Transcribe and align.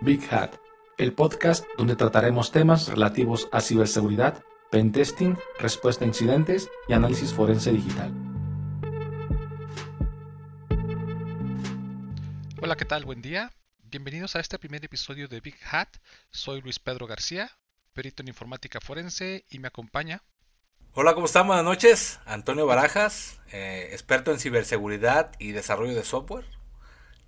Big 0.00 0.22
Hat, 0.32 0.56
el 0.98 1.12
podcast 1.12 1.64
donde 1.78 1.96
trataremos 1.96 2.50
temas 2.50 2.88
relativos 2.88 3.48
a 3.52 3.60
ciberseguridad, 3.60 4.42
pentesting, 4.70 5.38
respuesta 5.58 6.04
a 6.04 6.08
incidentes 6.08 6.68
y 6.88 6.92
análisis 6.92 7.32
forense 7.32 7.72
digital. 7.72 8.12
Hola, 12.60 12.76
¿qué 12.76 12.84
tal? 12.84 13.04
Buen 13.04 13.22
día. 13.22 13.52
Bienvenidos 13.82 14.36
a 14.36 14.40
este 14.40 14.58
primer 14.58 14.84
episodio 14.84 15.28
de 15.28 15.40
Big 15.40 15.56
Hat. 15.70 15.88
Soy 16.30 16.60
Luis 16.60 16.78
Pedro 16.78 17.06
García, 17.06 17.50
perito 17.92 18.22
en 18.22 18.28
informática 18.28 18.80
forense 18.80 19.44
y 19.48 19.58
me 19.58 19.68
acompaña. 19.68 20.22
Hola, 20.94 21.14
¿cómo 21.14 21.26
están? 21.26 21.46
Buenas 21.46 21.64
noches. 21.64 22.20
Antonio 22.24 22.66
Barajas, 22.66 23.40
eh, 23.52 23.88
experto 23.92 24.32
en 24.32 24.38
ciberseguridad 24.38 25.32
y 25.38 25.52
desarrollo 25.52 25.94
de 25.94 26.04
software. 26.04 26.46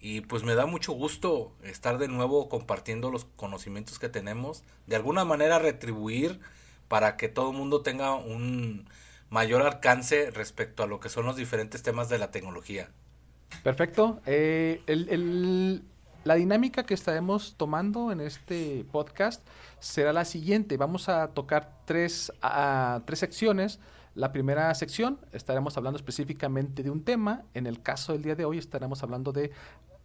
Y 0.01 0.21
pues 0.23 0.43
me 0.43 0.55
da 0.55 0.67
mucho 0.67 0.93
gusto 0.93 1.53
estar 1.63 1.99
de 1.99 2.09
nuevo 2.09 2.49
compartiendo 2.49 3.11
los 3.11 3.25
conocimientos 3.25 3.99
que 3.99 4.09
tenemos, 4.09 4.63
de 4.87 4.97
alguna 4.97 5.25
manera 5.25 5.59
retribuir 5.59 6.41
para 6.89 7.17
que 7.17 7.29
todo 7.29 7.51
el 7.51 7.57
mundo 7.57 7.83
tenga 7.83 8.15
un 8.15 8.89
mayor 9.31 9.63
alcance 9.63 10.31
respecto 10.31 10.83
a 10.83 10.87
lo 10.87 11.01
que 11.01 11.09
son 11.09 11.27
los 11.27 11.37
diferentes 11.37 11.83
temas 11.83 12.09
de 12.09 12.19
la 12.19 12.31
tecnología. 12.31 12.91
Perfecto. 13.63 14.21
Eh, 14.27 14.83
la 16.25 16.35
dinámica 16.35 16.85
que 16.85 16.95
estaremos 16.95 17.55
tomando 17.57 18.11
en 18.13 18.21
este 18.21 18.85
podcast 18.91 19.47
será 19.79 20.13
la 20.13 20.25
siguiente. 20.25 20.77
Vamos 20.77 21.09
a 21.09 21.29
tocar 21.29 21.81
tres, 21.85 22.33
tres 23.05 23.19
secciones. 23.19 23.79
La 24.15 24.33
primera 24.33 24.75
sección 24.75 25.21
estaremos 25.33 25.77
hablando 25.77 25.99
específicamente 25.99 26.83
de 26.83 26.91
un 26.91 27.05
tema. 27.05 27.45
En 27.55 27.67
el 27.67 27.83
caso 27.83 28.13
del 28.13 28.23
día 28.23 28.35
de 28.35 28.45
hoy 28.45 28.59
estaremos 28.59 29.03
hablando 29.03 29.31
de 29.31 29.53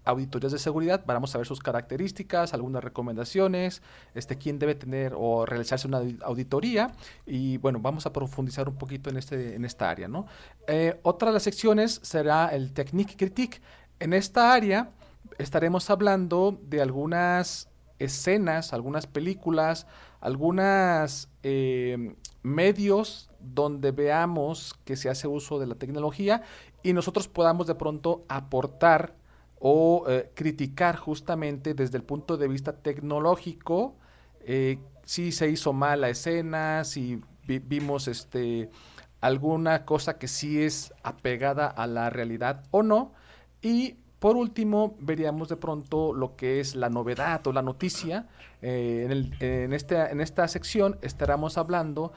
auditorías 0.03 0.51
de 0.51 0.59
seguridad, 0.59 1.03
vamos 1.05 1.33
a 1.35 1.37
ver 1.37 1.47
sus 1.47 1.59
características, 1.59 2.53
algunas 2.53 2.83
recomendaciones, 2.83 3.81
este, 4.15 4.37
quién 4.37 4.59
debe 4.59 4.75
tener 4.75 5.13
o 5.15 5.45
realizarse 5.45 5.87
una 5.87 6.01
auditoría 6.23 6.91
y 7.25 7.57
bueno, 7.57 7.79
vamos 7.79 8.05
a 8.05 8.13
profundizar 8.13 8.67
un 8.67 8.75
poquito 8.75 9.09
en, 9.09 9.17
este, 9.17 9.55
en 9.55 9.65
esta 9.65 9.89
área. 9.89 10.07
¿no? 10.07 10.25
Eh, 10.67 10.99
otra 11.03 11.29
de 11.29 11.35
las 11.35 11.43
secciones 11.43 11.99
será 12.03 12.49
el 12.49 12.73
Technique 12.73 13.15
Critique. 13.15 13.61
En 13.99 14.13
esta 14.13 14.53
área 14.53 14.91
estaremos 15.37 15.89
hablando 15.89 16.59
de 16.63 16.81
algunas 16.81 17.69
escenas, 17.99 18.73
algunas 18.73 19.05
películas, 19.05 19.85
algunos 20.19 21.29
eh, 21.43 22.15
medios 22.43 23.29
donde 23.39 23.91
veamos 23.91 24.75
que 24.85 24.95
se 24.95 25.09
hace 25.09 25.27
uso 25.27 25.59
de 25.59 25.67
la 25.67 25.75
tecnología 25.75 26.43
y 26.83 26.93
nosotros 26.93 27.27
podamos 27.27 27.67
de 27.67 27.75
pronto 27.75 28.25
aportar 28.27 29.15
o 29.61 30.05
eh, 30.09 30.31
criticar 30.33 30.97
justamente 30.97 31.73
desde 31.73 31.97
el 31.97 32.03
punto 32.03 32.35
de 32.35 32.47
vista 32.47 32.73
tecnológico 32.73 33.95
eh, 34.43 34.79
si 35.05 35.31
se 35.31 35.49
hizo 35.49 35.71
mal 35.71 36.01
la 36.01 36.09
escena, 36.09 36.83
si 36.83 37.21
vimos 37.45 38.07
este 38.07 38.69
alguna 39.19 39.85
cosa 39.85 40.17
que 40.17 40.27
sí 40.27 40.63
es 40.63 40.93
apegada 41.03 41.67
a 41.67 41.85
la 41.85 42.09
realidad 42.09 42.63
o 42.71 42.81
no. 42.81 43.13
Y 43.61 43.97
por 44.19 44.35
último, 44.35 44.95
veríamos 44.99 45.49
de 45.49 45.57
pronto 45.57 46.13
lo 46.13 46.35
que 46.35 46.59
es 46.59 46.75
la 46.75 46.89
novedad 46.89 47.45
o 47.45 47.51
la 47.51 47.61
noticia. 47.61 48.27
Eh, 48.61 49.03
en, 49.05 49.11
el, 49.11 49.35
en, 49.39 49.73
este, 49.73 49.95
en 49.97 50.21
esta 50.21 50.47
sección 50.47 50.97
estaremos 51.01 51.57
hablando 51.57 52.13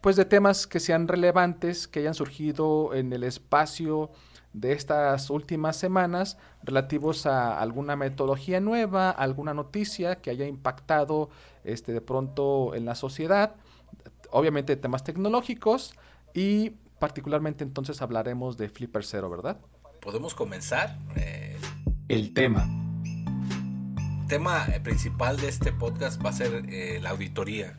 pues 0.00 0.16
de 0.16 0.24
temas 0.24 0.66
que 0.66 0.80
sean 0.80 1.08
relevantes, 1.08 1.88
que 1.88 2.00
hayan 2.00 2.14
surgido 2.14 2.94
en 2.94 3.12
el 3.12 3.24
espacio 3.24 4.10
de 4.52 4.72
estas 4.72 5.30
últimas 5.30 5.76
semanas 5.76 6.38
relativos 6.62 7.26
a 7.26 7.60
alguna 7.60 7.96
metodología 7.96 8.60
nueva, 8.60 9.10
alguna 9.10 9.54
noticia 9.54 10.16
que 10.16 10.30
haya 10.30 10.46
impactado 10.46 11.30
este, 11.64 11.92
de 11.92 12.00
pronto 12.00 12.74
en 12.74 12.84
la 12.84 12.94
sociedad, 12.94 13.56
obviamente 14.30 14.76
temas 14.76 15.04
tecnológicos 15.04 15.94
y 16.34 16.70
particularmente 16.98 17.64
entonces 17.64 18.02
hablaremos 18.02 18.56
de 18.56 18.68
Flipper 18.68 19.04
Zero, 19.04 19.30
¿verdad? 19.30 19.58
Podemos 20.00 20.34
comenzar. 20.34 20.98
Eh, 21.16 21.56
El 22.08 22.32
tema. 22.34 22.66
El 24.20 24.26
tema 24.28 24.66
principal 24.82 25.38
de 25.38 25.48
este 25.48 25.72
podcast 25.72 26.22
va 26.24 26.30
a 26.30 26.34
ser 26.34 26.66
eh, 26.68 26.98
la 27.00 27.10
auditoría. 27.10 27.78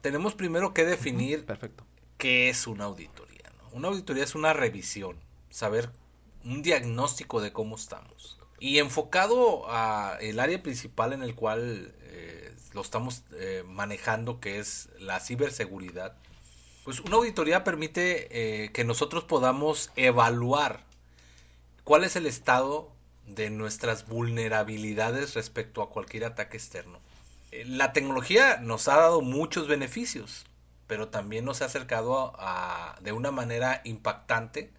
tenemos 0.00 0.34
primero 0.34 0.74
que 0.74 0.84
definir 0.84 1.44
Perfecto. 1.44 1.84
qué 2.18 2.48
es 2.48 2.66
una 2.66 2.84
auditoría. 2.84 3.52
Una 3.72 3.88
auditoría 3.88 4.24
es 4.24 4.34
una 4.34 4.52
revisión 4.54 5.25
saber 5.56 5.88
un 6.44 6.60
diagnóstico 6.60 7.40
de 7.40 7.50
cómo 7.50 7.76
estamos. 7.76 8.38
Y 8.60 8.78
enfocado 8.78 9.64
a 9.70 10.18
el 10.20 10.38
área 10.38 10.62
principal 10.62 11.14
en 11.14 11.22
el 11.22 11.34
cual 11.34 11.94
eh, 12.02 12.54
lo 12.74 12.82
estamos 12.82 13.22
eh, 13.32 13.64
manejando, 13.66 14.38
que 14.38 14.58
es 14.58 14.90
la 14.98 15.18
ciberseguridad, 15.18 16.14
pues 16.84 17.00
una 17.00 17.16
auditoría 17.16 17.64
permite 17.64 18.64
eh, 18.64 18.70
que 18.72 18.84
nosotros 18.84 19.24
podamos 19.24 19.90
evaluar 19.96 20.84
cuál 21.84 22.04
es 22.04 22.16
el 22.16 22.26
estado 22.26 22.92
de 23.26 23.48
nuestras 23.48 24.06
vulnerabilidades 24.06 25.34
respecto 25.34 25.80
a 25.80 25.88
cualquier 25.88 26.26
ataque 26.26 26.58
externo. 26.58 27.00
La 27.64 27.94
tecnología 27.94 28.58
nos 28.58 28.88
ha 28.88 28.96
dado 28.96 29.22
muchos 29.22 29.68
beneficios, 29.68 30.44
pero 30.86 31.08
también 31.08 31.46
nos 31.46 31.62
ha 31.62 31.64
acercado 31.64 32.34
a, 32.38 32.98
de 33.00 33.12
una 33.12 33.30
manera 33.30 33.80
impactante 33.84 34.70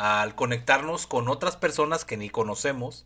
al 0.00 0.34
conectarnos 0.34 1.06
con 1.06 1.28
otras 1.28 1.58
personas 1.58 2.06
que 2.06 2.16
ni 2.16 2.30
conocemos, 2.30 3.04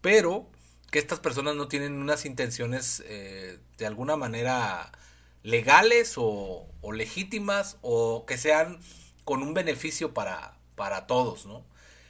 pero 0.00 0.48
que 0.92 1.00
estas 1.00 1.18
personas 1.18 1.56
no 1.56 1.66
tienen 1.66 2.00
unas 2.00 2.24
intenciones 2.24 3.02
eh, 3.06 3.58
de 3.76 3.86
alguna 3.86 4.16
manera 4.16 4.92
legales 5.42 6.14
o, 6.16 6.68
legítimas 6.92 7.76
o 7.82 8.24
que 8.24 8.38
sean 8.38 8.78
con 9.24 9.42
un 9.42 9.52
beneficio 9.52 10.14
para, 10.14 10.56
para 10.76 11.08
todos, 11.08 11.44
¿no? 11.44 11.64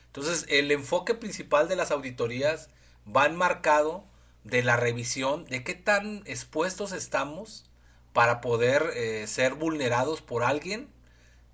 Entonces, 0.09 0.45
el 0.51 0.73
enfoque 0.73 1.15
principal 1.15 1.67
de 1.67 1.77
las 1.77 1.91
auditorías 1.91 2.69
va 3.07 3.25
enmarcado 3.25 4.05
de 4.45 4.63
la 4.63 4.77
revisión 4.77 5.47
de 5.47 5.65
qué 5.65 5.75
tan 5.75 6.23
expuestos 6.27 6.93
estamos 6.93 7.65
para 8.13 8.43
poder 8.43 8.91
eh, 8.95 9.27
ser 9.27 9.55
vulnerados 9.55 10.21
por 10.21 10.43
alguien 10.43 10.91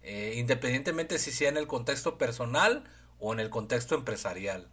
eh, 0.05 0.35
independientemente 0.37 1.19
si 1.19 1.33
sea 1.33 1.49
en 1.49 1.57
el 1.57 1.67
contexto 1.67 2.19
personal 2.19 2.85
o 3.19 3.33
en 3.33 3.41
el 3.41 3.51
contexto 3.51 3.95
empresarial. 3.95 4.69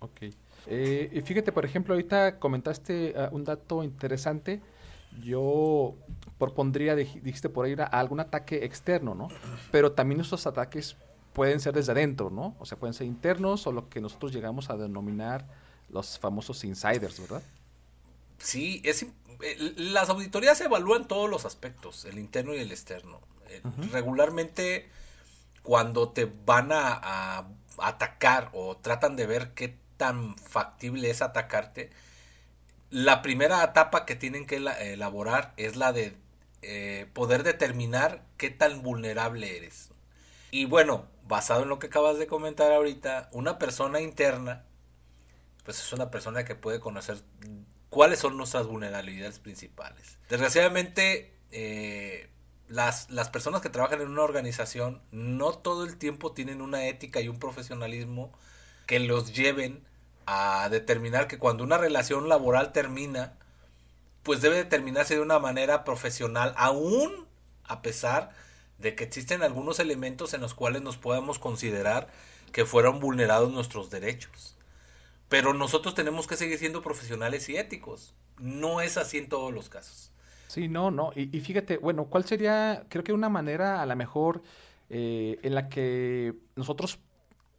Ok. 0.00 0.22
Eh, 0.66 1.10
y 1.12 1.20
fíjate, 1.22 1.52
por 1.52 1.64
ejemplo, 1.64 1.94
ahorita 1.94 2.38
comentaste 2.38 3.14
ah, 3.16 3.30
un 3.32 3.44
dato 3.44 3.82
interesante. 3.82 4.60
Yo 5.22 5.96
propondría, 6.38 6.94
dijiste 6.94 7.48
por 7.48 7.64
ahí, 7.64 7.74
a 7.78 7.84
algún 7.84 8.20
ataque 8.20 8.64
externo, 8.64 9.14
¿no? 9.14 9.28
Pero 9.72 9.92
también 9.92 10.20
esos 10.20 10.46
ataques 10.46 10.96
pueden 11.32 11.60
ser 11.60 11.72
desde 11.72 11.92
adentro, 11.92 12.30
¿no? 12.30 12.54
O 12.58 12.66
sea, 12.66 12.78
pueden 12.78 12.92
ser 12.92 13.06
internos 13.06 13.66
o 13.66 13.72
lo 13.72 13.88
que 13.88 14.00
nosotros 14.00 14.32
llegamos 14.32 14.68
a 14.68 14.76
denominar 14.76 15.46
los 15.88 16.18
famosos 16.18 16.62
insiders, 16.64 17.18
¿verdad? 17.20 17.42
Sí, 18.38 18.82
es, 18.84 19.02
eh, 19.02 19.74
las 19.76 20.10
auditorías 20.10 20.60
evalúan 20.60 21.08
todos 21.08 21.30
los 21.30 21.46
aspectos, 21.46 22.04
el 22.04 22.18
interno 22.18 22.54
y 22.54 22.58
el 22.58 22.70
externo. 22.70 23.20
Regularmente 23.92 24.88
cuando 25.62 26.10
te 26.10 26.30
van 26.46 26.70
a, 26.72 27.46
atacar 27.78 28.50
o 28.54 28.76
tratan 28.76 29.14
de 29.16 29.26
ver 29.26 29.54
qué 29.54 29.76
tan 29.96 30.36
factible 30.36 31.10
es 31.10 31.22
atacarte, 31.22 31.90
la 32.90 33.22
primera 33.22 33.62
etapa 33.62 34.06
que 34.06 34.16
tienen 34.16 34.46
que 34.46 34.56
elaborar 34.56 35.52
es 35.56 35.76
la 35.76 35.92
de 35.92 36.16
eh, 36.62 37.06
poder 37.12 37.42
determinar 37.42 38.24
qué 38.36 38.50
tan 38.50 38.82
vulnerable 38.82 39.56
eres. 39.56 39.90
Y 40.50 40.64
bueno, 40.64 41.06
basado 41.24 41.62
en 41.62 41.68
lo 41.68 41.78
que 41.78 41.88
acabas 41.88 42.18
de 42.18 42.26
comentar 42.26 42.72
ahorita, 42.72 43.28
una 43.32 43.58
persona 43.58 44.00
interna, 44.00 44.64
pues 45.64 45.78
es 45.78 45.92
una 45.92 46.10
persona 46.10 46.44
que 46.44 46.54
puede 46.54 46.80
conocer 46.80 47.18
cuáles 47.90 48.18
son 48.20 48.36
nuestras 48.36 48.66
vulnerabilidades 48.66 49.38
principales. 49.38 50.18
Desgraciadamente, 50.30 51.34
eh, 51.50 52.30
las, 52.68 53.10
las 53.10 53.30
personas 53.30 53.62
que 53.62 53.70
trabajan 53.70 54.00
en 54.00 54.08
una 54.08 54.22
organización 54.22 55.00
no 55.10 55.52
todo 55.52 55.84
el 55.84 55.96
tiempo 55.96 56.32
tienen 56.32 56.60
una 56.60 56.86
ética 56.86 57.20
y 57.20 57.28
un 57.28 57.38
profesionalismo 57.38 58.32
que 58.86 59.00
los 59.00 59.32
lleven 59.32 59.84
a 60.26 60.68
determinar 60.68 61.26
que 61.26 61.38
cuando 61.38 61.64
una 61.64 61.78
relación 61.78 62.28
laboral 62.28 62.72
termina, 62.72 63.34
pues 64.22 64.42
debe 64.42 64.56
determinarse 64.56 65.14
de 65.14 65.22
una 65.22 65.38
manera 65.38 65.84
profesional, 65.84 66.52
aún 66.56 67.26
a 67.64 67.80
pesar 67.80 68.30
de 68.78 68.94
que 68.94 69.04
existen 69.04 69.42
algunos 69.42 69.78
elementos 69.78 70.34
en 70.34 70.40
los 70.40 70.54
cuales 70.54 70.82
nos 70.82 70.96
podemos 70.96 71.38
considerar 71.38 72.08
que 72.52 72.64
fueron 72.66 73.00
vulnerados 73.00 73.50
nuestros 73.50 73.90
derechos. 73.90 74.56
Pero 75.28 75.52
nosotros 75.52 75.94
tenemos 75.94 76.26
que 76.26 76.36
seguir 76.36 76.58
siendo 76.58 76.82
profesionales 76.82 77.48
y 77.48 77.56
éticos. 77.56 78.14
No 78.38 78.80
es 78.80 78.96
así 78.96 79.18
en 79.18 79.28
todos 79.28 79.52
los 79.52 79.68
casos. 79.68 80.10
Sí, 80.48 80.66
no, 80.66 80.90
no. 80.90 81.10
Y, 81.14 81.26
fíjate, 81.40 81.76
bueno, 81.76 82.06
¿cuál 82.06 82.24
sería, 82.24 82.86
creo 82.88 83.04
que 83.04 83.12
una 83.12 83.28
manera 83.28 83.82
a 83.82 83.86
la 83.86 83.94
mejor 83.94 84.42
eh, 84.88 85.38
en 85.42 85.54
la 85.54 85.68
que 85.68 86.34
nosotros 86.56 86.98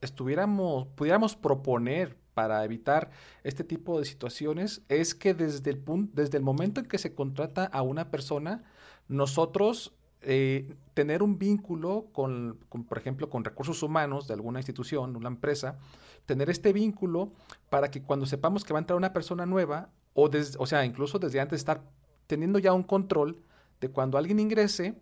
estuviéramos, 0.02 0.88
pudiéramos 0.96 1.36
proponer 1.36 2.18
para 2.34 2.64
evitar 2.64 3.12
este 3.44 3.64
tipo 3.64 4.00
de 4.00 4.06
situaciones 4.06 4.82
es 4.90 5.14
que 5.14 5.34
desde 5.34 5.70
el, 5.70 5.78
punto, 5.78 6.14
desde 6.16 6.38
el 6.38 6.44
momento 6.44 6.80
en 6.80 6.88
que 6.88 6.98
se 6.98 7.14
contrata 7.14 7.66
a 7.66 7.84
una 7.84 8.10
persona, 8.10 8.64
nosotros 9.08 9.94
eh, 10.22 10.74
tener 10.96 11.22
un 11.22 11.38
vínculo 11.38 12.08
con, 12.12 12.58
por 12.88 12.98
ejemplo, 12.98 13.30
con 13.30 13.44
recursos 13.44 13.84
humanos 13.84 14.28
de 14.28 14.34
alguna 14.34 14.60
institución, 14.60 15.16
una 15.16 15.30
empresa, 15.30 15.78
tener 16.26 16.50
este 16.50 16.74
vínculo 16.74 17.34
para 17.70 17.92
que 17.92 18.02
cuando 18.02 18.26
sepamos 18.26 18.64
que 18.64 18.74
va 18.74 18.80
a 18.80 18.82
entrar 18.82 18.98
una 18.98 19.14
persona 19.14 19.46
nueva, 19.46 19.90
o, 20.16 20.30
o 20.58 20.66
sea, 20.66 20.86
incluso 20.86 21.20
desde 21.20 21.40
antes 21.40 21.60
estar 21.60 21.84
teniendo 22.30 22.60
ya 22.60 22.74
un 22.74 22.84
control 22.84 23.42
de 23.82 23.90
cuando 23.90 24.20
alguien 24.20 24.40
ingrese, 24.40 24.94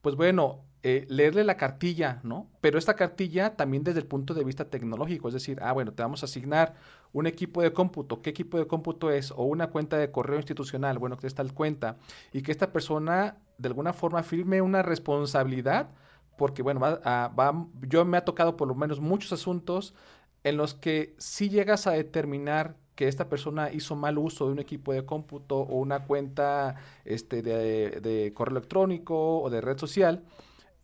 pues 0.00 0.16
bueno, 0.16 0.64
eh, 0.82 1.04
leerle 1.10 1.44
la 1.44 1.58
cartilla, 1.58 2.20
¿no? 2.22 2.48
Pero 2.62 2.78
esta 2.78 2.96
cartilla 2.96 3.56
también 3.56 3.84
desde 3.84 4.00
el 4.00 4.06
punto 4.06 4.32
de 4.32 4.42
vista 4.42 4.64
tecnológico, 4.64 5.28
es 5.28 5.34
decir, 5.34 5.58
ah, 5.60 5.72
bueno, 5.72 5.92
te 5.92 6.02
vamos 6.02 6.22
a 6.22 6.26
asignar 6.26 6.74
un 7.12 7.26
equipo 7.26 7.60
de 7.60 7.74
cómputo, 7.74 8.22
¿qué 8.22 8.30
equipo 8.30 8.56
de 8.56 8.66
cómputo 8.66 9.10
es? 9.10 9.32
O 9.32 9.44
una 9.44 9.66
cuenta 9.66 9.98
de 9.98 10.10
correo 10.10 10.38
institucional, 10.38 10.98
bueno, 10.98 11.18
que 11.18 11.28
tal 11.28 11.52
cuenta, 11.52 11.98
y 12.32 12.40
que 12.40 12.50
esta 12.50 12.72
persona 12.72 13.36
de 13.58 13.68
alguna 13.68 13.92
forma 13.92 14.22
firme 14.22 14.62
una 14.62 14.80
responsabilidad, 14.80 15.90
porque 16.38 16.62
bueno, 16.62 16.80
va, 16.80 17.68
yo 17.82 18.06
me 18.06 18.16
ha 18.16 18.24
tocado 18.24 18.56
por 18.56 18.66
lo 18.66 18.74
menos 18.74 18.98
muchos 18.98 19.30
asuntos 19.34 19.94
en 20.42 20.56
los 20.56 20.72
que 20.72 21.14
si 21.18 21.50
llegas 21.50 21.86
a 21.86 21.90
determinar 21.90 22.76
que 23.02 23.08
esta 23.08 23.28
persona 23.28 23.72
hizo 23.72 23.96
mal 23.96 24.16
uso 24.16 24.46
de 24.46 24.52
un 24.52 24.60
equipo 24.60 24.92
de 24.92 25.04
cómputo 25.04 25.58
o 25.58 25.80
una 25.80 26.04
cuenta 26.04 26.76
este, 27.04 27.42
de, 27.42 28.32
correo 28.32 28.58
electrónico 28.58 29.40
o 29.40 29.50
de 29.50 29.60
red 29.60 29.76
social, 29.76 30.22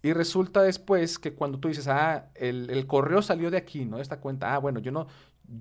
y 0.03 0.13
resulta 0.13 0.63
después 0.63 1.21
que 1.21 1.35
cuando 1.35 1.61
tú 1.61 1.69
dices, 1.69 1.87
ah, 1.87 2.31
el, 2.35 2.71
el, 2.71 2.89
correo 2.89 3.23
salió 3.23 3.53
de 3.53 3.57
aquí, 3.57 3.85
¿no? 3.85 4.01
Esta 4.01 4.19
cuenta, 4.19 4.53
ah, 4.53 4.59
bueno, 4.59 4.81
yo 4.81 4.91
no, 4.91 5.07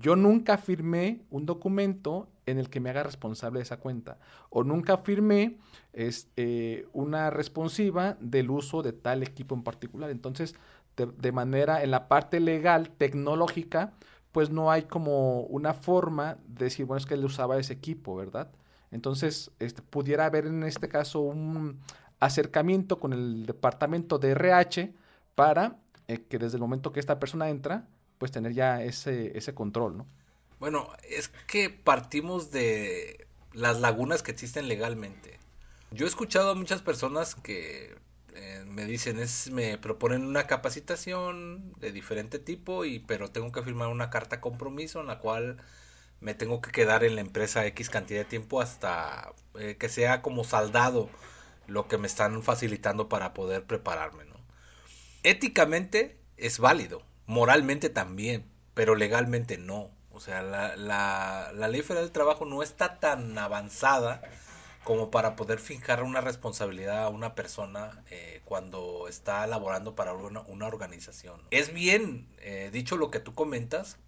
yo 0.00 0.16
nunca 0.16 0.58
firmé 0.58 1.20
un 1.30 1.46
documento 1.46 2.28
en 2.44 2.58
el 2.58 2.70
que 2.70 2.80
me 2.80 2.90
haga 2.90 3.04
responsable 3.04 3.60
de 3.60 3.62
esa 3.62 3.76
cuenta. 3.76 4.18
O 4.50 4.64
nunca 4.64 4.96
firmé 4.96 5.58
este, 5.92 6.88
una 6.92 7.30
responsiva 7.30 8.16
del 8.18 8.50
uso 8.50 8.82
de 8.82 8.92
tal 8.92 9.22
equipo 9.22 9.54
en 9.54 9.62
particular. 9.62 10.10
Entonces, 10.10 10.56
de, 10.96 11.30
manera, 11.30 11.84
en 11.84 11.92
la 11.92 12.08
parte 12.08 12.40
legal, 12.40 12.90
tecnológica, 12.90 13.92
pues 14.32 14.50
no 14.50 14.70
hay 14.70 14.82
como 14.82 15.40
una 15.42 15.74
forma 15.74 16.38
de 16.46 16.66
decir, 16.66 16.86
bueno, 16.86 16.98
es 16.98 17.06
que 17.06 17.14
él 17.14 17.24
usaba 17.24 17.58
ese 17.58 17.72
equipo, 17.72 18.16
¿verdad? 18.16 18.50
Entonces, 18.90 19.50
este, 19.58 19.82
pudiera 19.82 20.26
haber 20.26 20.46
en 20.46 20.62
este 20.62 20.88
caso 20.88 21.20
un 21.20 21.80
acercamiento 22.20 22.98
con 22.98 23.12
el 23.12 23.46
departamento 23.46 24.18
de 24.18 24.30
RH 24.32 24.92
para 25.34 25.78
eh, 26.08 26.24
que 26.28 26.38
desde 26.38 26.56
el 26.56 26.62
momento 26.62 26.92
que 26.92 27.00
esta 27.00 27.18
persona 27.18 27.48
entra, 27.48 27.86
pues 28.18 28.32
tener 28.32 28.52
ya 28.52 28.82
ese, 28.82 29.36
ese 29.36 29.54
control, 29.54 29.98
¿no? 29.98 30.06
Bueno, 30.58 30.88
es 31.08 31.28
que 31.46 31.70
partimos 31.70 32.50
de 32.50 33.28
las 33.52 33.80
lagunas 33.80 34.22
que 34.22 34.32
existen 34.32 34.68
legalmente. 34.68 35.38
Yo 35.90 36.04
he 36.04 36.08
escuchado 36.08 36.50
a 36.50 36.54
muchas 36.54 36.82
personas 36.82 37.34
que 37.34 37.96
eh, 38.40 38.64
me 38.66 38.84
dicen, 38.84 39.18
es, 39.18 39.50
me 39.50 39.78
proponen 39.78 40.24
una 40.24 40.46
capacitación 40.46 41.72
de 41.80 41.90
diferente 41.90 42.38
tipo, 42.38 42.84
y, 42.84 43.00
pero 43.00 43.30
tengo 43.30 43.50
que 43.50 43.62
firmar 43.62 43.88
una 43.88 44.10
carta 44.10 44.40
compromiso 44.40 45.00
en 45.00 45.08
la 45.08 45.18
cual 45.18 45.56
me 46.20 46.34
tengo 46.34 46.60
que 46.60 46.70
quedar 46.70 47.02
en 47.02 47.16
la 47.16 47.20
empresa 47.20 47.66
X 47.66 47.90
cantidad 47.90 48.20
de 48.20 48.24
tiempo 48.26 48.60
hasta 48.60 49.32
eh, 49.58 49.76
que 49.76 49.88
sea 49.88 50.22
como 50.22 50.44
saldado 50.44 51.10
lo 51.66 51.88
que 51.88 51.98
me 51.98 52.06
están 52.06 52.42
facilitando 52.44 53.08
para 53.08 53.34
poder 53.34 53.64
prepararme, 53.64 54.24
¿no? 54.24 54.36
Éticamente 55.24 56.20
es 56.36 56.60
válido, 56.60 57.02
moralmente 57.26 57.90
también, 57.90 58.46
pero 58.74 58.94
legalmente 58.94 59.58
no. 59.58 59.90
O 60.12 60.20
sea, 60.20 60.42
la, 60.42 60.76
la, 60.76 61.50
la 61.54 61.68
ley 61.68 61.82
federal 61.82 62.04
del 62.04 62.12
trabajo 62.12 62.44
no 62.44 62.62
está 62.62 63.00
tan 63.00 63.36
avanzada 63.36 64.22
como 64.88 65.10
para 65.10 65.36
poder 65.36 65.58
fijar 65.58 66.02
una 66.02 66.22
responsabilidad 66.22 67.04
a 67.04 67.08
una 67.10 67.34
persona 67.34 68.02
eh, 68.10 68.40
cuando 68.46 69.06
está 69.06 69.46
laborando 69.46 69.94
para 69.94 70.14
una, 70.14 70.40
una 70.46 70.66
organización. 70.66 71.42
Es 71.50 71.74
bien 71.74 72.26
eh, 72.38 72.70
dicho 72.72 72.96
lo 72.96 73.10
que 73.10 73.20
tú 73.20 73.34
comentas, 73.34 73.98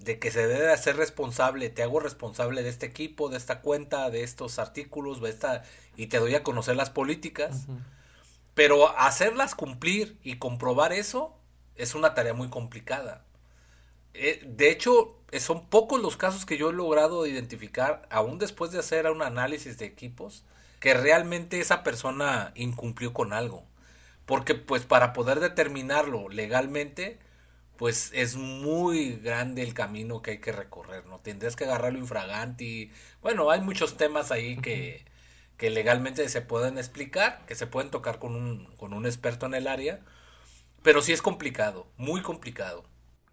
de 0.00 0.18
que 0.18 0.32
se 0.32 0.48
debe 0.48 0.72
hacer 0.72 0.96
responsable, 0.96 1.70
te 1.70 1.84
hago 1.84 2.00
responsable 2.00 2.64
de 2.64 2.70
este 2.70 2.84
equipo, 2.84 3.28
de 3.28 3.36
esta 3.36 3.60
cuenta, 3.60 4.10
de 4.10 4.24
estos 4.24 4.58
artículos, 4.58 5.20
de 5.20 5.30
esta, 5.30 5.62
y 5.96 6.08
te 6.08 6.18
doy 6.18 6.34
a 6.34 6.42
conocer 6.42 6.74
las 6.74 6.90
políticas, 6.90 7.68
pero 8.54 8.88
hacerlas 8.98 9.54
cumplir 9.54 10.18
y 10.24 10.38
comprobar 10.38 10.92
eso 10.92 11.38
es 11.76 11.94
una 11.94 12.12
tarea 12.14 12.34
muy 12.34 12.48
complicada. 12.48 13.24
Eh, 14.14 14.42
de 14.46 14.70
hecho, 14.70 15.18
son 15.40 15.68
pocos 15.68 16.00
los 16.00 16.16
casos 16.16 16.46
que 16.46 16.56
yo 16.56 16.70
he 16.70 16.72
logrado 16.72 17.26
identificar, 17.26 18.06
aún 18.10 18.38
después 18.38 18.70
de 18.70 18.78
hacer 18.78 19.06
un 19.10 19.22
análisis 19.22 19.78
de 19.78 19.86
equipos, 19.86 20.44
que 20.80 20.94
realmente 20.94 21.60
esa 21.60 21.82
persona 21.82 22.52
incumplió 22.54 23.12
con 23.12 23.32
algo. 23.32 23.64
Porque 24.26 24.54
pues 24.54 24.84
para 24.86 25.12
poder 25.12 25.40
determinarlo 25.40 26.28
legalmente, 26.28 27.18
pues 27.76 28.10
es 28.14 28.36
muy 28.36 29.16
grande 29.16 29.62
el 29.62 29.74
camino 29.74 30.22
que 30.22 30.32
hay 30.32 30.38
que 30.38 30.52
recorrer, 30.52 31.06
¿no? 31.06 31.18
Tendrías 31.20 31.56
que 31.56 31.64
agarrarlo 31.64 31.98
infraganti. 31.98 32.90
Bueno, 33.22 33.50
hay 33.50 33.60
muchos 33.60 33.96
temas 33.96 34.30
ahí 34.30 34.56
que, 34.58 35.04
que 35.56 35.70
legalmente 35.70 36.28
se 36.28 36.40
pueden 36.40 36.78
explicar, 36.78 37.44
que 37.46 37.54
se 37.54 37.66
pueden 37.66 37.90
tocar 37.90 38.18
con 38.18 38.36
un, 38.36 38.66
con 38.76 38.92
un 38.92 39.06
experto 39.06 39.46
en 39.46 39.54
el 39.54 39.66
área, 39.66 40.00
pero 40.82 41.02
sí 41.02 41.12
es 41.12 41.22
complicado, 41.22 41.86
muy 41.96 42.22
complicado. 42.22 42.84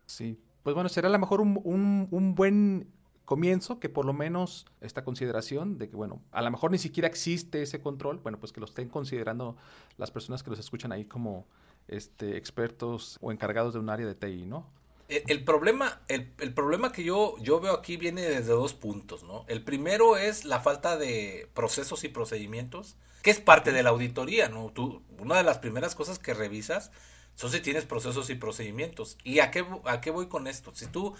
Sí, 0.06 0.40
pues 0.64 0.74
bueno, 0.74 0.90
será 0.90 1.08
a 1.08 1.12
lo 1.12 1.20
mejor 1.20 1.42
un, 1.42 1.60
un, 1.64 2.08
un 2.12 2.36
buen 2.36 2.88
comienzo 3.26 3.80
que 3.80 3.88
por 3.88 4.06
lo 4.06 4.14
menos 4.14 4.66
esta 4.82 5.04
consideración 5.04 5.78
de 5.78 5.90
que, 5.90 5.96
bueno, 5.96 6.22
a 6.32 6.42
lo 6.42 6.52
mejor 6.52 6.72
ni 6.72 6.78
siquiera 6.78 7.08
existe 7.08 7.62
ese 7.62 7.80
control, 7.82 8.18
bueno, 8.18 8.40
pues 8.40 8.52
que 8.52 8.60
lo 8.60 8.66
estén 8.66 8.90
considerando 8.90 9.56
las 9.98 10.12
personas 10.12 10.44
que 10.44 10.50
los 10.50 10.60
escuchan 10.60 10.92
ahí 10.92 11.06
como 11.06 11.48
este, 11.88 12.36
expertos 12.36 13.18
o 13.22 13.32
encargados 13.32 13.74
de 13.74 13.80
un 13.80 13.90
área 13.90 14.06
de 14.06 14.16
TI, 14.16 14.46
¿no? 14.46 14.68
El, 15.08 15.44
problema, 15.44 16.02
el, 16.08 16.34
el, 16.40 16.54
problema 16.54 16.94
que 16.94 17.04
yo, 17.04 17.36
yo 17.40 17.60
veo 17.60 17.74
aquí 17.74 17.98
viene 17.98 18.22
desde 18.22 18.52
dos 18.52 18.74
puntos, 18.74 19.24
¿no? 19.24 19.44
El 19.48 19.62
primero 19.62 20.16
es 20.16 20.46
la 20.46 20.62
falta 20.62 20.98
de 20.98 21.50
procesos 21.54 22.06
y 22.06 22.10
procedimientos, 22.10 22.96
que 23.22 23.32
es 23.32 23.40
parte 23.42 23.74
de 23.74 23.84
la 23.84 23.90
auditoría, 23.90 24.48
¿no? 24.48 24.72
Tú, 24.72 25.04
una 25.20 25.36
de 25.36 25.44
las 25.44 25.58
primeras 25.58 25.96
cosas 25.96 26.18
que 26.18 26.34
revisas 26.34 26.92
si 27.36 27.60
tienes 27.62 27.86
procesos 27.86 28.30
y 28.30 28.36
procedimientos. 28.36 29.18
¿Y 29.24 29.40
a 29.40 29.52
qué, 29.52 29.66
a 29.86 30.02
qué 30.02 30.12
voy 30.12 30.28
con 30.28 30.48
esto? 30.48 30.72
Si 30.76 30.88
tú 30.88 31.16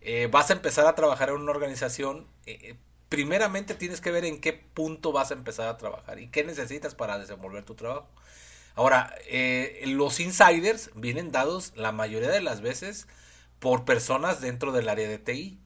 eh, 0.00 0.28
vas 0.30 0.50
a 0.50 0.54
empezar 0.54 0.86
a 0.86 0.94
trabajar 0.94 1.28
en 1.28 1.36
una 1.36 1.50
organización, 1.50 2.26
eh, 2.46 2.76
primeramente 3.08 3.74
tienes 3.74 4.00
que 4.00 4.10
ver 4.10 4.24
en 4.24 4.40
qué 4.40 4.52
punto 4.52 5.12
vas 5.12 5.30
a 5.30 5.34
empezar 5.34 5.68
a 5.68 5.76
trabajar 5.76 6.18
y 6.18 6.28
qué 6.28 6.44
necesitas 6.44 6.94
para 6.94 7.18
desenvolver 7.18 7.64
tu 7.64 7.74
trabajo. 7.74 8.08
Ahora, 8.74 9.14
eh, 9.28 9.82
los 9.86 10.20
insiders 10.20 10.90
vienen 10.94 11.32
dados 11.32 11.72
la 11.76 11.92
mayoría 11.92 12.30
de 12.30 12.42
las 12.42 12.60
veces 12.60 13.06
por 13.58 13.84
personas 13.84 14.40
dentro 14.40 14.72
del 14.72 14.88
área 14.88 15.08
de 15.08 15.18
TI, 15.18 15.58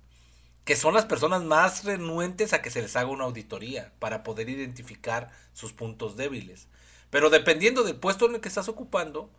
que 0.64 0.76
son 0.76 0.94
las 0.94 1.06
personas 1.06 1.42
más 1.42 1.84
renuentes 1.84 2.52
a 2.52 2.62
que 2.62 2.70
se 2.70 2.82
les 2.82 2.94
haga 2.94 3.10
una 3.10 3.25
auditoría 3.25 3.92
para 3.98 4.22
poder 4.22 4.48
identificar 4.48 5.30
sus 5.52 5.72
puntos 5.72 6.16
débiles. 6.16 6.68
Pero 7.10 7.30
dependiendo 7.30 7.82
del 7.82 7.96
puesto 7.96 8.26
en 8.26 8.36
el 8.36 8.40
que 8.40 8.48
estás 8.48 8.68
ocupando, 8.68 9.30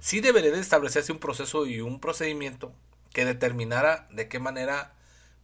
sí 0.00 0.20
debería 0.20 0.50
de 0.50 0.60
establecerse 0.60 1.12
un 1.12 1.18
proceso 1.18 1.66
y 1.66 1.80
un 1.80 2.00
procedimiento 2.00 2.72
que 3.12 3.24
determinara 3.24 4.08
de 4.10 4.28
qué 4.28 4.38
manera 4.38 4.92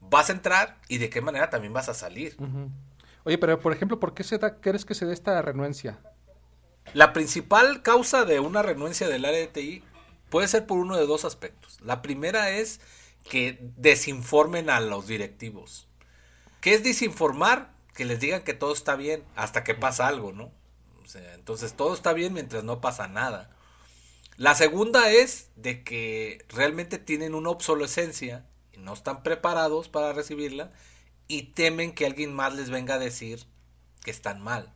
vas 0.01 0.29
a 0.29 0.33
entrar 0.33 0.79
y 0.89 0.99
de 0.99 1.11
qué 1.11 1.21
manera 1.21 1.51
también 1.51 1.73
vas 1.73 1.89
a 1.89 1.95
salir. 1.95 2.37
Oye, 3.25 3.39
pero 3.39 3.59
por 3.61 3.73
ejemplo, 3.73 4.01
¿por 4.01 4.15
qué 4.15 4.25
se 4.25 4.39
da, 4.39 4.61
crees 4.61 4.85
que 4.85 4.95
se 4.95 5.07
dé 5.07 5.13
esta 5.13 5.41
renuencia? 5.43 5.99
La 6.95 7.13
principal 7.13 7.83
causa 7.83 8.25
de 8.25 8.41
una 8.41 8.63
renuencia 8.63 9.09
del 9.09 9.25
área 9.25 9.41
de 9.41 9.47
TI 9.47 9.85
puede 10.29 10.49
ser 10.49 10.67
por 10.67 10.79
uno 10.79 10.97
de 10.97 11.07
dos 11.07 11.25
aspectos. 11.25 11.81
La 11.81 12.03
primera 12.03 12.51
es 12.51 12.81
que 13.29 13.59
desinformen 13.77 14.69
a 14.69 14.81
los 14.81 15.07
directivos. 15.07 15.89
¿Qué 16.61 16.75
es 16.75 16.83
desinformar? 16.83 17.73
Que 17.95 18.05
les 18.05 18.21
digan 18.21 18.43
que 18.43 18.55
todo 18.55 18.73
está 18.73 18.97
bien 18.97 19.23
hasta 19.37 19.65
que 19.65 19.75
pasa 19.75 20.09
algo, 20.09 20.33
¿no? 20.33 20.51
O 21.03 21.07
sea, 21.07 21.35
entonces 21.35 21.75
todo 21.75 21.95
está 21.95 22.13
bien 22.13 22.33
mientras 22.33 22.65
no 22.65 22.81
pasa 22.81 23.09
nada. 23.09 23.51
La 24.43 24.57
segunda 24.57 25.09
es 25.09 25.53
de 25.55 25.85
que 25.85 26.45
realmente 26.49 26.99
tienen 26.99 27.37
una 27.37 27.51
obsolescencia 27.51 28.45
y 28.73 28.79
no 28.79 28.93
están 28.93 29.23
preparados 29.23 29.89
para 29.89 30.13
recibirla 30.13 30.73
y 31.29 31.53
temen 31.53 31.95
que 31.95 32.07
alguien 32.07 32.35
más 32.35 32.53
les 32.53 32.69
venga 32.69 32.95
a 32.95 32.99
decir 32.99 33.47
que 34.03 34.11
están 34.11 34.41
mal 34.41 34.75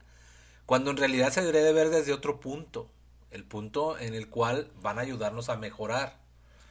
cuando 0.67 0.93
en 0.93 0.97
realidad 0.97 1.33
se 1.33 1.41
debería 1.41 1.65
de 1.65 1.73
ver 1.73 1.91
desde 1.91 2.13
otro 2.13 2.39
punto, 2.39 2.89
el 3.33 3.43
punto 3.43 3.99
en 3.99 4.15
el 4.15 4.29
cual 4.29 4.71
van 4.83 5.01
a 5.01 5.03
ayudarnos 5.03 5.49
a 5.49 5.57
mejorar. 5.57 6.17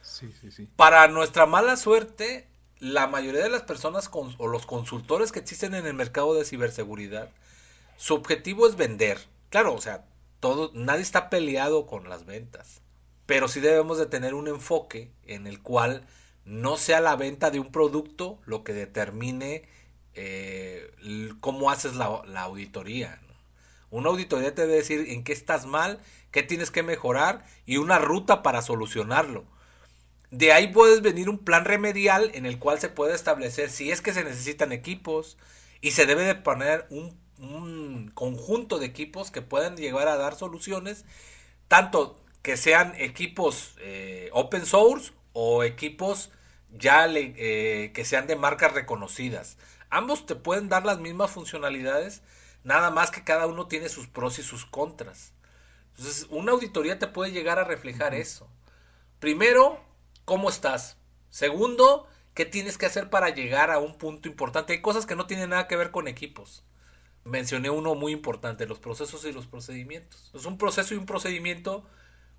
Sí, 0.00 0.32
sí, 0.40 0.50
sí. 0.50 0.66
Para 0.74 1.06
nuestra 1.08 1.44
mala 1.44 1.76
suerte, 1.76 2.48
la 2.78 3.08
mayoría 3.08 3.42
de 3.42 3.50
las 3.50 3.64
personas 3.64 4.08
o 4.10 4.48
los 4.48 4.64
consultores 4.64 5.32
que 5.32 5.40
existen 5.40 5.74
en 5.74 5.84
el 5.84 5.92
mercado 5.92 6.32
de 6.32 6.46
ciberseguridad, 6.46 7.28
su 7.98 8.14
objetivo 8.14 8.66
es 8.66 8.76
vender. 8.76 9.20
Claro, 9.50 9.74
o 9.74 9.82
sea, 9.82 10.06
todo, 10.40 10.70
nadie 10.72 11.02
está 11.02 11.28
peleado 11.28 11.86
con 11.86 12.08
las 12.08 12.24
ventas, 12.24 12.80
pero 13.26 13.48
sí 13.48 13.60
debemos 13.60 13.98
de 13.98 14.06
tener 14.06 14.34
un 14.34 14.48
enfoque 14.48 15.10
en 15.26 15.46
el 15.46 15.60
cual 15.60 16.06
no 16.44 16.76
sea 16.76 17.00
la 17.00 17.16
venta 17.16 17.50
de 17.50 17.58
un 17.58 17.72
producto 17.72 18.38
lo 18.46 18.62
que 18.62 18.72
determine 18.72 19.64
eh, 20.14 20.90
cómo 21.40 21.70
haces 21.70 21.94
la, 21.96 22.06
auditoría. 22.06 23.20
Una 23.90 24.10
auditoría 24.10 24.54
te 24.54 24.62
debe 24.62 24.76
decir 24.76 25.06
en 25.08 25.24
qué 25.24 25.32
estás 25.32 25.66
mal, 25.66 26.00
qué 26.30 26.42
tienes 26.42 26.70
que 26.70 26.82
mejorar 26.82 27.44
y 27.66 27.76
una 27.76 27.98
ruta 27.98 28.42
para 28.42 28.62
solucionarlo. 28.62 29.44
De 30.30 30.52
ahí 30.52 30.72
puedes 30.72 31.02
venir 31.02 31.28
un 31.28 31.38
plan 31.38 31.64
remedial 31.64 32.30
en 32.34 32.46
el 32.46 32.58
cual 32.58 32.78
se 32.80 32.88
puede 32.88 33.14
establecer 33.14 33.70
si 33.70 33.90
es 33.90 34.00
que 34.00 34.12
se 34.12 34.24
necesitan 34.24 34.72
equipos 34.72 35.36
y 35.80 35.92
se 35.92 36.06
debe 36.06 36.24
de 36.24 36.34
poner 36.34 36.86
un, 36.90 37.18
un 37.38 38.10
conjunto 38.14 38.78
de 38.78 38.86
equipos 38.86 39.30
que 39.30 39.42
puedan 39.42 39.76
llegar 39.76 40.08
a 40.08 40.16
dar 40.16 40.36
soluciones, 40.36 41.04
tanto 41.68 42.20
que 42.46 42.56
sean 42.56 42.94
equipos 42.96 43.74
eh, 43.80 44.30
open 44.30 44.66
source 44.66 45.10
o 45.32 45.64
equipos 45.64 46.30
ya 46.70 47.04
eh, 47.12 47.90
que 47.92 48.04
sean 48.04 48.28
de 48.28 48.36
marcas 48.36 48.72
reconocidas. 48.72 49.58
Ambos 49.90 50.26
te 50.26 50.36
pueden 50.36 50.68
dar 50.68 50.86
las 50.86 51.00
mismas 51.00 51.32
funcionalidades, 51.32 52.22
nada 52.62 52.92
más 52.92 53.10
que 53.10 53.24
cada 53.24 53.48
uno 53.48 53.66
tiene 53.66 53.88
sus 53.88 54.06
pros 54.06 54.38
y 54.38 54.44
sus 54.44 54.64
contras. 54.64 55.32
Entonces, 55.88 56.28
una 56.30 56.52
auditoría 56.52 57.00
te 57.00 57.08
puede 57.08 57.32
llegar 57.32 57.58
a 57.58 57.64
reflejar 57.64 58.14
eso. 58.14 58.48
Primero, 59.18 59.80
¿cómo 60.24 60.48
estás? 60.48 60.98
Segundo, 61.30 62.06
¿qué 62.32 62.44
tienes 62.44 62.78
que 62.78 62.86
hacer 62.86 63.10
para 63.10 63.30
llegar 63.30 63.72
a 63.72 63.78
un 63.78 63.98
punto 63.98 64.28
importante? 64.28 64.72
Hay 64.72 64.82
cosas 64.82 65.04
que 65.04 65.16
no 65.16 65.26
tienen 65.26 65.50
nada 65.50 65.66
que 65.66 65.74
ver 65.74 65.90
con 65.90 66.06
equipos. 66.06 66.62
Mencioné 67.24 67.70
uno 67.70 67.96
muy 67.96 68.12
importante, 68.12 68.68
los 68.68 68.78
procesos 68.78 69.24
y 69.24 69.32
los 69.32 69.48
procedimientos. 69.48 70.30
Es 70.32 70.44
un 70.44 70.58
proceso 70.58 70.94
y 70.94 70.96
un 70.96 71.06
procedimiento, 71.06 71.84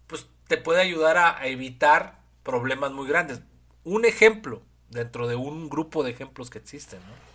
pues 0.07 0.27
te 0.47 0.57
puede 0.57 0.81
ayudar 0.81 1.17
a, 1.17 1.37
a 1.37 1.47
evitar 1.47 2.21
problemas 2.43 2.91
muy 2.91 3.07
grandes. 3.07 3.41
Un 3.83 4.05
ejemplo 4.05 4.61
dentro 4.89 5.27
de 5.27 5.35
un 5.35 5.69
grupo 5.69 6.03
de 6.03 6.11
ejemplos 6.11 6.49
que 6.49 6.57
existen, 6.57 6.99
¿no? 7.01 7.27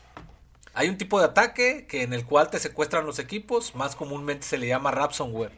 Hay 0.74 0.88
un 0.88 0.96
tipo 0.96 1.18
de 1.18 1.26
ataque 1.26 1.86
que 1.86 2.02
en 2.02 2.14
el 2.14 2.24
cual 2.24 2.50
te 2.50 2.58
secuestran 2.58 3.04
los 3.04 3.18
equipos, 3.18 3.74
más 3.74 3.94
comúnmente 3.94 4.46
se 4.46 4.56
le 4.56 4.68
llama 4.68 4.90
ransomware, 4.90 5.52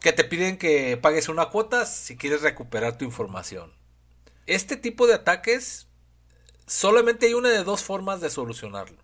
que 0.00 0.12
te 0.12 0.24
piden 0.24 0.58
que 0.58 0.96
pagues 0.96 1.28
una 1.28 1.46
cuota 1.46 1.86
si 1.86 2.16
quieres 2.16 2.42
recuperar 2.42 2.98
tu 2.98 3.04
información. 3.04 3.72
Este 4.46 4.76
tipo 4.76 5.06
de 5.06 5.14
ataques 5.14 5.86
solamente 6.66 7.26
hay 7.26 7.34
una 7.34 7.50
de 7.50 7.62
dos 7.62 7.84
formas 7.84 8.20
de 8.20 8.30
solucionarlo. 8.30 8.98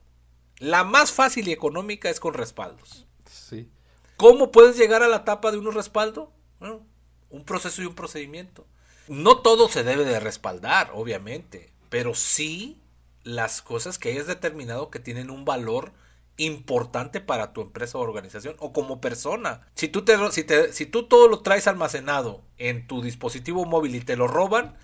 La 0.58 0.82
más 0.82 1.12
fácil 1.12 1.46
y 1.46 1.52
económica 1.52 2.10
es 2.10 2.18
con 2.18 2.34
respaldos. 2.34 3.06
Sí. 3.30 3.70
¿Cómo 4.16 4.50
puedes 4.50 4.76
llegar 4.76 5.04
a 5.04 5.08
la 5.08 5.18
etapa 5.18 5.52
de 5.52 5.58
un 5.58 5.72
respaldo? 5.72 6.32
Bueno, 6.58 6.84
un 7.30 7.44
proceso 7.44 7.82
y 7.82 7.86
un 7.86 7.94
procedimiento. 7.94 8.66
No 9.08 9.38
todo 9.38 9.68
se 9.68 9.84
debe 9.84 10.04
de 10.04 10.20
respaldar, 10.20 10.90
obviamente, 10.94 11.72
pero 11.88 12.14
sí 12.14 12.80
las 13.22 13.62
cosas 13.62 13.98
que 13.98 14.10
hayas 14.10 14.26
determinado 14.26 14.90
que 14.90 15.00
tienen 15.00 15.30
un 15.30 15.44
valor 15.44 15.92
importante 16.38 17.20
para 17.20 17.52
tu 17.52 17.60
empresa 17.60 17.98
o 17.98 18.00
organización 18.00 18.56
o 18.58 18.72
como 18.72 19.00
persona. 19.00 19.62
Si 19.74 19.88
tú, 19.88 20.04
te, 20.04 20.16
si, 20.30 20.44
te, 20.44 20.72
si 20.72 20.86
tú 20.86 21.04
todo 21.04 21.28
lo 21.28 21.40
traes 21.40 21.66
almacenado 21.66 22.42
en 22.56 22.86
tu 22.86 23.02
dispositivo 23.02 23.64
móvil 23.64 23.96
y 23.96 24.00
te 24.00 24.16
lo 24.16 24.28
roban, 24.28 24.76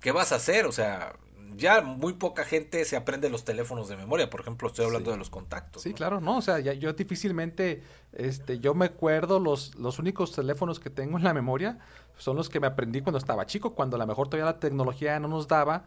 ¿qué 0.00 0.10
vas 0.10 0.32
a 0.32 0.36
hacer? 0.36 0.66
O 0.66 0.72
sea, 0.72 1.14
ya 1.60 1.80
muy 1.82 2.14
poca 2.14 2.44
gente 2.44 2.84
se 2.84 2.96
aprende 2.96 3.30
los 3.30 3.44
teléfonos 3.44 3.88
de 3.88 3.96
memoria. 3.96 4.28
Por 4.28 4.40
ejemplo, 4.40 4.66
estoy 4.68 4.86
hablando 4.86 5.10
Sí. 5.10 5.12
de 5.12 5.18
los 5.18 5.30
contactos. 5.30 5.82
Sí, 5.82 5.90
¿no? 5.90 5.94
claro, 5.94 6.20
no, 6.20 6.38
o 6.38 6.42
sea, 6.42 6.58
ya- 6.58 6.72
yo 6.72 6.92
difícilmente, 6.94 7.82
este, 8.12 8.58
yo 8.58 8.74
me 8.74 8.86
acuerdo 8.86 9.38
los, 9.38 9.74
los 9.76 9.98
únicos 9.98 10.32
teléfonos 10.32 10.80
que 10.80 10.90
tengo 10.90 11.18
en 11.18 11.24
la 11.24 11.32
memoria 11.34 11.78
son 12.18 12.36
los 12.36 12.48
que 12.48 12.58
me 12.60 12.66
aprendí 12.66 13.00
cuando 13.02 13.18
estaba 13.18 13.46
chico, 13.46 13.74
cuando 13.74 13.96
a 13.96 13.98
lo 13.98 14.06
mejor 14.06 14.28
todavía 14.28 14.46
la 14.52 14.58
tecnología 14.58 15.20
no 15.20 15.28
nos 15.28 15.46
daba 15.46 15.84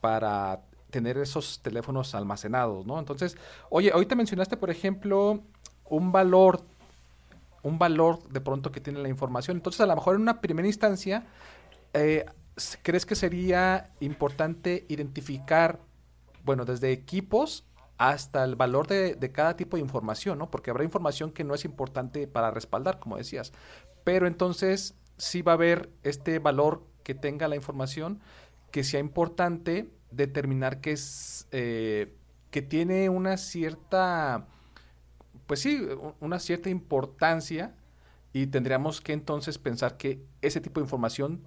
para 0.00 0.62
tener 0.90 1.18
esos 1.18 1.60
teléfonos 1.60 2.14
almacenados, 2.14 2.86
¿no? 2.86 2.98
Entonces, 2.98 3.36
oye, 3.70 3.90
ahorita 3.92 4.14
mencionaste, 4.14 4.56
por 4.56 4.70
ejemplo, 4.70 5.40
un 5.88 6.12
valor, 6.12 6.62
un 7.62 7.78
valor 7.78 8.22
de 8.28 8.40
pronto 8.40 8.70
que 8.72 8.80
tiene 8.80 9.00
la 9.00 9.08
información. 9.08 9.56
Entonces, 9.56 9.80
a 9.80 9.86
lo 9.86 9.94
mejor 9.96 10.14
en 10.14 10.22
una 10.22 10.40
primera 10.40 10.66
instancia, 10.68 11.24
eh, 11.92 12.24
¿crees 12.82 13.06
que 13.06 13.14
sería 13.14 13.92
importante 14.00 14.84
identificar, 14.88 15.80
bueno, 16.44 16.64
desde 16.64 16.92
equipos 16.92 17.64
hasta 17.98 18.44
el 18.44 18.56
valor 18.56 18.86
de, 18.86 19.14
de 19.14 19.32
cada 19.32 19.56
tipo 19.56 19.76
de 19.76 19.82
información, 19.82 20.38
¿no? 20.38 20.50
Porque 20.50 20.70
habrá 20.70 20.84
información 20.84 21.32
que 21.32 21.44
no 21.44 21.54
es 21.54 21.64
importante 21.64 22.26
para 22.26 22.50
respaldar, 22.50 22.98
como 22.98 23.16
decías. 23.16 23.52
Pero 24.04 24.26
entonces 24.26 24.94
sí 25.16 25.42
va 25.42 25.52
a 25.52 25.54
haber 25.54 25.90
este 26.02 26.38
valor 26.38 26.82
que 27.02 27.14
tenga 27.14 27.48
la 27.48 27.56
información 27.56 28.20
que 28.70 28.84
sea 28.84 29.00
importante 29.00 29.88
determinar 30.10 30.80
que 30.80 30.92
es 30.92 31.46
eh, 31.52 32.14
que 32.50 32.62
tiene 32.62 33.08
una 33.08 33.36
cierta 33.36 34.46
pues 35.46 35.60
sí 35.60 35.86
una 36.20 36.38
cierta 36.38 36.70
importancia 36.70 37.74
y 38.32 38.48
tendríamos 38.48 39.00
que 39.00 39.12
entonces 39.12 39.58
pensar 39.58 39.96
que 39.96 40.22
ese 40.42 40.60
tipo 40.60 40.80
de 40.80 40.84
información 40.84 41.42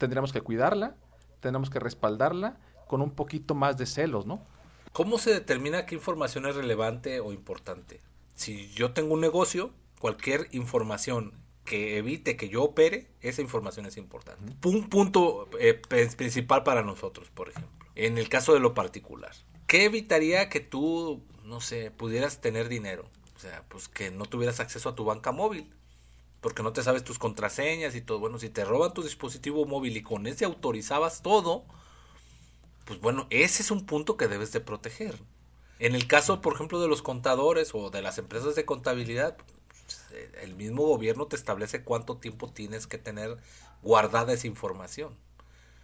tendríamos 0.00 0.32
que 0.32 0.40
cuidarla 0.40 0.96
tendríamos 1.38 1.70
que 1.70 1.78
respaldarla 1.78 2.58
con 2.88 3.00
un 3.00 3.12
poquito 3.12 3.54
más 3.54 3.76
de 3.76 3.86
celos 3.86 4.26
no 4.26 4.44
¿Cómo 4.92 5.18
se 5.18 5.32
determina 5.32 5.86
qué 5.86 5.94
información 5.94 6.46
es 6.46 6.56
relevante 6.56 7.20
o 7.20 7.32
importante? 7.32 8.00
Si 8.34 8.70
yo 8.70 8.92
tengo 8.92 9.14
un 9.14 9.20
negocio, 9.20 9.72
cualquier 10.00 10.48
información 10.50 11.32
que 11.64 11.98
evite 11.98 12.36
que 12.36 12.48
yo 12.48 12.64
opere, 12.64 13.06
esa 13.20 13.40
información 13.40 13.86
es 13.86 13.96
importante. 13.96 14.52
Un 14.66 14.88
punto 14.88 15.48
eh, 15.60 15.80
principal 16.16 16.64
para 16.64 16.82
nosotros, 16.82 17.30
por 17.30 17.50
ejemplo, 17.50 17.70
en 17.94 18.18
el 18.18 18.28
caso 18.28 18.52
de 18.52 18.60
lo 18.60 18.74
particular. 18.74 19.32
¿Qué 19.68 19.84
evitaría 19.84 20.48
que 20.48 20.58
tú, 20.58 21.22
no 21.44 21.60
sé, 21.60 21.92
pudieras 21.92 22.40
tener 22.40 22.68
dinero? 22.68 23.08
O 23.36 23.38
sea, 23.38 23.64
pues 23.68 23.86
que 23.86 24.10
no 24.10 24.26
tuvieras 24.26 24.58
acceso 24.58 24.88
a 24.88 24.96
tu 24.96 25.04
banca 25.04 25.30
móvil. 25.30 25.72
Porque 26.40 26.62
no 26.62 26.72
te 26.72 26.82
sabes 26.82 27.04
tus 27.04 27.18
contraseñas 27.18 27.94
y 27.94 28.00
todo. 28.00 28.18
Bueno, 28.18 28.38
si 28.38 28.48
te 28.48 28.64
roban 28.64 28.94
tu 28.94 29.02
dispositivo 29.02 29.66
móvil 29.66 29.96
y 29.96 30.02
con 30.02 30.26
ese 30.26 30.44
autorizabas 30.44 31.22
todo, 31.22 31.64
pues 32.84 33.00
bueno, 33.00 33.26
ese 33.30 33.62
es 33.62 33.70
un 33.70 33.86
punto 33.86 34.16
que 34.16 34.28
debes 34.28 34.52
de 34.52 34.60
proteger. 34.60 35.18
En 35.78 35.94
el 35.94 36.06
caso, 36.06 36.40
por 36.40 36.54
ejemplo, 36.54 36.80
de 36.80 36.88
los 36.88 37.02
contadores 37.02 37.70
o 37.74 37.90
de 37.90 38.02
las 38.02 38.18
empresas 38.18 38.54
de 38.54 38.64
contabilidad, 38.64 39.36
pues, 39.36 40.04
el 40.42 40.54
mismo 40.54 40.84
gobierno 40.86 41.26
te 41.26 41.36
establece 41.36 41.82
cuánto 41.82 42.18
tiempo 42.18 42.50
tienes 42.50 42.86
que 42.86 42.98
tener 42.98 43.38
guardada 43.82 44.32
esa 44.32 44.46
información. 44.46 45.16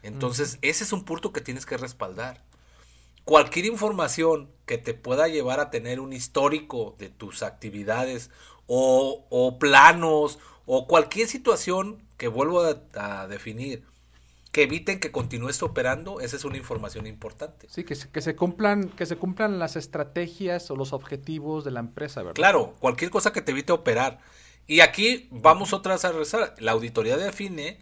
Entonces, 0.02 0.58
ese 0.62 0.84
es 0.84 0.92
un 0.92 1.04
punto 1.04 1.32
que 1.32 1.40
tienes 1.40 1.66
que 1.66 1.76
respaldar. 1.76 2.44
Cualquier 3.25 3.64
información 3.66 4.50
que 4.66 4.78
te 4.78 4.94
pueda 4.94 5.26
llevar 5.28 5.58
a 5.60 5.70
tener 5.70 5.98
un 5.98 6.12
histórico 6.12 6.94
de 6.98 7.08
tus 7.08 7.42
actividades 7.42 8.30
o, 8.66 9.26
o 9.30 9.58
planos 9.58 10.38
o 10.66 10.87
cualquier 10.87 11.28
situación 11.28 12.02
que 12.16 12.28
vuelvo 12.28 12.62
a, 12.62 12.76
a 12.94 13.26
definir 13.28 13.85
que 14.56 14.62
eviten 14.62 15.00
que 15.00 15.12
continúes 15.12 15.62
operando, 15.62 16.20
esa 16.20 16.37
es 16.37 16.46
una 16.46 16.56
información 16.56 17.06
importante. 17.06 17.66
sí 17.68 17.85
que 17.85 17.94
se, 17.94 18.08
que 18.08 18.23
se 18.23 18.35
cumplan 18.37 18.88
que 18.88 19.04
se 19.04 19.16
cumplan 19.16 19.58
las 19.58 19.76
estrategias 19.76 20.70
o 20.70 20.76
los 20.76 20.94
objetivos 20.94 21.62
de 21.62 21.73
la 21.73 21.80
empresa 21.80 22.23
verdad 22.23 22.37
Claro, 22.37 22.75
cualquier 22.80 23.11
cosa 23.11 23.35
que 23.35 23.42
te 23.42 23.52
evite 23.52 23.73
operar. 23.73 24.18
Y 24.66 24.80
aquí 24.80 25.28
vamos 25.30 25.75
otra 25.75 25.92
vez 25.92 26.06
a 26.06 26.11
regresar. 26.11 26.54
La 26.58 26.73
auditoría 26.73 27.18
de 27.18 27.28
Afine 27.28 27.80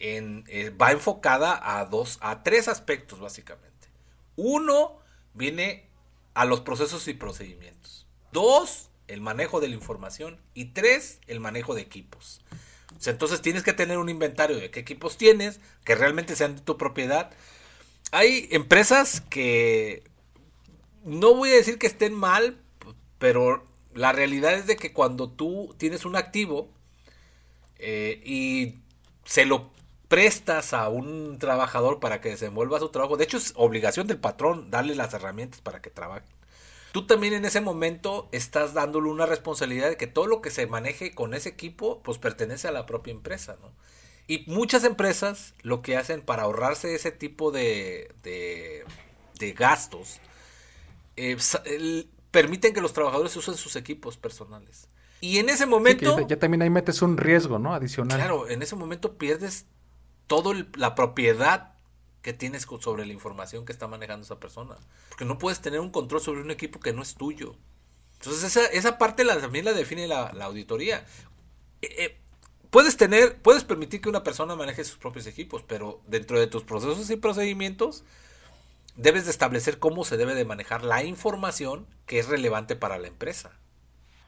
en, 0.00 0.42
eh, 0.48 0.70
va 0.70 0.90
enfocada 0.90 1.78
a 1.78 1.84
dos, 1.84 2.18
a 2.20 2.42
tres 2.42 2.66
aspectos 2.66 3.20
básicamente. 3.20 3.88
Uno 4.34 4.98
viene 5.32 5.88
a 6.34 6.44
los 6.44 6.60
procesos 6.60 7.06
y 7.06 7.14
procedimientos. 7.14 8.06
Dos, 8.32 8.90
el 9.08 9.20
manejo 9.20 9.60
de 9.60 9.68
la 9.68 9.74
información. 9.74 10.38
Y 10.54 10.66
tres, 10.66 11.20
el 11.26 11.40
manejo 11.40 11.74
de 11.74 11.82
equipos. 11.82 12.40
Entonces 13.04 13.42
tienes 13.42 13.62
que 13.62 13.72
tener 13.72 13.98
un 13.98 14.08
inventario 14.08 14.56
de 14.56 14.70
qué 14.70 14.80
equipos 14.80 15.16
tienes, 15.16 15.60
que 15.84 15.94
realmente 15.94 16.36
sean 16.36 16.56
de 16.56 16.62
tu 16.62 16.76
propiedad. 16.76 17.30
Hay 18.12 18.48
empresas 18.50 19.20
que 19.20 20.02
no 21.04 21.34
voy 21.34 21.50
a 21.50 21.56
decir 21.56 21.78
que 21.78 21.86
estén 21.86 22.14
mal, 22.14 22.58
pero 23.18 23.64
la 23.94 24.12
realidad 24.12 24.54
es 24.54 24.66
de 24.66 24.76
que 24.76 24.92
cuando 24.92 25.30
tú 25.30 25.74
tienes 25.78 26.04
un 26.04 26.16
activo 26.16 26.68
eh, 27.78 28.20
y 28.24 28.76
se 29.24 29.44
lo 29.44 29.70
prestas 30.08 30.72
a 30.72 30.88
un 30.88 31.38
trabajador 31.38 31.98
para 32.00 32.20
que 32.20 32.30
desenvuelva 32.30 32.78
su 32.78 32.88
trabajo, 32.90 33.16
de 33.16 33.24
hecho 33.24 33.36
es 33.36 33.52
obligación 33.56 34.06
del 34.06 34.18
patrón 34.18 34.70
darle 34.70 34.94
las 34.94 35.14
herramientas 35.14 35.60
para 35.60 35.82
que 35.82 35.90
trabaje. 35.90 36.26
Tú 36.96 37.06
también 37.06 37.34
en 37.34 37.44
ese 37.44 37.60
momento 37.60 38.28
estás 38.32 38.74
dándole 38.74 39.10
una 39.10 39.26
responsabilidad 39.26 39.90
de 39.90 39.98
que 39.98 40.06
todo 40.06 40.26
lo 40.26 40.40
que 40.40 40.50
se 40.50 40.66
maneje 40.66 41.14
con 41.14 41.34
ese 41.34 41.50
equipo 41.50 42.02
pues 42.02 42.18
pertenece 42.18 42.68
a 42.68 42.72
la 42.72 42.86
propia 42.86 43.12
empresa, 43.12 43.58
¿no? 43.60 43.72
Y 44.28 44.44
muchas 44.50 44.82
empresas 44.84 45.54
lo 45.62 45.82
que 45.82 45.96
hacen 45.96 46.22
para 46.22 46.44
ahorrarse 46.44 46.94
ese 46.94 47.12
tipo 47.12 47.50
de, 47.52 48.14
de, 48.22 48.84
de 49.38 49.52
gastos 49.52 50.20
eh, 51.16 51.36
el- 51.66 52.10
permiten 52.30 52.74
que 52.74 52.80
los 52.80 52.92
trabajadores 52.92 53.36
usen 53.36 53.56
sus 53.56 53.76
equipos 53.76 54.16
personales. 54.18 54.88
Y 55.20 55.38
en 55.38 55.48
ese 55.48 55.66
Sí, 55.84 55.96
momento, 55.96 56.12
ya, 56.14 56.20
ya 56.22 56.38
también 56.38 56.60
ahí 56.62 56.70
metes 56.70 57.00
un 57.02 57.16
riesgo 57.16 57.58
no 57.58 57.72
adicional 57.74 58.28
claro, 58.28 58.48
en 58.48 58.62
ese 58.62 58.76
momento 58.76 59.18
pierdes 59.18 59.66
toda 60.28 60.54
la 60.76 60.96
propiedad 60.96 61.75
que 62.26 62.32
tienes 62.32 62.66
sobre 62.80 63.06
la 63.06 63.12
información 63.12 63.64
que 63.64 63.70
está 63.70 63.86
manejando 63.86 64.24
esa 64.24 64.40
persona. 64.40 64.74
Porque 65.10 65.24
no 65.24 65.38
puedes 65.38 65.60
tener 65.60 65.78
un 65.78 65.90
control 65.90 66.20
sobre 66.20 66.40
un 66.40 66.50
equipo 66.50 66.80
que 66.80 66.92
no 66.92 67.00
es 67.00 67.14
tuyo. 67.14 67.54
Entonces 68.14 68.42
esa, 68.42 68.66
esa 68.66 68.98
parte 68.98 69.22
la, 69.22 69.40
también 69.40 69.64
la 69.64 69.72
define 69.72 70.08
la, 70.08 70.30
auditoría. 70.40 71.06
Eh, 71.82 71.94
eh, 71.98 72.18
puedes 72.70 72.96
tener, 72.96 73.40
puedes 73.42 73.62
permitir 73.62 74.00
que 74.00 74.08
una 74.08 74.24
persona 74.24 74.56
maneje 74.56 74.82
sus 74.82 74.98
propios 74.98 75.28
equipos, 75.28 75.62
pero 75.62 76.00
dentro 76.08 76.40
de 76.40 76.48
tus 76.48 76.64
procesos 76.64 77.08
y 77.10 77.14
procedimientos 77.14 78.02
debes 78.96 79.26
de 79.26 79.30
establecer 79.30 79.78
cómo 79.78 80.04
se 80.04 80.16
debe 80.16 80.34
de 80.34 80.44
manejar 80.44 80.82
la 80.82 81.04
información 81.04 81.86
que 82.06 82.18
es 82.18 82.26
relevante 82.26 82.74
para 82.74 82.98
la 82.98 83.06
empresa. 83.06 83.52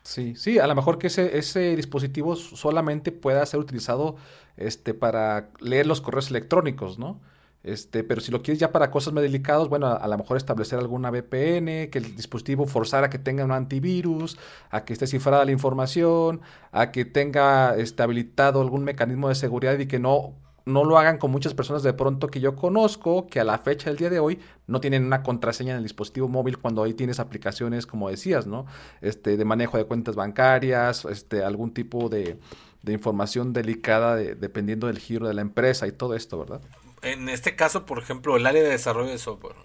Sí, 0.04 0.36
sí, 0.36 0.60
a 0.60 0.68
lo 0.68 0.76
mejor 0.76 0.98
que 0.98 1.08
ese, 1.08 1.36
ese 1.36 1.74
dispositivo 1.74 2.36
solamente 2.36 3.10
pueda 3.10 3.44
ser 3.44 3.58
utilizado 3.58 4.14
este, 4.56 4.94
para 4.94 5.50
leer 5.58 5.88
los 5.88 6.00
correos 6.00 6.30
electrónicos, 6.30 7.00
¿no? 7.00 7.20
Este, 7.62 8.04
pero 8.04 8.20
si 8.20 8.30
lo 8.30 8.42
quieres 8.42 8.60
ya 8.60 8.72
para 8.72 8.90
cosas 8.90 9.12
más 9.12 9.22
delicadas, 9.22 9.68
bueno, 9.68 9.88
a, 9.88 10.06
lo 10.06 10.16
mejor 10.16 10.36
establecer 10.36 10.78
alguna 10.78 11.10
VPN, 11.10 11.90
que 11.90 11.98
el 11.98 12.16
dispositivo 12.16 12.66
forzara 12.66 13.10
que 13.10 13.18
tenga 13.18 13.44
un 13.44 13.52
antivirus, 13.52 14.38
a 14.70 14.84
que 14.84 14.92
esté 14.92 15.06
cifrada 15.06 15.44
la 15.44 15.52
información, 15.52 16.40
a 16.72 16.92
que 16.92 17.04
tenga 17.04 17.76
este, 17.76 18.02
habilitado 18.02 18.60
algún 18.60 18.84
mecanismo 18.84 19.28
de 19.28 19.34
seguridad 19.34 19.78
y 19.78 19.86
que 19.86 19.98
no 19.98 20.34
no 20.68 20.84
lo 20.84 20.98
hagan 20.98 21.16
con 21.16 21.30
muchas 21.30 21.54
personas 21.54 21.82
de 21.82 21.94
pronto 21.94 22.28
que 22.28 22.40
yo 22.40 22.54
conozco, 22.54 23.26
que 23.26 23.40
a 23.40 23.44
la 23.44 23.58
fecha 23.58 23.88
del 23.88 23.96
día 23.96 24.10
de 24.10 24.20
hoy 24.20 24.38
no 24.66 24.80
tienen 24.80 25.04
una 25.04 25.22
contraseña 25.22 25.72
en 25.72 25.78
el 25.78 25.82
dispositivo 25.82 26.28
móvil 26.28 26.58
cuando 26.58 26.82
ahí 26.82 26.92
tienes 26.92 27.20
aplicaciones, 27.20 27.86
como 27.86 28.10
decías, 28.10 28.46
¿no? 28.46 28.66
Este, 29.00 29.38
de 29.38 29.44
manejo 29.46 29.78
de 29.78 29.84
cuentas 29.84 30.14
bancarias, 30.14 31.06
este, 31.06 31.42
algún 31.42 31.72
tipo 31.72 32.08
de, 32.08 32.38
información 32.86 33.52
delicada 33.52 34.16
dependiendo 34.16 34.86
del 34.86 34.98
giro 34.98 35.28
de 35.28 35.34
la 35.34 35.42
empresa 35.42 35.86
y 35.86 35.92
todo 35.92 36.14
esto, 36.14 36.38
¿verdad? 36.38 36.62
En 37.02 37.28
este 37.28 37.56
caso, 37.56 37.86
por 37.86 37.98
ejemplo, 37.98 38.36
el 38.36 38.46
área 38.46 38.62
de 38.62 38.70
desarrollo 38.70 39.10
de 39.10 39.18
software. 39.18 39.56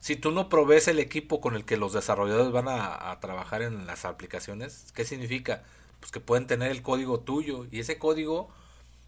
Si 0.00 0.16
tú 0.16 0.30
no 0.30 0.48
provees 0.48 0.88
el 0.88 0.98
equipo 0.98 1.40
con 1.40 1.54
el 1.54 1.64
que 1.64 1.76
los 1.76 1.92
desarrolladores 1.92 2.52
van 2.52 2.68
a, 2.68 3.10
a 3.10 3.20
trabajar 3.20 3.62
en 3.62 3.86
las 3.86 4.04
aplicaciones, 4.04 4.92
¿qué 4.94 5.04
significa? 5.04 5.62
Pues 6.00 6.12
que 6.12 6.20
pueden 6.20 6.46
tener 6.46 6.70
el 6.70 6.82
código 6.82 7.20
tuyo 7.20 7.66
y 7.70 7.80
ese 7.80 7.98
código 7.98 8.48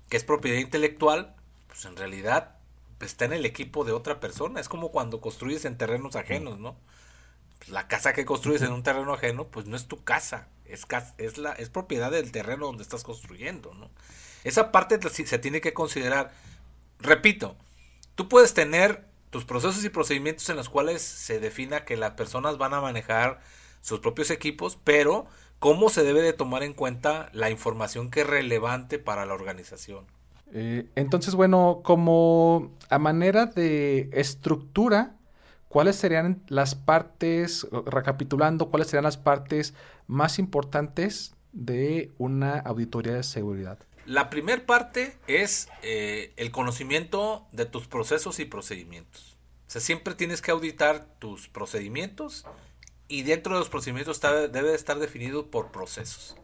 que 0.08 0.16
es 0.16 0.24
propiedad 0.24 0.58
intelectual, 0.58 1.34
pues 1.68 1.84
en 1.84 1.96
realidad 1.96 2.56
está 3.00 3.24
en 3.24 3.32
el 3.32 3.46
equipo 3.46 3.84
de 3.84 3.92
otra 3.92 4.20
persona. 4.20 4.60
Es 4.60 4.68
como 4.68 4.90
cuando 4.90 5.20
construyes 5.20 5.64
en 5.64 5.76
terrenos 5.76 6.16
ajenos, 6.16 6.58
¿no? 6.58 6.76
La 7.68 7.88
casa 7.88 8.12
que 8.12 8.24
construyes 8.24 8.62
en 8.62 8.72
un 8.72 8.82
terreno 8.82 9.12
ajeno, 9.12 9.48
pues 9.48 9.66
no 9.66 9.76
es 9.76 9.86
tu 9.86 10.02
casa, 10.02 10.48
es, 10.64 10.86
es, 11.18 11.38
la, 11.38 11.52
es 11.52 11.68
propiedad 11.70 12.10
del 12.10 12.32
terreno 12.32 12.66
donde 12.66 12.82
estás 12.82 13.04
construyendo, 13.04 13.74
¿no? 13.74 13.90
Esa 14.44 14.72
parte 14.72 14.98
se 15.08 15.38
tiene 15.38 15.60
que 15.60 15.74
considerar. 15.74 16.32
Repito, 17.00 17.56
tú 18.14 18.28
puedes 18.28 18.54
tener 18.54 19.04
tus 19.30 19.44
procesos 19.44 19.84
y 19.84 19.90
procedimientos 19.90 20.48
en 20.48 20.56
los 20.56 20.68
cuales 20.68 21.02
se 21.02 21.38
defina 21.38 21.84
que 21.84 21.96
las 21.96 22.12
personas 22.12 22.58
van 22.58 22.74
a 22.74 22.80
manejar 22.80 23.40
sus 23.80 24.00
propios 24.00 24.30
equipos, 24.30 24.78
pero 24.82 25.26
cómo 25.58 25.90
se 25.90 26.02
debe 26.02 26.22
de 26.22 26.32
tomar 26.32 26.62
en 26.62 26.74
cuenta 26.74 27.30
la 27.32 27.50
información 27.50 28.10
que 28.10 28.20
es 28.20 28.26
relevante 28.26 28.98
para 28.98 29.26
la 29.26 29.34
organización. 29.34 30.04
Eh, 30.52 30.88
entonces, 30.94 31.34
bueno, 31.34 31.80
como 31.84 32.72
a 32.88 32.98
manera 32.98 33.46
de 33.46 34.08
estructura, 34.12 35.14
¿cuáles 35.68 35.96
serían 35.96 36.42
las 36.48 36.74
partes, 36.74 37.66
recapitulando, 37.86 38.70
cuáles 38.70 38.88
serían 38.88 39.04
las 39.04 39.18
partes 39.18 39.74
más 40.06 40.38
importantes 40.38 41.34
de 41.52 42.12
una 42.18 42.58
auditoría 42.60 43.14
de 43.14 43.22
seguridad? 43.22 43.78
La 44.08 44.30
primera 44.30 44.64
parte 44.64 45.18
es 45.26 45.68
eh, 45.82 46.32
el 46.38 46.50
conocimiento 46.50 47.46
de 47.52 47.66
tus 47.66 47.86
procesos 47.86 48.38
y 48.38 48.46
procedimientos. 48.46 49.36
O 49.66 49.70
sea, 49.70 49.82
siempre 49.82 50.14
tienes 50.14 50.40
que 50.40 50.50
auditar 50.50 51.04
tus 51.18 51.48
procedimientos 51.48 52.46
y 53.06 53.22
dentro 53.24 53.52
de 53.52 53.58
los 53.58 53.68
procedimientos 53.68 54.18
debe 54.22 54.74
estar 54.74 54.98
definido 54.98 55.50
por 55.50 55.70
procesos. 55.72 56.36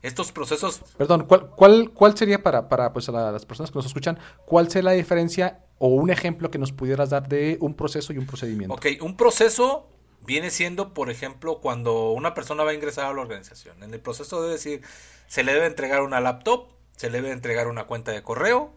Estos 0.00 0.32
procesos... 0.32 0.80
Perdón, 0.96 1.26
¿cuál, 1.26 1.50
cuál, 1.50 1.90
cuál 1.90 2.16
sería 2.16 2.42
para, 2.42 2.70
para 2.70 2.94
pues, 2.94 3.06
las 3.08 3.44
personas 3.44 3.70
que 3.70 3.76
nos 3.76 3.84
escuchan, 3.84 4.18
cuál 4.46 4.70
sería 4.70 4.92
la 4.92 4.96
diferencia 4.96 5.66
o 5.76 5.88
un 5.88 6.08
ejemplo 6.08 6.50
que 6.50 6.56
nos 6.56 6.72
pudieras 6.72 7.10
dar 7.10 7.28
de 7.28 7.58
un 7.60 7.74
proceso 7.74 8.14
y 8.14 8.16
un 8.18 8.24
procedimiento? 8.24 8.72
Ok, 8.72 8.86
un 9.02 9.18
proceso 9.18 9.90
viene 10.24 10.48
siendo, 10.48 10.94
por 10.94 11.10
ejemplo, 11.10 11.60
cuando 11.60 12.12
una 12.12 12.32
persona 12.32 12.64
va 12.64 12.70
a 12.70 12.74
ingresar 12.74 13.04
a 13.04 13.12
la 13.12 13.20
organización. 13.20 13.82
En 13.82 13.92
el 13.92 14.00
proceso 14.00 14.40
debe 14.40 14.54
decir, 14.54 14.80
se 15.26 15.44
le 15.44 15.52
debe 15.52 15.66
entregar 15.66 16.00
una 16.00 16.18
laptop, 16.20 16.79
se 17.00 17.08
le 17.08 17.22
debe 17.22 17.32
entregar 17.32 17.66
una 17.66 17.84
cuenta 17.84 18.12
de 18.12 18.22
correo, 18.22 18.74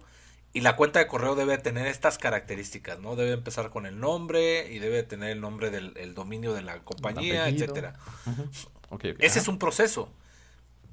y 0.53 0.62
la 0.62 0.77
cuenta 0.77 0.99
de 0.99 1.07
correo 1.07 1.36
debe 1.36 1.57
tener 1.57 1.88
estas 1.88 2.17
características, 2.17 2.97
¿no? 2.99 3.17
Debe 3.17 3.33
empezar 3.33 3.69
con 3.69 3.86
el 3.86 3.99
nombre 3.99 4.71
y 4.71 4.79
debe 4.79 5.03
tener 5.03 5.31
el 5.31 5.41
nombre 5.41 5.71
del 5.71 6.13
dominio 6.13 6.53
de 6.53 6.62
la 6.62 6.79
compañía, 6.86 7.49
etcétera. 7.49 7.95
Ese 9.19 9.39
es 9.39 9.49
un 9.49 9.59
proceso. 9.59 10.09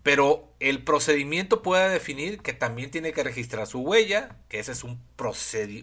Pero 0.02 0.52
el 0.58 0.82
procedimiento 0.82 1.62
puede 1.62 1.88
definir 1.88 2.40
que 2.42 2.52
también 2.52 2.90
tiene 2.90 3.12
que 3.12 3.22
registrar 3.22 3.68
su 3.68 3.78
huella, 3.78 4.38
que 4.48 4.58
ese 4.58 4.72
es 4.72 4.82
un, 4.82 5.00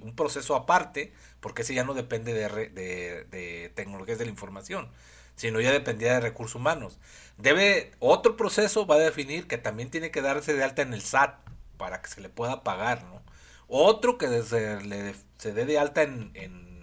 un 0.01 0.15
proceso 0.17 0.55
aparte, 0.55 1.13
porque 1.39 1.61
ese 1.61 1.73
ya 1.73 1.85
no 1.85 1.93
depende 1.93 2.33
de, 2.33 2.49
de, 2.49 3.23
de 3.31 3.71
tecnologías 3.73 4.17
de 4.17 4.25
la 4.25 4.31
información, 4.31 4.89
sino 5.37 5.61
ya 5.61 5.71
dependía 5.71 6.15
de 6.15 6.19
recursos 6.19 6.55
humanos. 6.55 6.99
Debe, 7.37 7.91
otro 7.99 8.35
proceso 8.35 8.85
va 8.85 8.95
a 8.95 8.99
definir 8.99 9.47
que 9.47 9.57
también 9.57 9.89
tiene 9.89 10.11
que 10.11 10.21
darse 10.21 10.53
de 10.53 10.63
alta 10.63 10.81
en 10.81 10.93
el 10.93 11.01
SAT 11.01 11.39
para 11.77 12.01
que 12.01 12.09
se 12.09 12.19
le 12.19 12.27
pueda 12.29 12.63
pagar, 12.63 13.03
¿no? 13.05 13.21
otro 13.67 14.17
que 14.17 14.43
se, 14.43 14.81
le, 14.81 15.15
se 15.37 15.53
dé 15.53 15.65
de 15.65 15.79
alta 15.79 16.01
en, 16.03 16.31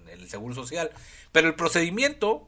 el 0.08 0.28
Seguro 0.28 0.54
Social. 0.54 0.90
Pero 1.32 1.48
el 1.48 1.54
procedimiento, 1.54 2.46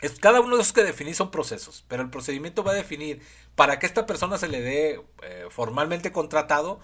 es, 0.00 0.18
cada 0.20 0.40
uno 0.40 0.56
de 0.56 0.62
esos 0.62 0.72
que 0.72 0.84
definís 0.84 1.16
son 1.16 1.30
procesos, 1.30 1.84
pero 1.88 2.02
el 2.02 2.10
procedimiento 2.10 2.62
va 2.62 2.72
a 2.72 2.76
definir 2.76 3.20
para 3.56 3.78
que 3.78 3.86
esta 3.86 4.06
persona 4.06 4.38
se 4.38 4.48
le 4.48 4.60
dé 4.60 5.02
eh, 5.22 5.46
formalmente 5.50 6.12
contratado, 6.12 6.80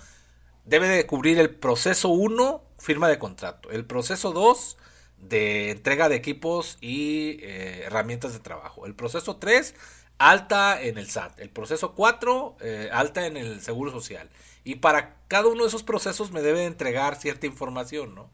debe 0.64 0.88
de 0.88 1.06
cubrir 1.06 1.38
el 1.38 1.54
proceso 1.54 2.08
1, 2.08 2.62
firma 2.78 3.08
de 3.08 3.18
contrato, 3.18 3.70
el 3.70 3.84
proceso 3.86 4.32
2, 4.32 4.76
de 5.18 5.70
entrega 5.70 6.08
de 6.08 6.16
equipos 6.16 6.78
y 6.80 7.38
eh, 7.40 7.84
herramientas 7.86 8.32
de 8.32 8.40
trabajo, 8.40 8.86
el 8.86 8.94
proceso 8.94 9.36
3, 9.36 9.74
alta 10.18 10.80
en 10.80 10.98
el 10.98 11.10
SAT, 11.10 11.40
el 11.40 11.50
proceso 11.50 11.94
4, 11.94 12.56
eh, 12.60 12.90
alta 12.92 13.26
en 13.26 13.36
el 13.36 13.60
Seguro 13.60 13.90
Social. 13.90 14.30
Y 14.64 14.76
para 14.76 15.16
cada 15.28 15.48
uno 15.48 15.62
de 15.62 15.68
esos 15.68 15.82
procesos 15.82 16.30
me 16.30 16.42
debe 16.42 16.64
entregar 16.64 17.16
cierta 17.16 17.46
información, 17.46 18.14
¿no? 18.14 18.30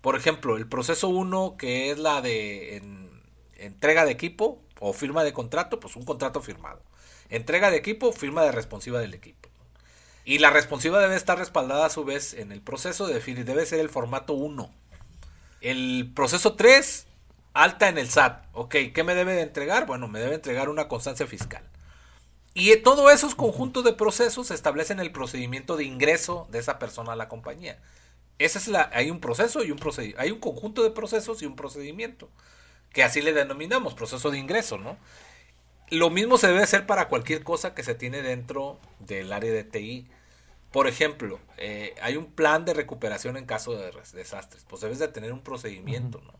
Por 0.00 0.16
ejemplo, 0.16 0.56
el 0.56 0.68
proceso 0.68 1.08
1, 1.08 1.56
que 1.58 1.90
es 1.90 1.98
la 1.98 2.22
de 2.22 2.82
entrega 3.58 4.04
de 4.04 4.12
equipo 4.12 4.62
o 4.80 4.92
firma 4.92 5.24
de 5.24 5.32
contrato, 5.32 5.80
pues 5.80 5.96
un 5.96 6.04
contrato 6.04 6.40
firmado. 6.40 6.80
Entrega 7.28 7.70
de 7.70 7.76
equipo, 7.76 8.12
firma 8.12 8.42
de 8.42 8.52
responsiva 8.52 9.00
del 9.00 9.12
equipo. 9.12 9.48
Y 10.24 10.38
la 10.38 10.50
responsiva 10.50 11.00
debe 11.00 11.16
estar 11.16 11.38
respaldada 11.38 11.86
a 11.86 11.90
su 11.90 12.04
vez 12.04 12.34
en 12.34 12.52
el 12.52 12.60
proceso 12.60 13.06
de 13.06 13.18
debe 13.20 13.66
ser 13.66 13.80
el 13.80 13.88
formato 13.88 14.34
1. 14.34 14.70
El 15.60 16.12
proceso 16.14 16.54
3, 16.54 17.06
alta 17.52 17.88
en 17.88 17.98
el 17.98 18.08
SAT. 18.08 18.44
Ok, 18.52 18.76
¿qué 18.94 19.04
me 19.04 19.14
debe 19.14 19.34
de 19.34 19.42
entregar? 19.42 19.86
Bueno, 19.86 20.08
me 20.08 20.20
debe 20.20 20.36
entregar 20.36 20.68
una 20.68 20.88
constancia 20.88 21.26
fiscal. 21.26 21.62
Y 22.54 22.74
todos 22.78 23.12
esos 23.12 23.34
conjuntos 23.34 23.84
de 23.84 23.92
procesos 23.92 24.50
establecen 24.50 25.00
el 25.00 25.12
procedimiento 25.12 25.76
de 25.76 25.84
ingreso 25.84 26.48
de 26.50 26.58
esa 26.58 26.78
persona 26.78 27.12
a 27.12 27.16
la 27.16 27.28
compañía. 27.28 27.78
Esa 28.38 28.58
es 28.58 28.68
la, 28.68 28.90
hay 28.92 29.10
un 29.10 29.20
proceso 29.20 29.64
y 29.64 29.70
un. 29.70 29.80
Hay 30.16 30.30
un 30.30 30.40
conjunto 30.40 30.82
de 30.82 30.90
procesos 30.90 31.42
y 31.42 31.46
un 31.46 31.56
procedimiento. 31.56 32.28
Que 32.92 33.02
así 33.02 33.20
le 33.20 33.32
denominamos, 33.32 33.94
proceso 33.94 34.30
de 34.30 34.38
ingreso, 34.38 34.78
¿no? 34.78 34.96
Lo 35.90 36.10
mismo 36.10 36.38
se 36.38 36.48
debe 36.48 36.62
hacer 36.62 36.86
para 36.86 37.08
cualquier 37.08 37.42
cosa 37.42 37.74
que 37.74 37.82
se 37.82 37.94
tiene 37.94 38.22
dentro 38.22 38.78
del 39.00 39.32
área 39.32 39.52
de 39.52 39.64
TI. 39.64 40.08
Por 40.72 40.86
ejemplo, 40.86 41.40
eh, 41.56 41.94
hay 42.02 42.16
un 42.16 42.26
plan 42.26 42.64
de 42.64 42.74
recuperación 42.74 43.36
en 43.36 43.46
caso 43.46 43.74
de 43.74 43.90
desastres. 44.12 44.64
Pues 44.68 44.82
debes 44.82 44.98
de 44.98 45.08
tener 45.08 45.32
un 45.32 45.42
procedimiento, 45.42 46.20
¿no? 46.20 46.34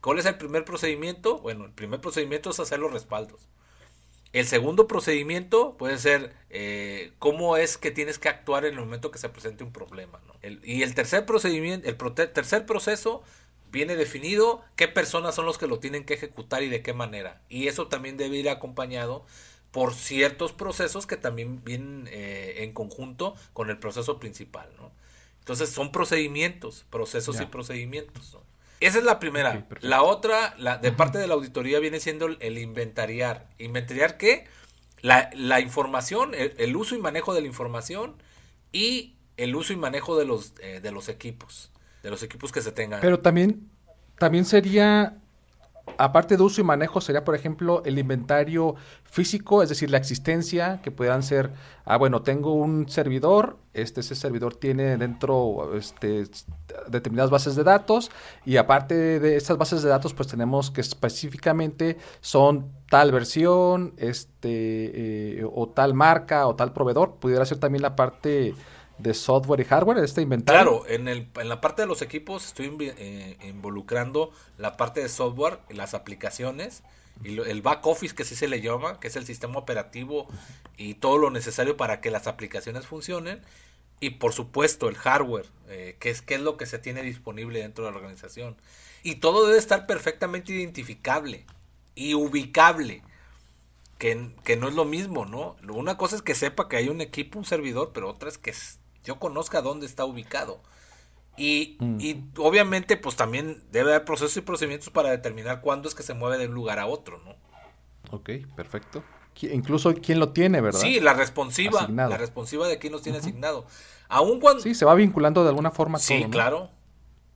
¿Cuál 0.00 0.18
es 0.18 0.26
el 0.26 0.36
primer 0.36 0.64
procedimiento? 0.64 1.38
Bueno, 1.38 1.64
el 1.64 1.72
primer 1.72 2.00
procedimiento 2.00 2.50
es 2.50 2.60
hacer 2.60 2.78
los 2.78 2.92
respaldos. 2.92 3.48
El 4.34 4.46
segundo 4.46 4.86
procedimiento 4.88 5.76
puede 5.76 5.96
ser 5.96 6.34
eh, 6.50 7.12
cómo 7.18 7.56
es 7.56 7.78
que 7.78 7.90
tienes 7.90 8.18
que 8.18 8.28
actuar 8.28 8.64
en 8.64 8.74
el 8.74 8.80
momento 8.80 9.10
que 9.10 9.18
se 9.18 9.28
presente 9.28 9.64
un 9.64 9.72
problema. 9.72 10.20
y 10.42 10.82
el 10.82 10.94
tercer 10.94 11.24
procedimiento, 11.24 11.88
el 11.88 11.96
tercer 12.32 12.66
proceso 12.66 13.22
viene 13.70 13.96
definido 13.96 14.62
qué 14.76 14.88
personas 14.88 15.34
son 15.34 15.46
los 15.46 15.56
que 15.56 15.66
lo 15.66 15.78
tienen 15.78 16.04
que 16.04 16.14
ejecutar 16.14 16.62
y 16.62 16.68
de 16.68 16.82
qué 16.82 16.92
manera. 16.92 17.42
Y 17.48 17.68
eso 17.68 17.88
también 17.88 18.16
debe 18.16 18.36
ir 18.36 18.48
acompañado 18.48 19.24
por 19.74 19.92
ciertos 19.92 20.52
procesos 20.52 21.04
que 21.04 21.16
también 21.16 21.64
vienen 21.64 22.08
eh, 22.12 22.62
en 22.62 22.72
conjunto 22.72 23.34
con 23.52 23.70
el 23.70 23.78
proceso 23.78 24.20
principal. 24.20 24.68
Entonces 25.40 25.68
son 25.70 25.90
procedimientos, 25.90 26.86
procesos 26.90 27.40
y 27.40 27.46
procedimientos. 27.46 28.38
Esa 28.78 28.98
es 28.98 29.04
la 29.04 29.18
primera. 29.18 29.66
la 29.80 30.04
otra, 30.04 30.54
la, 30.58 30.78
de 30.78 30.92
parte 30.92 31.18
de 31.18 31.26
la 31.26 31.34
auditoría, 31.34 31.80
viene 31.80 31.98
siendo 31.98 32.26
el, 32.26 32.58
inventariar. 32.58 33.48
¿Inventariar 33.58 34.16
qué? 34.16 34.46
La, 35.00 35.28
la 35.34 35.58
información, 35.58 36.34
el, 36.34 36.76
uso 36.76 36.94
y 36.94 36.98
manejo 36.98 37.34
de 37.34 37.40
la 37.40 37.48
información 37.48 38.14
y 38.70 39.16
el 39.36 39.56
uso 39.56 39.72
y 39.72 39.76
manejo 39.76 40.16
de 40.16 40.24
los, 40.24 40.52
eh, 40.60 40.78
de 40.80 40.92
los 40.92 41.08
equipos. 41.08 41.72
de 42.04 42.10
los 42.10 42.22
equipos 42.22 42.52
que 42.52 42.62
se 42.62 42.70
tengan. 42.70 43.00
Pero 43.00 43.18
también, 43.18 43.68
también 44.20 44.44
sería 44.44 45.18
aparte 45.98 46.36
de 46.36 46.42
uso 46.42 46.60
y 46.60 46.64
manejo, 46.64 47.00
sería, 47.00 47.24
por 47.24 47.34
ejemplo, 47.34 47.82
el 47.84 47.98
inventario 47.98 48.74
físico, 49.04 49.62
es 49.62 49.68
decir, 49.68 49.90
la 49.90 49.98
existencia, 49.98 50.80
que 50.82 50.90
puedan 50.90 51.22
ser, 51.22 51.52
ah, 51.84 51.96
bueno, 51.96 52.22
tengo 52.22 52.52
un 52.52 52.88
servidor, 52.88 53.58
este, 53.72 54.00
ese 54.00 54.14
servidor 54.14 54.56
tiene 54.56 54.96
dentro 54.96 55.76
este, 55.76 56.24
determinadas 56.88 57.30
bases 57.30 57.54
de 57.56 57.64
datos, 57.64 58.10
y 58.44 58.56
aparte 58.56 59.20
de 59.20 59.36
estas 59.36 59.56
bases 59.56 59.82
de 59.82 59.88
datos, 59.88 60.14
pues 60.14 60.28
tenemos 60.28 60.70
que 60.70 60.80
específicamente 60.80 61.98
son 62.20 62.72
tal 62.88 63.12
versión, 63.12 63.94
este, 63.96 65.40
eh, 65.40 65.44
o 65.44 65.68
tal 65.68 65.94
marca, 65.94 66.46
o 66.46 66.56
tal 66.56 66.72
proveedor, 66.72 67.16
pudiera 67.16 67.44
ser 67.44 67.58
también 67.58 67.82
la 67.82 67.96
parte 67.96 68.54
de 68.98 69.14
software 69.14 69.60
y 69.60 69.64
hardware, 69.64 69.98
este 69.98 70.22
inventario. 70.22 70.60
Claro, 70.60 70.86
en, 70.88 71.08
el, 71.08 71.28
en 71.36 71.48
la 71.48 71.60
parte 71.60 71.82
de 71.82 71.88
los 71.88 72.02
equipos 72.02 72.46
estoy 72.46 72.74
eh, 72.80 73.36
involucrando 73.42 74.30
la 74.58 74.76
parte 74.76 75.00
de 75.00 75.08
software, 75.08 75.58
las 75.68 75.94
aplicaciones 75.94 76.82
y 77.22 77.38
el 77.38 77.62
back 77.62 77.86
office 77.86 78.14
que 78.14 78.22
así 78.24 78.34
se 78.34 78.48
le 78.48 78.60
llama, 78.60 78.98
que 78.98 79.08
es 79.08 79.16
el 79.16 79.26
sistema 79.26 79.58
operativo 79.58 80.26
y 80.76 80.94
todo 80.94 81.18
lo 81.18 81.30
necesario 81.30 81.76
para 81.76 82.00
que 82.00 82.10
las 82.10 82.26
aplicaciones 82.26 82.86
funcionen. 82.86 83.40
Y 84.00 84.10
por 84.10 84.32
supuesto 84.32 84.88
el 84.88 84.96
hardware, 84.96 85.46
eh, 85.68 85.96
que, 86.00 86.10
es, 86.10 86.20
que 86.20 86.34
es 86.34 86.40
lo 86.40 86.56
que 86.56 86.66
se 86.66 86.78
tiene 86.78 87.02
disponible 87.02 87.60
dentro 87.60 87.84
de 87.84 87.92
la 87.92 87.96
organización. 87.96 88.56
Y 89.02 89.16
todo 89.16 89.46
debe 89.46 89.58
estar 89.58 89.86
perfectamente 89.86 90.52
identificable 90.52 91.46
y 91.94 92.14
ubicable. 92.14 93.02
Que, 93.98 94.30
que, 94.42 94.56
no 94.56 94.68
es 94.68 94.74
lo 94.74 94.84
mismo, 94.84 95.24
¿no? 95.24 95.56
Una 95.72 95.96
cosa 95.96 96.16
es 96.16 96.22
que 96.22 96.34
sepa 96.34 96.68
que 96.68 96.76
hay 96.76 96.88
un 96.88 97.00
equipo, 97.00 97.38
un 97.38 97.44
servidor, 97.44 97.92
pero 97.94 98.10
otra 98.10 98.28
es 98.28 98.38
que 98.38 98.52
yo 99.04 99.18
conozca 99.18 99.62
dónde 99.62 99.86
está 99.86 100.04
ubicado. 100.04 100.60
Y, 101.36 101.76
mm. 101.80 102.00
y, 102.00 102.24
obviamente, 102.38 102.96
pues 102.96 103.16
también 103.16 103.62
debe 103.70 103.90
haber 103.92 104.04
procesos 104.04 104.36
y 104.36 104.40
procedimientos 104.40 104.90
para 104.90 105.10
determinar 105.10 105.60
cuándo 105.60 105.88
es 105.88 105.94
que 105.94 106.02
se 106.02 106.14
mueve 106.14 106.38
de 106.38 106.48
un 106.48 106.54
lugar 106.54 106.78
a 106.78 106.86
otro, 106.86 107.20
¿no? 107.24 107.34
Ok, 108.10 108.30
perfecto. 108.56 109.02
Incluso 109.40 109.92
quién 109.94 110.20
lo 110.20 110.30
tiene, 110.30 110.60
¿verdad? 110.60 110.80
Sí, 110.80 111.00
la 111.00 111.12
responsiva. 111.12 111.88
La 111.88 112.16
responsiva 112.16 112.68
de 112.68 112.78
quién 112.78 112.92
los 112.92 113.02
tiene 113.02 113.18
asignado. 113.18 113.66
Aún 114.08 114.38
cuando... 114.40 114.62
Sí, 114.62 114.74
se 114.74 114.84
va 114.84 114.94
vinculando 114.94 115.42
de 115.42 115.48
alguna 115.48 115.70
forma 115.70 115.98
Sí, 115.98 116.24
claro. 116.30 116.70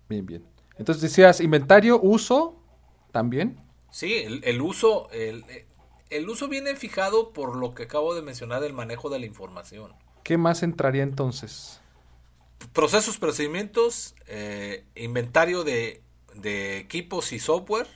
Bien, 0.08 0.24
bien. 0.24 0.46
Entonces 0.76 1.02
decías, 1.02 1.40
inventario, 1.40 2.00
uso, 2.00 2.62
también. 3.10 3.60
Sí, 3.90 4.14
el, 4.14 4.42
el 4.44 4.62
uso, 4.62 5.10
el, 5.10 5.44
el 6.10 6.28
uso 6.28 6.46
viene 6.46 6.76
fijado 6.76 7.32
por 7.32 7.56
lo 7.56 7.74
que 7.74 7.84
acabo 7.84 8.14
de 8.14 8.22
mencionar 8.22 8.60
del 8.60 8.74
manejo 8.74 9.10
de 9.10 9.18
la 9.18 9.26
información. 9.26 9.92
¿Qué 10.28 10.36
más 10.36 10.62
entraría 10.62 11.04
entonces? 11.04 11.80
Procesos, 12.74 13.16
procedimientos, 13.16 14.14
eh, 14.26 14.84
inventario 14.94 15.64
de, 15.64 16.02
equipos 16.76 17.32
y 17.32 17.38
software 17.38 17.86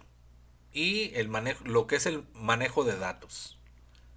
y 0.73 1.13
el 1.15 1.29
manejo, 1.29 1.63
lo 1.67 1.87
que 1.87 1.97
es 1.97 2.07
el 2.07 2.25
manejo 2.33 2.85
de 2.85 2.97
datos. 2.97 3.59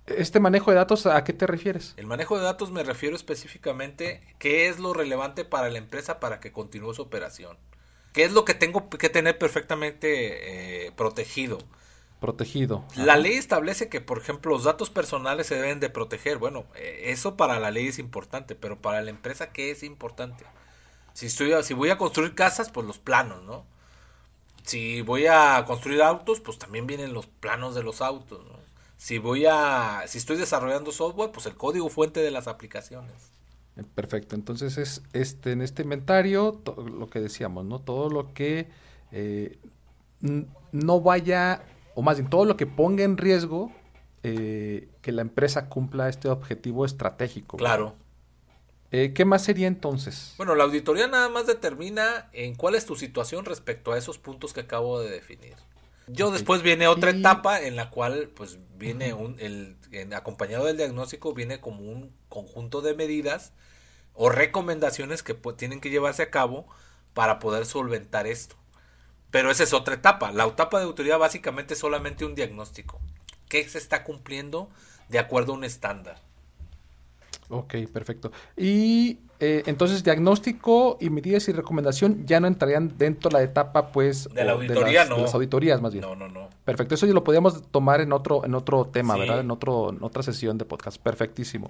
¿Este 0.05 0.39
manejo 0.39 0.71
de 0.71 0.77
datos 0.77 1.05
a 1.07 1.21
qué 1.25 1.33
te 1.33 1.45
refieres? 1.45 1.93
El 1.97 2.07
manejo 2.07 2.37
de 2.37 2.45
datos 2.45 2.71
me 2.71 2.85
refiero 2.85 3.17
específicamente 3.17 4.21
qué 4.39 4.69
es 4.69 4.79
lo 4.79 4.93
relevante 4.93 5.43
para 5.43 5.69
la 5.69 5.77
empresa 5.77 6.21
para 6.21 6.39
que 6.39 6.53
continúe 6.53 6.93
su 6.93 7.01
operación. 7.01 7.57
¿Qué 8.13 8.23
es 8.23 8.31
lo 8.31 8.45
que 8.45 8.53
tengo 8.53 8.87
que 8.87 9.09
tener 9.09 9.37
perfectamente 9.37 10.85
eh, 10.85 10.91
protegido? 10.93 11.57
Protegido. 12.25 12.83
La 12.95 13.17
ley 13.17 13.33
establece 13.33 13.87
que, 13.87 14.01
por 14.01 14.17
ejemplo, 14.17 14.51
los 14.51 14.63
datos 14.63 14.89
personales 14.89 15.45
se 15.45 15.55
deben 15.55 15.79
de 15.79 15.91
proteger. 15.91 16.39
Bueno, 16.39 16.65
eh, 16.75 17.03
eso 17.05 17.37
para 17.37 17.59
la 17.59 17.69
ley 17.69 17.87
es 17.87 17.99
importante, 17.99 18.55
pero 18.55 18.81
para 18.81 19.03
la 19.03 19.11
empresa, 19.11 19.51
¿qué 19.51 19.69
es 19.69 19.83
importante? 19.83 20.43
Si, 21.13 21.27
estoy, 21.27 21.53
si 21.61 21.75
voy 21.75 21.91
a 21.91 21.99
construir 21.99 22.33
casas, 22.33 22.71
pues 22.71 22.87
los 22.87 22.97
planos, 22.97 23.43
¿no? 23.43 23.63
Si 24.63 25.01
voy 25.01 25.27
a 25.27 25.63
construir 25.67 26.01
autos, 26.01 26.39
pues 26.39 26.57
también 26.57 26.87
vienen 26.87 27.13
los 27.13 27.27
planos 27.27 27.75
de 27.75 27.83
los 27.83 28.01
autos, 28.01 28.43
¿no? 28.43 28.57
Si 28.97 29.19
voy 29.19 29.45
a, 29.47 30.03
si 30.07 30.17
estoy 30.17 30.37
desarrollando 30.37 30.91
software, 30.91 31.31
pues 31.31 31.45
el 31.45 31.55
código 31.55 31.89
fuente 31.89 32.21
de 32.21 32.31
las 32.31 32.47
aplicaciones. 32.47 33.13
Eh, 33.77 33.83
perfecto. 33.93 34.33
Entonces 34.33 34.79
es 34.79 35.03
este 35.13 35.51
en 35.51 35.61
este 35.61 35.83
inventario 35.83 36.59
lo 36.75 37.07
que 37.07 37.19
decíamos, 37.19 37.65
¿no? 37.65 37.79
Todo 37.79 38.09
lo 38.09 38.33
que 38.33 38.67
eh, 39.11 39.59
no 40.71 41.01
vaya 41.01 41.61
o 41.95 42.01
más 42.01 42.17
bien 42.17 42.29
todo 42.29 42.45
lo 42.45 42.57
que 42.57 42.67
ponga 42.67 43.03
en 43.03 43.17
riesgo 43.17 43.71
eh, 44.21 44.89
que 45.01 45.11
la 45.11 45.21
empresa 45.21 45.69
cumpla 45.69 46.09
este 46.09 46.29
objetivo 46.29 46.85
estratégico. 46.85 47.57
Claro. 47.57 47.95
Eh, 48.91 49.13
¿Qué 49.13 49.25
más 49.25 49.43
sería 49.43 49.67
entonces? 49.67 50.35
Bueno, 50.37 50.55
la 50.55 50.63
auditoría 50.63 51.07
nada 51.07 51.29
más 51.29 51.47
determina 51.47 52.29
en 52.33 52.55
cuál 52.55 52.75
es 52.75 52.85
tu 52.85 52.95
situación 52.95 53.45
respecto 53.45 53.91
a 53.91 53.97
esos 53.97 54.19
puntos 54.19 54.53
que 54.53 54.61
acabo 54.61 54.99
de 54.99 55.09
definir. 55.09 55.55
Yo 56.07 56.29
después 56.29 56.61
viene 56.61 56.87
otra 56.87 57.09
etapa 57.09 57.61
en 57.61 57.75
la 57.75 57.89
cual 57.89 58.29
pues 58.35 58.59
viene 58.77 59.13
un 59.13 59.37
el, 59.39 59.75
acompañado 60.13 60.65
del 60.65 60.77
diagnóstico 60.77 61.33
viene 61.33 61.59
como 61.59 61.81
un 61.81 62.15
conjunto 62.29 62.81
de 62.81 62.93
medidas 62.93 63.53
o 64.13 64.29
recomendaciones 64.29 65.23
que 65.23 65.33
tienen 65.33 65.81
que 65.81 65.89
llevarse 65.89 66.21
a 66.21 66.29
cabo 66.29 66.67
para 67.13 67.39
poder 67.39 67.65
solventar 67.65 68.27
esto. 68.27 68.55
Pero 69.31 69.51
esa 69.51 69.63
es 69.63 69.73
otra 69.73 69.95
etapa. 69.95 70.31
La 70.31 70.45
etapa 70.45 70.79
de 70.79 70.85
autoridad 70.85 71.19
básicamente 71.19 71.73
es 71.73 71.79
solamente 71.79 72.25
un 72.25 72.35
diagnóstico. 72.35 72.99
¿Qué 73.49 73.67
se 73.67 73.77
está 73.77 74.03
cumpliendo 74.03 74.69
de 75.09 75.19
acuerdo 75.19 75.53
a 75.53 75.55
un 75.55 75.63
estándar? 75.63 76.17
Ok, 77.49 77.75
perfecto. 77.91 78.31
Y 78.57 79.19
eh, 79.39 79.63
entonces 79.65 80.03
diagnóstico 80.03 80.97
y 80.99 81.09
medidas 81.09 81.47
y 81.47 81.51
recomendación 81.51 82.25
ya 82.25 82.39
no 82.39 82.47
entrarían 82.47 82.97
dentro 82.97 83.29
de 83.29 83.33
la 83.37 83.43
etapa, 83.43 83.91
pues, 83.91 84.29
de 84.33 84.45
la 84.45 84.53
auditoría, 84.53 85.05
no. 85.05 85.17
De 85.17 85.21
las 85.23 85.33
auditorías, 85.35 85.81
más 85.81 85.93
bien. 85.93 86.03
No, 86.03 86.15
no, 86.15 86.27
no. 86.27 86.49
Perfecto. 86.63 86.95
Eso 86.95 87.05
ya 87.05 87.13
lo 87.13 87.23
podríamos 87.23 87.61
tomar 87.69 88.01
en 88.01 88.13
otro, 88.13 88.45
en 88.45 88.55
otro 88.55 88.85
tema, 88.85 89.15
¿verdad? 89.17 89.41
En 89.41 89.51
otro, 89.51 89.89
en 89.89 90.01
otra 90.01 90.23
sesión 90.23 90.57
de 90.57 90.65
podcast. 90.65 90.97
Perfectísimo. 90.97 91.69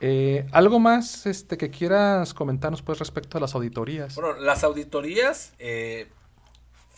Eh, 0.00 0.46
¿Algo 0.52 0.78
más 0.78 1.26
este, 1.26 1.58
que 1.58 1.70
quieras 1.70 2.32
comentarnos 2.32 2.80
pues 2.80 2.98
respecto 2.98 3.36
a 3.36 3.40
las 3.40 3.54
auditorías? 3.54 4.14
Bueno, 4.14 4.40
las 4.40 4.64
auditorías, 4.64 5.52
eh, 5.58 6.08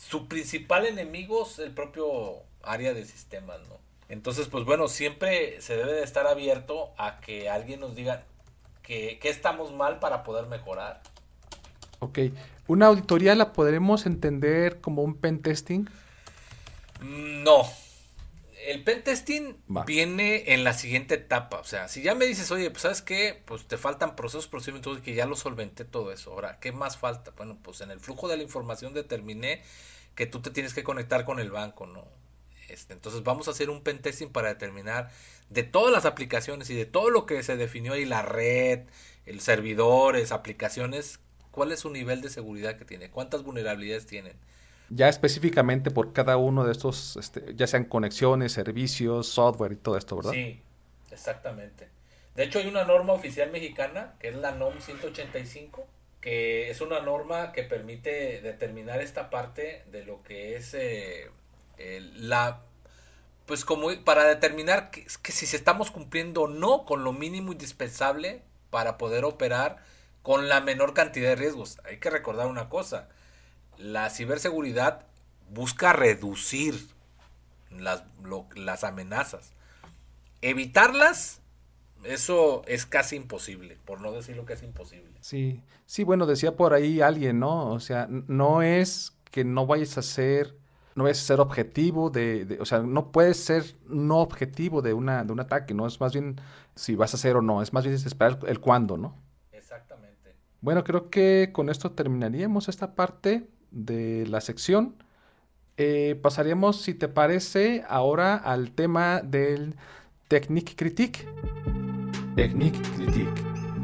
su 0.09 0.27
principal 0.27 0.87
enemigo 0.87 1.47
es 1.47 1.59
el 1.61 1.71
propio 1.71 2.43
área 2.63 2.93
de 2.93 3.05
sistemas, 3.05 3.61
¿no? 3.69 3.79
Entonces, 4.09 4.49
pues 4.49 4.65
bueno, 4.65 4.89
siempre 4.89 5.61
se 5.63 5.77
debe 5.77 5.93
de 5.93 6.03
estar 6.03 6.27
abierto 6.27 6.91
a 6.99 7.21
que 7.21 7.49
alguien 7.49 7.81
nos 7.81 7.95
diga 7.95 8.25
que, 8.83 9.19
estamos 9.23 9.73
mal 9.73 10.01
para 10.01 10.25
poder 10.25 10.47
mejorar. 10.47 11.01
Ok. 12.01 12.19
¿Una 12.67 12.87
auditoría 12.87 13.35
la 13.35 13.53
podremos 13.53 14.05
entender 14.05 14.81
como 14.81 15.03
un 15.03 15.15
pen 15.15 15.41
testing? 15.41 15.87
No. 17.01 17.63
El 18.67 18.85
pen 18.85 19.03
testing 19.03 19.57
viene 19.87 20.53
en 20.53 20.65
la 20.65 20.73
siguiente 20.73 21.15
etapa. 21.15 21.59
O 21.59 21.65
sea, 21.65 21.89
si 21.89 22.03
ya 22.03 22.15
me 22.15 22.27
dices, 22.27 22.51
oye, 22.51 22.71
pues 22.71 22.83
sabes 22.83 23.03
qué, 23.03 23.43
pues 23.45 23.67
te 23.67 23.77
faltan 23.79 24.17
procesos, 24.17 24.49
procedimientos 24.49 25.01
que 25.01 25.15
ya 25.15 25.27
lo 25.27 25.37
solventé 25.37 25.85
todo 25.85 26.13
eso. 26.13 26.33
Ahora, 26.33 26.59
¿qué 26.61 26.73
más 26.73 26.97
falta? 26.97 27.33
Bueno, 27.37 27.59
pues 27.63 27.81
en 27.81 27.91
el 27.91 28.01
flujo 28.01 28.29
de 28.29 28.37
la 28.37 28.43
información 28.43 28.95
determiné 28.95 29.63
que 30.15 30.27
tú 30.27 30.41
te 30.41 30.51
tienes 30.51 30.75
que 30.75 30.85
conectar 30.85 31.25
con 31.25 31.41
el 31.41 31.51
banco, 31.51 31.87
¿no? 31.87 32.07
Este, 32.69 32.95
entonces 32.95 33.23
vamos 33.23 33.49
a 33.49 33.51
hacer 33.51 33.71
un 33.71 33.83
pentesting 33.83 34.31
para 34.31 34.49
determinar 34.49 35.11
de 35.51 35.63
todas 35.63 35.93
las 35.93 36.07
aplicaciones 36.07 36.71
y 36.71 36.75
de 36.75 36.87
todo 36.87 37.11
lo 37.11 37.27
que 37.27 37.43
se 37.43 37.57
definió 37.57 37.93
ahí, 37.93 38.05
la 38.05 38.23
red, 38.23 38.81
el 39.27 39.41
servidores, 39.41 40.33
aplicaciones, 40.33 41.21
cuál 41.51 41.73
es 41.73 41.81
su 41.81 41.91
nivel 41.91 42.23
de 42.23 42.31
seguridad 42.31 42.77
que 42.77 42.85
tiene, 42.85 43.11
cuántas 43.11 43.43
vulnerabilidades 43.43 44.07
tienen. 44.07 44.37
Ya 44.91 45.09
específicamente 45.09 45.91
por 45.91 46.13
cada 46.13 46.37
uno 46.37 46.65
de 46.65 46.73
estos, 46.73 47.17
este, 47.17 47.55
ya 47.55 47.67
sean 47.67 47.85
conexiones, 47.85 48.53
servicios, 48.53 49.29
software 49.29 49.73
y 49.73 49.77
todo 49.77 49.97
esto, 49.97 50.17
¿verdad? 50.17 50.33
Sí, 50.33 50.61
exactamente. 51.11 51.89
De 52.35 52.45
hecho 52.45 52.59
hay 52.59 52.67
una 52.67 52.85
norma 52.85 53.13
oficial 53.13 53.51
mexicana, 53.51 54.15
que 54.19 54.29
es 54.29 54.37
la 54.37 54.53
NOM 54.53 54.81
185, 54.81 55.87
que 56.21 56.71
es 56.71 56.81
una 56.81 57.01
norma 57.01 57.53
que 57.53 57.63
permite 57.63 58.41
determinar 58.41 59.01
esta 59.01 59.29
parte 59.31 59.85
de 59.91 60.05
lo 60.05 60.23
que 60.23 60.57
es 60.57 60.75
eh, 60.75 61.31
la 62.17 62.63
pues 63.47 63.65
como 63.65 63.89
para 64.05 64.25
determinar 64.25 64.91
que, 64.91 65.05
si 65.09 65.47
se 65.47 65.57
estamos 65.57 65.91
cumpliendo 65.91 66.43
o 66.43 66.49
no 66.49 66.85
con 66.85 67.05
lo 67.05 67.13
mínimo 67.13 67.53
indispensable 67.53 68.43
para 68.71 68.99
poder 68.99 69.25
operar 69.25 69.79
con 70.23 70.49
la 70.49 70.61
menor 70.61 70.95
cantidad 70.95 71.31
de 71.31 71.37
riesgos. 71.37 71.79
Hay 71.85 71.99
que 71.99 72.11
recordar 72.11 72.47
una 72.47 72.69
cosa, 72.69 73.09
la 73.79 74.11
ciberseguridad 74.11 75.07
busca 75.51 75.93
reducir 75.93 76.75
las, 77.71 78.05
las 78.55 78.85
amenazas. 78.85 79.53
Evitarlas 80.41 81.43
eso 82.05 82.63
es 82.67 82.87
casi 82.87 83.17
imposible, 83.17 83.79
por 83.85 84.01
no 84.01 84.13
decir 84.13 84.37
lo 84.37 84.45
que 84.45 84.55
es 84.55 84.63
imposible. 84.63 85.13
Sí, 85.21 85.63
sí, 85.87 86.05
bueno, 86.05 86.27
decía 86.27 86.57
por 86.57 86.75
ahí 86.75 87.01
alguien, 87.01 87.39
¿no? 87.39 87.71
O 87.71 87.81
sea, 87.81 88.09
no 88.09 88.63
es 88.63 89.17
que 89.31 89.45
no 89.45 89.67
vayas 89.67 89.99
a 89.99 90.03
ser, 90.03 90.57
no 90.97 91.05
vayas 91.05 91.21
a 91.21 91.27
ser 91.27 91.41
objetivo 91.41 92.11
de, 92.11 92.59
o 92.61 92.65
sea, 92.65 92.81
no 92.81 93.13
puedes 93.13 93.37
ser 93.37 93.77
no 93.87 94.19
objetivo 94.19 94.83
de, 94.83 94.95
una, 94.95 95.25
de 95.25 95.33
un 95.33 95.41
ataque, 95.41 95.75
¿no? 95.75 95.87
Es 95.87 96.01
más 96.01 96.13
bien 96.13 96.41
si 96.75 96.97
vas 96.97 97.15
a 97.15 97.17
hacer 97.17 97.37
o 97.37 97.43
no, 97.43 97.63
es 97.63 97.73
más 97.73 97.85
bien 97.85 97.95
esperar 97.95 98.39
el, 98.47 98.59
cuándo, 98.59 98.97
¿no? 98.97 99.17
Exactamente. 99.53 100.35
Bueno, 100.61 100.83
creo 100.83 101.09
que 101.09 101.51
con 101.53 101.69
esto 101.69 101.93
terminaríamos 101.93 102.69
esta 102.69 102.95
parte 102.97 103.49
de 103.73 104.27
la 104.29 104.41
sección. 104.41 104.95
Eh, 105.77 106.19
pasaríamos, 106.23 106.81
si 106.83 106.95
te 106.95 107.09
parece, 107.09 107.85
ahora 107.89 108.37
al 108.37 108.71
tema 108.73 109.21
del 109.21 109.75
Technique 110.29 110.77
Critique. 110.77 111.27
Technique 112.37 112.81
Critique. 112.97 113.33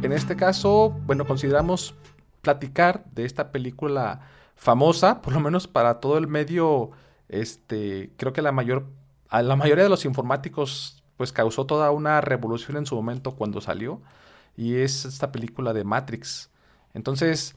En 0.02 0.12
este 0.12 0.36
caso, 0.36 0.96
bueno, 1.06 1.26
consideramos 1.26 1.94
platicar 2.42 3.04
de 3.12 3.24
esta 3.24 3.50
película 3.50 4.20
famosa, 4.54 5.22
por 5.22 5.32
lo 5.32 5.40
menos 5.40 5.66
para 5.66 6.00
todo 6.00 6.18
el 6.18 6.28
medio, 6.28 6.90
este, 7.28 8.12
creo 8.16 8.32
que 8.32 8.42
la 8.42 8.52
mayor, 8.52 8.86
a 9.28 9.42
la 9.42 9.56
mayoría 9.56 9.84
de 9.84 9.90
los 9.90 10.04
informáticos, 10.04 11.02
pues 11.16 11.32
causó 11.32 11.66
toda 11.66 11.90
una 11.90 12.20
revolución 12.20 12.76
en 12.76 12.86
su 12.86 12.94
momento 12.94 13.34
cuando 13.34 13.60
salió, 13.60 14.00
y 14.56 14.76
es 14.76 15.04
esta 15.04 15.32
película 15.32 15.72
de 15.72 15.84
Matrix. 15.84 16.50
Entonces, 16.94 17.54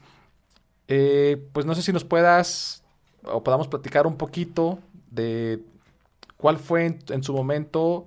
eh, 0.88 1.48
pues 1.52 1.66
no 1.66 1.74
sé 1.74 1.82
si 1.82 1.92
nos 1.92 2.04
puedas 2.04 2.82
o 3.24 3.42
podamos 3.42 3.68
platicar 3.68 4.06
un 4.06 4.16
poquito 4.16 4.78
de 5.10 5.62
cuál 6.36 6.58
fue 6.58 6.98
en, 7.08 7.22
su 7.22 7.32
momento 7.32 8.06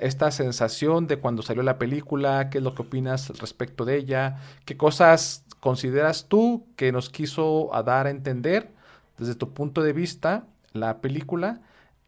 esta 0.00 0.30
sensación 0.30 1.06
de 1.06 1.18
cuando 1.18 1.42
salió 1.42 1.62
la 1.62 1.78
película, 1.78 2.50
qué 2.50 2.58
es 2.58 2.64
lo 2.64 2.74
que 2.74 2.82
opinas 2.82 3.36
respecto 3.40 3.84
de 3.84 3.96
ella, 3.96 4.38
qué 4.64 4.76
cosas 4.76 5.44
consideras 5.60 6.26
tú 6.28 6.66
que 6.76 6.92
nos 6.92 7.10
quiso 7.10 7.70
dar 7.84 8.06
a 8.06 8.10
entender 8.10 8.70
desde 9.18 9.34
tu 9.34 9.52
punto 9.52 9.82
de 9.82 9.92
vista 9.92 10.46
la 10.72 11.00
película 11.00 11.60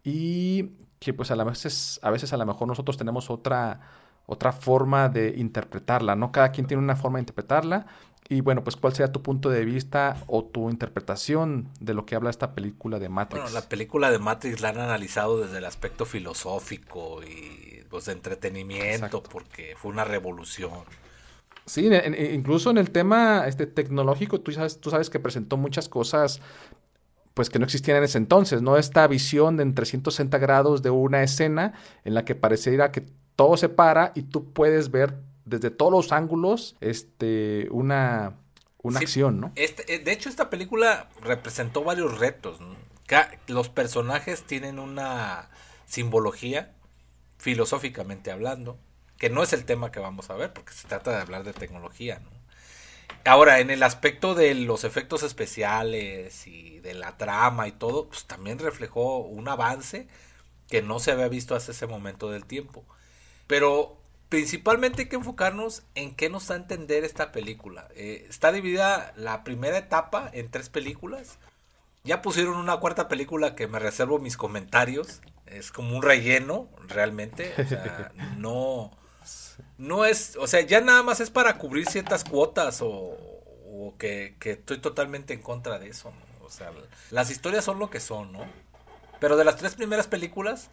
y 0.05 0.71
que 0.99 1.13
pues 1.13 1.31
a, 1.31 1.45
veces, 1.45 2.01
a 2.03 2.11
veces 2.11 2.33
a 2.33 2.37
lo 2.37 2.47
mejor 2.47 2.69
nosotros 2.69 2.97
tenemos 2.97 3.31
otra, 3.31 3.81
otra 4.27 4.53
forma 4.53 5.09
de 5.09 5.35
interpretarla, 5.37 6.17
¿no? 6.17 6.33
Cada 6.33 6.51
quien 6.51 6.67
tiene 6.67 6.83
una 6.83 6.97
forma 6.97 7.19
de 7.19 7.23
interpretarla 7.23 7.87
y 8.29 8.41
bueno, 8.41 8.65
pues 8.65 8.77
cuál 8.77 8.93
sería 8.93 9.13
tu 9.13 9.23
punto 9.23 9.51
de 9.51 9.65
vista 9.65 10.17
o 10.27 10.45
tu 10.45 10.69
interpretación 10.71 11.69
de 11.81 11.95
lo 11.95 12.07
que 12.07 12.17
habla 12.17 12.31
esta 12.31 12.55
película 12.55 12.99
de 12.99 13.09
Matrix. 13.09 13.43
Bueno, 13.43 13.55
la 13.55 13.69
película 13.69 14.11
de 14.11 14.19
Matrix 14.19 14.61
la 14.61 14.71
han 14.71 14.81
analizado 14.81 15.41
desde 15.41 15.59
el 15.59 15.65
aspecto 15.65 16.05
filosófico 16.05 17.23
y 17.23 17.85
pues 17.89 18.07
de 18.07 18.13
entretenimiento 18.13 19.23
porque 19.23 19.75
fue 19.77 19.93
una 19.93 20.05
revolución. 20.05 20.73
Sí, 21.67 21.89
incluso 22.33 22.71
en 22.71 22.79
el 22.79 22.91
tema 22.91 23.47
este, 23.47 23.67
tecnológico, 23.67 24.41
tú 24.41 24.53
sabes, 24.53 24.81
tú 24.81 24.91
sabes 24.91 25.11
que 25.11 25.19
presentó 25.19 25.57
muchas 25.57 25.89
cosas 25.89 26.41
pues 27.35 27.51
que 27.51 27.59
no 27.59 27.67
existían 27.67 27.99
en 27.99 28.05
ese 28.05 28.17
entonces, 28.17 28.63
¿no? 28.63 28.79
Esta 28.79 29.07
visión 29.07 29.59
de 29.59 29.65
en 29.65 29.75
360 29.75 30.39
grados 30.39 30.83
de 30.83 30.89
una 30.89 31.23
escena 31.23 31.75
en 32.05 32.15
la 32.15 32.25
que 32.25 32.35
pareciera 32.35 32.93
que 32.93 33.05
todo 33.37 33.59
se 33.59 33.69
para 33.69 34.13
y 34.15 34.23
tú 34.23 34.53
puedes 34.53 34.91
ver 34.91 35.19
desde 35.47 35.71
todos 35.71 35.93
los 35.93 36.13
ángulos 36.13 36.77
este, 36.81 37.69
una, 37.71 38.35
una 38.83 38.99
acción, 38.99 39.41
¿no? 39.41 39.53
Este, 39.55 39.95
eh, 39.95 39.99
de 40.01 40.13
hecho, 40.13 40.29
esta 40.29 40.51
película 40.51 41.09
representó 41.23 41.83
varios 41.83 42.19
retos. 42.19 42.59
Los 43.47 43.69
personajes 43.69 44.43
tienen 44.43 44.79
una 44.79 45.49
simbología, 45.87 46.75
filosóficamente 47.39 48.33
hablando, 48.33 48.79
que 49.19 49.31
no 49.31 49.43
es 49.43 49.53
el 49.53 49.65
tema 49.65 49.93
que 49.93 50.01
vamos 50.01 50.29
a 50.29 50.35
ver, 50.35 50.53
porque 50.53 50.73
se 50.73 50.89
trata 50.89 51.13
de 51.13 51.23
hablar 51.23 51.45
de 51.45 51.53
tecnología, 51.53 52.19
¿no? 52.19 52.37
Ahora, 53.25 53.61
en 53.61 53.71
el 53.71 53.83
aspecto 53.83 54.35
de 54.35 54.55
los 54.55 54.85
efectos 54.85 55.23
especiales 55.23 56.47
y 56.47 56.81
de 56.81 56.95
la 56.95 57.17
trama 57.17 57.69
y 57.69 57.73
todo, 57.73 58.09
pues 58.09 58.25
también 58.27 58.59
reflejó 58.59 59.19
un 59.19 59.49
avance 59.49 60.09
que 60.69 60.83
no 60.83 60.99
se 60.99 61.13
había 61.13 61.29
visto 61.29 61.55
hasta 61.55 61.73
ese 61.73 61.87
momento 61.87 62.31
del 62.31 62.45
tiempo. 62.45 62.85
Pero 63.47 64.01
principalmente 64.29 65.03
hay 65.03 65.09
que 65.09 65.17
enfocarnos 65.17 65.83
en 65.95 66.15
qué 66.15 66.29
nos 66.29 66.49
da 66.49 66.55
a 66.55 66.59
entender 66.59 67.05
esta 67.05 67.33
película. 67.33 67.89
Eh, 67.95 68.27
está 68.29 68.53
dividida 68.53 69.13
la 69.17 69.45
primera 69.45 69.79
etapa 69.79 70.31
en 70.33 70.51
tres 70.51 70.69
películas. 70.69 71.39
Ya 72.05 72.23
pusieron 72.23 72.57
una 72.57 72.79
cuarta 72.79 73.09
película 73.09 73.55
que 73.55 73.67
me 73.67 73.79
reservo 73.79 74.19
mis 74.19 74.37
comentarios. 74.37 75.21
Es 75.47 75.73
como 75.73 75.97
un 75.97 76.03
relleno, 76.03 76.69
realmente. 76.89 77.53
O 77.59 77.65
sea, 77.69 78.13
no, 78.39 78.93
no 79.79 80.05
es, 80.05 80.37
o 80.37 80.47
sea, 80.47 80.61
ya 80.61 80.81
nada 80.81 81.03
más 81.03 81.21
es 81.21 81.31
para 81.31 81.59
cubrir 81.59 81.87
ciertas 81.87 82.25
cuotas 82.25 82.81
o, 82.83 83.17
que, 83.99 84.37
estoy 84.41 84.79
totalmente 84.79 85.35
en 85.35 85.43
contra 85.43 85.79
de 85.79 85.89
eso. 85.89 86.13
O 86.43 86.51
sea, 86.51 86.71
las 87.11 87.31
historias 87.31 87.65
son 87.65 87.79
lo 87.79 87.91
que 87.91 88.01
son, 88.01 88.33
¿no? 88.33 88.45
Pero 89.21 89.37
de 89.37 89.45
las 89.45 89.57
tres 89.57 89.75
primeras 89.75 90.07
películas, 90.07 90.71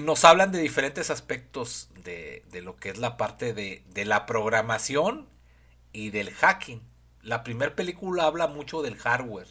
nos 0.00 0.24
hablan 0.24 0.52
de 0.52 0.60
diferentes 0.60 1.10
aspectos 1.10 1.90
de, 2.02 2.42
lo 2.62 2.76
que 2.76 2.90
es 2.90 2.98
la 2.98 3.16
parte 3.16 3.52
de, 3.52 3.82
la 4.04 4.26
programación 4.26 5.28
y 5.92 6.10
del 6.10 6.30
hacking. 6.30 6.82
La 7.22 7.42
primera 7.42 7.74
película 7.74 8.24
habla 8.24 8.46
mucho 8.46 8.82
del 8.82 8.96
hardware. 8.96 9.48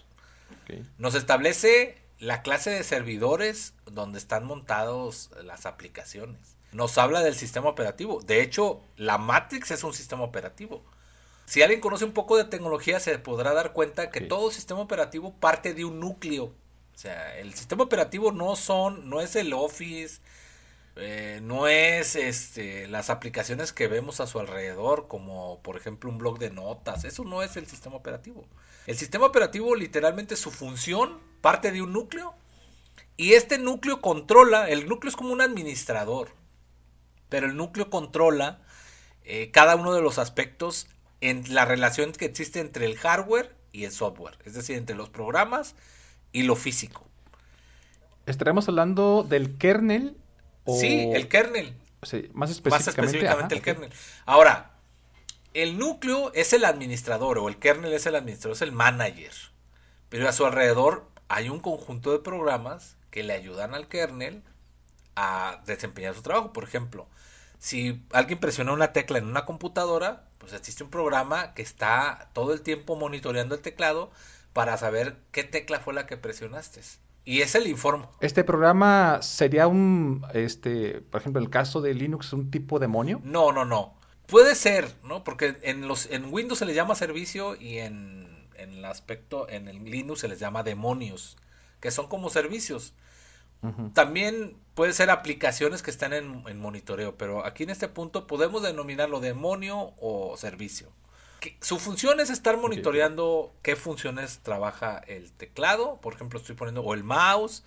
Nos 0.98 1.16
establece 1.16 1.98
la 2.20 2.42
clase 2.42 2.70
de 2.70 2.84
servidores 2.84 3.74
donde 3.86 4.18
están 4.18 4.46
montados 4.46 5.30
las 5.44 5.66
aplicaciones. 5.66 6.56
Nos 6.72 6.98
habla 6.98 7.22
del 7.22 7.36
sistema 7.36 7.70
operativo. 7.70 8.22
De 8.22 8.42
hecho, 8.42 8.82
la 8.96 9.18
Matrix 9.18 9.72
es 9.72 9.84
un 9.84 9.94
sistema 9.94 10.24
operativo. 10.24 10.84
Si 11.46 11.62
alguien 11.62 11.82
conoce 11.82 12.06
un 12.06 12.14
poco 12.14 12.38
de 12.38 12.46
tecnología, 12.46 13.00
se 13.00 13.20
podrá 13.20 13.54
dar 13.54 13.74
cuenta 13.74 14.10
que 14.10 14.22
todo 14.22 14.50
sistema 14.50 14.80
operativo 14.80 15.34
parte 15.34 15.74
de 15.74 15.86
un 15.86 16.00
núcleo 16.00 16.54
o 16.94 16.98
sea, 16.98 17.38
el 17.40 17.54
sistema 17.54 17.84
operativo 17.84 18.32
no 18.32 18.56
son, 18.56 19.10
no 19.10 19.20
es 19.20 19.36
el 19.36 19.54
Office, 19.54 20.22
eh, 20.96 21.40
no 21.42 21.68
es 21.68 22.16
este, 22.16 22.88
las 22.88 23.10
aplicaciones 23.10 23.74
que 23.74 23.88
vemos 23.88 24.20
a 24.20 24.28
su 24.28 24.40
alrededor, 24.40 25.08
como 25.08 25.60
por 25.64 25.76
ejemplo 25.76 26.10
un 26.10 26.20
blog 26.20 26.38
de 26.38 26.52
notas. 26.52 27.04
Eso 27.04 27.24
no 27.24 27.42
es 27.42 27.58
el 27.58 27.66
sistema 27.66 27.96
operativo. 27.96 28.46
El 28.86 28.98
sistema 28.98 29.26
operativo, 29.26 29.76
literalmente, 29.76 30.36
su 30.36 30.52
función 30.52 31.20
parte 31.42 31.72
de 31.72 31.82
un 31.82 31.94
núcleo. 31.94 32.36
Y 33.18 33.34
este 33.34 33.58
núcleo 33.58 34.02
controla, 34.02 34.70
el 34.70 34.88
núcleo 34.88 35.10
es 35.10 35.16
como 35.16 35.34
un 35.34 35.42
administrador, 35.42 36.30
pero 37.30 37.46
el 37.46 37.56
núcleo 37.56 37.90
controla 37.90 38.62
eh, 39.24 39.52
cada 39.52 39.76
uno 39.76 39.94
de 39.94 40.02
los 40.02 40.18
aspectos 40.18 40.88
en 41.22 41.54
la 41.54 41.66
relación 41.66 42.12
que 42.12 42.26
existe 42.26 42.60
entre 42.60 42.86
el 42.86 42.98
hardware 42.98 43.56
y 43.72 43.86
el 43.86 43.92
software, 43.92 44.38
es 44.46 44.56
decir, 44.56 44.78
entre 44.78 44.96
los 44.96 45.10
programas 45.10 45.76
y 46.34 46.44
lo 46.44 46.58
físico. 46.58 47.08
¿Estaremos 48.26 48.68
hablando 48.68 49.24
del 49.24 49.58
kernel? 49.58 50.18
Sí, 50.68 51.10
el 51.14 51.30
kernel. 51.30 51.74
Sí, 52.02 52.30
más 52.34 52.52
específicamente, 52.52 53.56
el 53.56 53.62
kernel. 53.62 53.92
Ahora, 54.26 54.72
el 55.54 55.78
núcleo 55.78 56.34
es 56.34 56.52
el 56.52 56.66
administrador 56.66 57.38
o 57.38 57.48
el 57.48 57.60
kernel 57.60 57.94
es 57.94 58.06
el 58.06 58.16
administrador, 58.16 58.56
es 58.56 58.62
el 58.62 58.72
manager. 58.72 59.32
Pero 60.10 60.28
a 60.28 60.34
su 60.34 60.46
alrededor 60.46 61.10
hay 61.28 61.50
un 61.50 61.60
conjunto 61.60 62.12
de 62.12 62.20
programas 62.20 62.98
que 63.12 63.24
le 63.24 63.34
ayudan 63.34 63.74
al 63.74 63.88
kernel 63.88 64.44
a 65.16 65.62
desempeñar 65.66 66.16
su 66.16 66.22
trabajo. 66.22 66.54
Por 66.54 66.64
ejemplo, 66.64 67.08
si 67.60 68.04
alguien 68.12 68.40
presiona 68.40 68.74
una 68.74 68.92
tecla 68.94 69.20
en 69.20 69.28
una 69.28 69.46
computadora, 69.46 70.26
pues 70.38 70.54
existe 70.54 70.84
un 70.84 70.90
programa 70.90 71.54
que 71.54 71.62
está 71.62 72.30
todo 72.34 72.54
el 72.54 72.62
tiempo 72.62 72.96
monitoreando 72.96 73.56
el 73.56 73.62
teclado 73.62 74.12
para 74.54 74.78
saber 74.78 75.18
qué 75.32 75.44
tecla 75.44 75.80
fue 75.80 75.94
la 75.94 76.06
que 76.06 76.18
presionaste. 76.18 76.82
Y 77.26 77.42
es 77.42 77.56
el 77.56 77.68
informe. 77.68 78.06
¿Este 78.22 78.44
programa 78.44 79.22
sería 79.22 79.68
un, 79.68 80.26
este, 80.34 81.02
por 81.02 81.22
ejemplo, 81.22 81.42
el 81.42 81.50
caso 81.50 81.82
de 81.82 81.94
Linux, 81.94 82.34
un 82.34 82.52
tipo 82.52 82.80
demonio? 82.80 83.22
No, 83.24 83.52
no, 83.52 83.66
no. 83.66 83.96
Puede 84.28 84.56
ser, 84.56 84.94
¿no? 85.04 85.24
Porque 85.24 85.58
en, 85.64 85.88
los, 85.88 86.10
en 86.12 86.32
Windows 86.34 86.60
se 86.60 86.66
les 86.66 86.76
llama 86.76 86.96
servicio 86.96 87.56
y 87.56 87.80
en, 87.80 88.48
en 88.56 88.74
el 88.74 88.86
aspecto, 88.86 89.50
en 89.50 89.68
el 89.68 89.84
Linux 89.84 90.22
se 90.22 90.28
les 90.28 90.40
llama 90.40 90.64
demonios, 90.64 91.38
que 91.80 91.92
son 91.92 92.08
como 92.08 92.30
servicios. 92.30 92.94
También 93.94 94.58
puede 94.74 94.92
ser 94.92 95.10
aplicaciones 95.10 95.82
que 95.82 95.90
están 95.90 96.12
en, 96.12 96.44
en 96.48 96.60
monitoreo, 96.60 97.16
pero 97.16 97.46
aquí 97.46 97.64
en 97.64 97.70
este 97.70 97.88
punto 97.88 98.28
podemos 98.28 98.62
denominarlo 98.62 99.22
demonio 99.22 99.94
o 100.02 100.36
servicio 100.36 100.92
su 101.62 101.80
función 101.80 102.20
es 102.20 102.30
estar 102.30 102.58
monitoreando 102.58 103.54
qué 103.62 103.76
funciones 103.76 104.40
trabaja 104.44 105.02
el 105.08 105.32
teclado, 105.32 106.00
por 106.02 106.14
ejemplo, 106.14 106.40
estoy 106.40 106.56
poniendo 106.56 106.82
o 106.82 106.94
el 106.94 107.04
mouse 107.04 107.64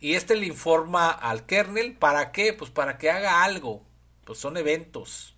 y 0.00 0.14
este 0.14 0.34
le 0.34 0.46
informa 0.46 1.10
al 1.10 1.46
kernel 1.46 1.94
para 1.94 2.32
qué, 2.32 2.52
pues 2.52 2.70
para 2.70 2.98
que 2.98 3.10
haga 3.10 3.44
algo, 3.44 3.84
pues 4.24 4.38
son 4.38 4.56
eventos. 4.56 5.34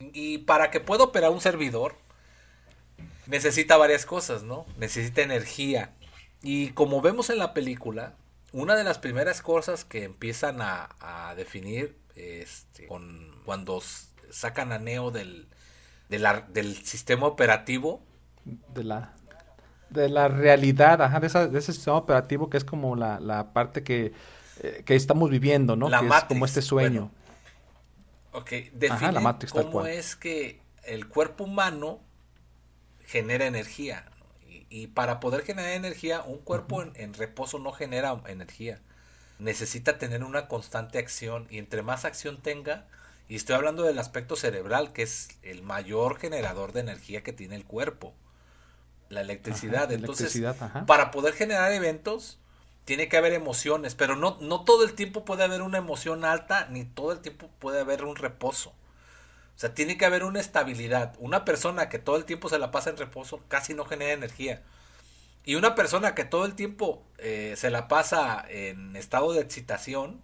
Y 0.00 0.38
para 0.38 0.70
que 0.70 0.80
pueda 0.80 1.04
operar 1.04 1.30
un 1.30 1.40
servidor 1.40 1.96
necesita 3.26 3.76
varias 3.76 4.06
cosas, 4.06 4.42
¿no? 4.42 4.66
Necesita 4.78 5.22
energía. 5.22 5.94
Y 6.42 6.70
como 6.70 7.00
vemos 7.00 7.30
en 7.30 7.38
la 7.38 7.54
película, 7.54 8.16
una 8.52 8.74
de 8.74 8.84
las 8.84 8.98
primeras 8.98 9.42
cosas 9.42 9.84
que 9.84 10.04
empiezan 10.04 10.58
a, 10.60 11.34
definir 11.36 11.96
este, 12.16 12.86
con, 12.86 13.40
cuando 13.44 13.82
sacan 14.30 14.72
a 14.72 14.78
Neo 14.78 15.10
del, 15.10 15.48
de 16.08 16.18
la, 16.18 16.40
del 16.48 16.76
sistema 16.84 17.26
operativo. 17.26 18.02
De 18.74 18.84
la, 18.84 19.14
de 19.90 20.08
la 20.08 20.28
realidad, 20.28 21.02
ajá, 21.02 21.20
de, 21.20 21.26
ese 21.26 21.72
sistema 21.72 21.96
operativo 21.96 22.48
que 22.50 22.56
es 22.56 22.64
como 22.64 22.96
la, 22.96 23.50
parte 23.52 23.82
que, 23.82 24.12
eh, 24.62 24.82
que, 24.84 24.94
estamos 24.94 25.30
viviendo, 25.30 25.76
¿no? 25.76 25.88
que 25.88 26.06
es 26.06 26.24
como 26.24 26.44
este 26.44 26.62
sueño. 26.62 27.10
ok, 28.32 28.50
define 28.72 29.20
cómo 29.52 29.86
es 29.86 30.16
que 30.16 30.60
el 30.84 31.08
cuerpo 31.08 31.44
humano 31.44 32.00
genera 33.04 33.46
energía. 33.46 34.06
Y, 34.70 34.88
para 34.88 35.18
poder 35.18 35.44
generar 35.44 35.72
energía, 35.72 36.22
un 36.22 36.38
cuerpo 36.38 36.82
en, 36.82 37.14
reposo 37.14 37.58
no 37.58 37.72
genera 37.72 38.20
energía. 38.26 38.80
Necesita 39.38 39.96
tener 39.96 40.24
una 40.24 40.46
constante 40.46 40.98
acción. 40.98 41.46
Y 41.48 41.58
entre 41.58 41.82
más 41.82 42.04
acción 42.04 42.38
tenga, 42.42 42.86
y 43.28 43.36
estoy 43.36 43.56
hablando 43.56 43.82
del 43.82 43.98
aspecto 43.98 44.36
cerebral, 44.36 44.92
que 44.92 45.02
es 45.02 45.28
el 45.42 45.62
mayor 45.62 46.18
generador 46.18 46.72
de 46.72 46.80
energía 46.80 47.22
que 47.22 47.32
tiene 47.32 47.56
el 47.56 47.64
cuerpo. 47.64 48.14
La 49.10 49.20
electricidad. 49.20 49.90
Entonces, 49.92 50.40
para 50.86 51.10
poder 51.10 51.34
generar 51.34 51.72
eventos, 51.72 52.38
tiene 52.84 53.08
que 53.08 53.18
haber 53.18 53.34
emociones, 53.34 53.94
pero 53.94 54.16
no, 54.16 54.38
no 54.40 54.64
todo 54.64 54.82
el 54.84 54.94
tiempo 54.94 55.26
puede 55.26 55.44
haber 55.44 55.60
una 55.60 55.78
emoción 55.78 56.24
alta, 56.24 56.68
ni 56.70 56.84
todo 56.84 57.12
el 57.12 57.20
tiempo 57.20 57.50
puede 57.58 57.80
haber 57.80 58.04
un 58.04 58.16
reposo. 58.16 58.70
O 58.70 59.60
sea, 59.60 59.74
tiene 59.74 59.98
que 59.98 60.06
haber 60.06 60.24
una 60.24 60.40
estabilidad. 60.40 61.14
Una 61.18 61.44
persona 61.44 61.88
que 61.88 61.98
todo 61.98 62.16
el 62.16 62.24
tiempo 62.24 62.48
se 62.48 62.58
la 62.58 62.70
pasa 62.70 62.90
en 62.90 62.96
reposo 62.96 63.42
casi 63.48 63.74
no 63.74 63.84
genera 63.84 64.12
energía. 64.12 64.62
Y 65.44 65.56
una 65.56 65.74
persona 65.74 66.14
que 66.14 66.24
todo 66.24 66.46
el 66.46 66.54
tiempo 66.54 67.02
eh, 67.18 67.54
se 67.56 67.70
la 67.70 67.88
pasa 67.88 68.44
en 68.48 68.96
estado 68.96 69.32
de 69.32 69.40
excitación, 69.40 70.22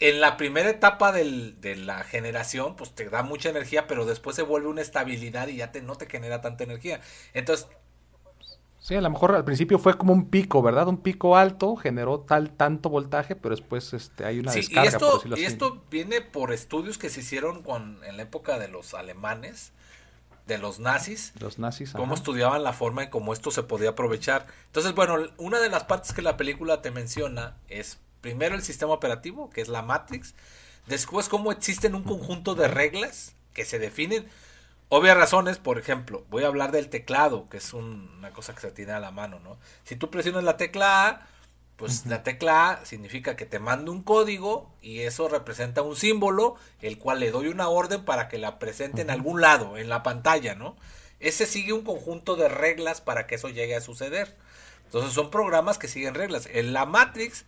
en 0.00 0.20
la 0.20 0.36
primera 0.36 0.70
etapa 0.70 1.12
del, 1.12 1.60
de 1.60 1.76
la 1.76 2.04
generación, 2.04 2.76
pues 2.76 2.94
te 2.94 3.08
da 3.08 3.22
mucha 3.22 3.48
energía, 3.48 3.86
pero 3.86 4.04
después 4.04 4.36
se 4.36 4.42
vuelve 4.42 4.68
una 4.68 4.82
estabilidad 4.82 5.48
y 5.48 5.56
ya 5.56 5.72
te, 5.72 5.82
no 5.82 5.96
te 5.96 6.06
genera 6.06 6.40
tanta 6.40 6.64
energía. 6.64 7.00
Entonces, 7.32 7.68
Sí, 8.84 8.94
a 8.94 9.00
lo 9.00 9.08
mejor 9.08 9.34
al 9.34 9.46
principio 9.46 9.78
fue 9.78 9.96
como 9.96 10.12
un 10.12 10.28
pico, 10.28 10.60
¿verdad? 10.60 10.88
Un 10.88 10.98
pico 10.98 11.38
alto, 11.38 11.74
generó 11.74 12.20
tal 12.20 12.50
tanto 12.50 12.90
voltaje, 12.90 13.34
pero 13.34 13.56
después 13.56 13.94
este, 13.94 14.26
hay 14.26 14.40
una 14.40 14.52
descarga, 14.52 14.84
y 14.84 14.88
esto, 14.88 15.22
y 15.36 15.44
esto 15.44 15.82
viene 15.90 16.20
por 16.20 16.52
estudios 16.52 16.98
que 16.98 17.08
se 17.08 17.20
hicieron 17.20 17.62
con, 17.62 18.04
en 18.04 18.18
la 18.18 18.24
época 18.24 18.58
de 18.58 18.68
los 18.68 18.92
alemanes, 18.92 19.72
de 20.46 20.58
los 20.58 20.80
nazis. 20.80 21.32
Los 21.40 21.58
nazis, 21.58 21.92
Cómo 21.92 22.14
estudiaban 22.14 22.62
la 22.62 22.74
forma 22.74 23.04
en 23.04 23.08
cómo 23.08 23.32
esto 23.32 23.50
se 23.50 23.62
podía 23.62 23.90
aprovechar. 23.90 24.46
Entonces, 24.66 24.94
bueno, 24.94 25.16
una 25.38 25.60
de 25.60 25.70
las 25.70 25.84
partes 25.84 26.12
que 26.12 26.20
la 26.20 26.36
película 26.36 26.82
te 26.82 26.90
menciona 26.90 27.56
es 27.68 28.00
primero 28.24 28.54
el 28.54 28.62
sistema 28.62 28.94
operativo, 28.94 29.50
que 29.50 29.60
es 29.60 29.68
la 29.68 29.82
Matrix. 29.82 30.34
Después, 30.86 31.28
cómo 31.28 31.52
existen 31.52 31.94
un 31.94 32.04
conjunto 32.04 32.54
de 32.54 32.68
reglas 32.68 33.34
que 33.52 33.66
se 33.66 33.78
definen 33.78 34.26
obvias 34.88 35.14
razones, 35.16 35.58
por 35.58 35.78
ejemplo, 35.78 36.24
voy 36.30 36.44
a 36.44 36.46
hablar 36.46 36.72
del 36.72 36.88
teclado, 36.88 37.50
que 37.50 37.58
es 37.58 37.74
una 37.74 38.30
cosa 38.30 38.54
que 38.54 38.62
se 38.62 38.70
tiene 38.70 38.92
a 38.92 39.00
la 39.00 39.10
mano, 39.10 39.40
¿no? 39.40 39.58
Si 39.84 39.94
tú 39.94 40.10
presionas 40.10 40.42
la 40.42 40.56
tecla 40.56 41.08
A, 41.08 41.26
pues 41.76 42.06
la 42.06 42.22
tecla 42.22 42.70
A 42.70 42.86
significa 42.86 43.36
que 43.36 43.44
te 43.44 43.58
mando 43.58 43.92
un 43.92 44.02
código 44.02 44.72
y 44.80 45.00
eso 45.00 45.28
representa 45.28 45.82
un 45.82 45.96
símbolo, 45.96 46.56
el 46.80 46.96
cual 46.96 47.20
le 47.20 47.30
doy 47.30 47.48
una 47.48 47.68
orden 47.68 48.06
para 48.06 48.28
que 48.28 48.38
la 48.38 48.58
presente 48.58 49.02
en 49.02 49.10
algún 49.10 49.42
lado, 49.42 49.76
en 49.76 49.90
la 49.90 50.02
pantalla, 50.02 50.54
¿no? 50.54 50.76
Ese 51.20 51.44
sigue 51.44 51.74
un 51.74 51.84
conjunto 51.84 52.36
de 52.36 52.48
reglas 52.48 53.02
para 53.02 53.26
que 53.26 53.34
eso 53.34 53.50
llegue 53.50 53.76
a 53.76 53.82
suceder. 53.82 54.34
Entonces 54.84 55.12
son 55.12 55.30
programas 55.30 55.76
que 55.76 55.88
siguen 55.88 56.14
reglas. 56.14 56.48
En 56.52 56.72
la 56.72 56.86
Matrix, 56.86 57.44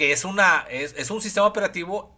que 0.00 0.12
es, 0.12 0.24
una, 0.24 0.64
es, 0.70 0.94
es 0.96 1.10
un 1.10 1.20
sistema 1.20 1.46
operativo, 1.46 2.16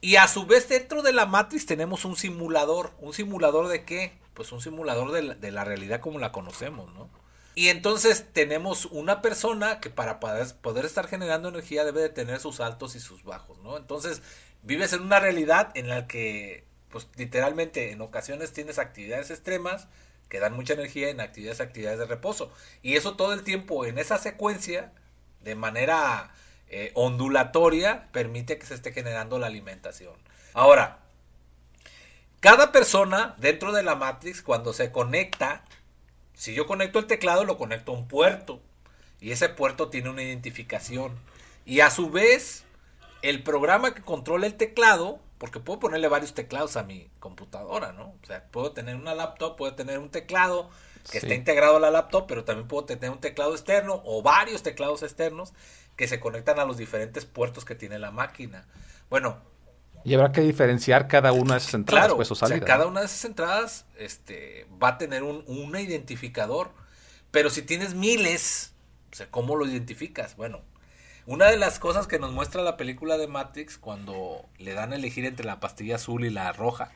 y 0.00 0.16
a 0.16 0.26
su 0.26 0.46
vez 0.46 0.70
dentro 0.70 1.02
de 1.02 1.12
la 1.12 1.26
Matrix 1.26 1.66
tenemos 1.66 2.06
un 2.06 2.16
simulador. 2.16 2.94
¿Un 2.98 3.12
simulador 3.12 3.68
de 3.68 3.84
qué? 3.84 4.18
Pues 4.32 4.52
un 4.52 4.62
simulador 4.62 5.12
de 5.12 5.50
la, 5.50 5.64
realidad 5.64 6.00
como 6.00 6.18
la 6.18 6.32
conocemos, 6.32 6.90
¿no? 6.94 7.10
Y 7.54 7.68
entonces 7.68 8.24
tenemos 8.32 8.86
una 8.86 9.20
persona 9.20 9.80
que 9.80 9.90
para 9.90 10.18
poder, 10.18 10.86
estar 10.86 11.08
generando 11.08 11.50
energía 11.50 11.84
debe 11.84 12.00
de 12.00 12.08
tener 12.08 12.40
sus 12.40 12.58
altos 12.58 12.96
y 12.96 13.00
sus 13.00 13.22
bajos, 13.22 13.58
¿no? 13.58 13.76
Entonces 13.76 14.22
vives 14.62 14.94
en 14.94 15.02
una 15.02 15.20
realidad 15.20 15.70
en 15.74 15.90
la 15.90 16.06
que, 16.06 16.64
pues 16.88 17.06
literalmente 17.16 17.92
en 17.92 18.00
ocasiones 18.00 18.54
tienes 18.54 18.78
actividades 18.78 19.30
extremas 19.30 19.88
que 20.30 20.40
dan 20.40 20.56
mucha 20.56 20.72
energía 20.72 21.10
en 21.10 21.20
actividades, 21.20 21.60
actividades 21.60 21.98
de 21.98 22.06
reposo. 22.06 22.50
Y 22.80 22.96
eso 22.96 23.14
todo 23.14 23.34
el 23.34 23.42
tiempo 23.44 23.84
en 23.84 23.98
esa 23.98 24.16
secuencia, 24.16 24.90
de 25.42 25.54
manera 25.54 26.32
eh, 26.70 26.92
ondulatoria 26.94 28.08
permite 28.12 28.58
que 28.58 28.66
se 28.66 28.74
esté 28.74 28.92
generando 28.92 29.38
la 29.38 29.46
alimentación. 29.46 30.14
Ahora, 30.52 30.98
cada 32.40 32.72
persona 32.72 33.34
dentro 33.38 33.72
de 33.72 33.82
la 33.82 33.96
Matrix, 33.96 34.42
cuando 34.42 34.72
se 34.72 34.92
conecta, 34.92 35.64
si 36.34 36.54
yo 36.54 36.66
conecto 36.66 36.98
el 36.98 37.06
teclado, 37.06 37.44
lo 37.44 37.56
conecto 37.56 37.92
a 37.92 37.96
un 37.96 38.06
puerto. 38.06 38.60
Y 39.20 39.32
ese 39.32 39.48
puerto 39.48 39.88
tiene 39.88 40.10
una 40.10 40.22
identificación. 40.22 41.18
Y 41.64 41.80
a 41.80 41.90
su 41.90 42.10
vez, 42.10 42.64
el 43.22 43.42
programa 43.42 43.94
que 43.94 44.02
controla 44.02 44.46
el 44.46 44.54
teclado, 44.54 45.18
porque 45.38 45.58
puedo 45.58 45.80
ponerle 45.80 46.08
varios 46.08 46.34
teclados 46.34 46.76
a 46.76 46.84
mi 46.84 47.10
computadora, 47.18 47.92
¿no? 47.92 48.14
O 48.22 48.26
sea, 48.26 48.44
puedo 48.44 48.72
tener 48.72 48.94
una 48.94 49.14
laptop, 49.14 49.56
puedo 49.56 49.74
tener 49.74 49.98
un 49.98 50.10
teclado 50.10 50.70
que 51.10 51.18
está 51.18 51.34
integrado 51.34 51.78
a 51.78 51.80
la 51.80 51.90
laptop, 51.90 52.26
pero 52.28 52.44
también 52.44 52.68
puedo 52.68 52.84
tener 52.84 53.10
un 53.10 53.20
teclado 53.20 53.52
externo 53.54 54.02
o 54.04 54.22
varios 54.22 54.62
teclados 54.62 55.02
externos 55.02 55.52
que 55.98 56.06
se 56.06 56.20
conectan 56.20 56.60
a 56.60 56.64
los 56.64 56.78
diferentes 56.78 57.24
puertos 57.24 57.64
que 57.64 57.74
tiene 57.74 57.98
la 57.98 58.12
máquina. 58.12 58.64
Bueno. 59.10 59.42
Y 60.04 60.14
habrá 60.14 60.30
que 60.30 60.40
diferenciar 60.42 61.08
cada 61.08 61.32
una 61.32 61.54
de 61.54 61.58
esas 61.58 61.74
entradas, 61.74 62.04
claro, 62.04 62.16
pues, 62.16 62.30
o, 62.30 62.64
cada 62.64 62.86
una 62.86 63.00
de 63.00 63.06
esas 63.06 63.24
entradas 63.24 63.84
este, 63.98 64.68
va 64.80 64.90
a 64.90 64.98
tener 64.98 65.24
un, 65.24 65.76
identificador. 65.76 66.70
Pero 67.32 67.50
si 67.50 67.62
tienes 67.62 67.94
miles, 67.94 68.74
o 69.12 69.16
sea, 69.16 69.28
¿cómo 69.28 69.56
lo 69.56 69.66
identificas? 69.66 70.36
Bueno, 70.36 70.60
una 71.26 71.46
de 71.46 71.56
las 71.56 71.80
cosas 71.80 72.06
que 72.06 72.20
nos 72.20 72.32
muestra 72.32 72.62
la 72.62 72.76
película 72.76 73.18
de 73.18 73.26
Matrix 73.26 73.76
cuando 73.76 74.48
le 74.56 74.74
dan 74.74 74.92
a 74.92 74.96
elegir 74.96 75.24
entre 75.24 75.44
la 75.44 75.58
pastilla 75.58 75.96
azul 75.96 76.24
y 76.24 76.30
la 76.30 76.52
roja 76.52 76.92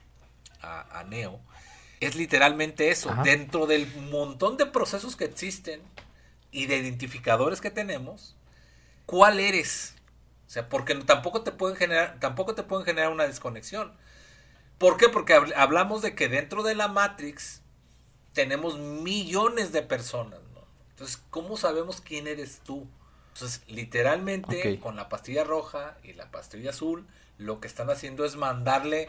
a, 0.63 1.05
Neo, 1.09 1.41
es 1.99 2.15
literalmente 2.15 2.91
eso. 2.91 3.13
Dentro 3.25 3.67
del 3.67 3.93
montón 4.13 4.57
de 4.57 4.67
procesos 4.67 5.17
que 5.17 5.25
existen 5.25 5.81
y 6.53 6.67
de 6.67 6.77
identificadores 6.77 7.61
que 7.61 7.73
tenemos, 7.73 8.37
cuál 9.07 9.41
eres. 9.41 9.95
O 10.47 10.51
sea, 10.51 10.69
porque 10.69 10.95
tampoco 10.95 11.43
te 11.43 11.53
pueden 11.53 11.77
generar, 11.77 12.19
tampoco 12.21 12.55
te 12.55 12.63
pueden 12.63 12.85
generar 12.85 13.11
una 13.11 13.27
desconexión. 13.27 13.93
¿Por 14.79 14.97
qué? 14.97 15.09
Porque 15.09 15.35
hablamos 15.57 16.03
de 16.03 16.15
que 16.15 16.29
dentro 16.29 16.63
de 16.63 16.75
la 16.75 16.89
Matrix 16.89 17.63
tenemos 18.33 18.79
millones 18.79 19.73
de 19.73 19.83
personas, 19.83 20.41
¿no? 20.55 20.65
Entonces, 20.91 21.23
¿cómo 21.31 21.57
sabemos 21.57 22.01
quién 22.01 22.27
eres 22.27 22.61
tú? 22.65 22.87
Entonces, 23.33 23.63
literalmente, 23.67 24.79
con 24.81 24.97
la 24.97 25.09
pastilla 25.09 25.45
roja 25.45 25.97
y 26.03 26.13
la 26.13 26.31
pastilla 26.31 26.71
azul, 26.71 27.07
lo 27.39 27.61
que 27.61 27.69
están 27.69 27.89
haciendo 27.91 28.25
es 28.25 28.37
mandarle 28.37 29.09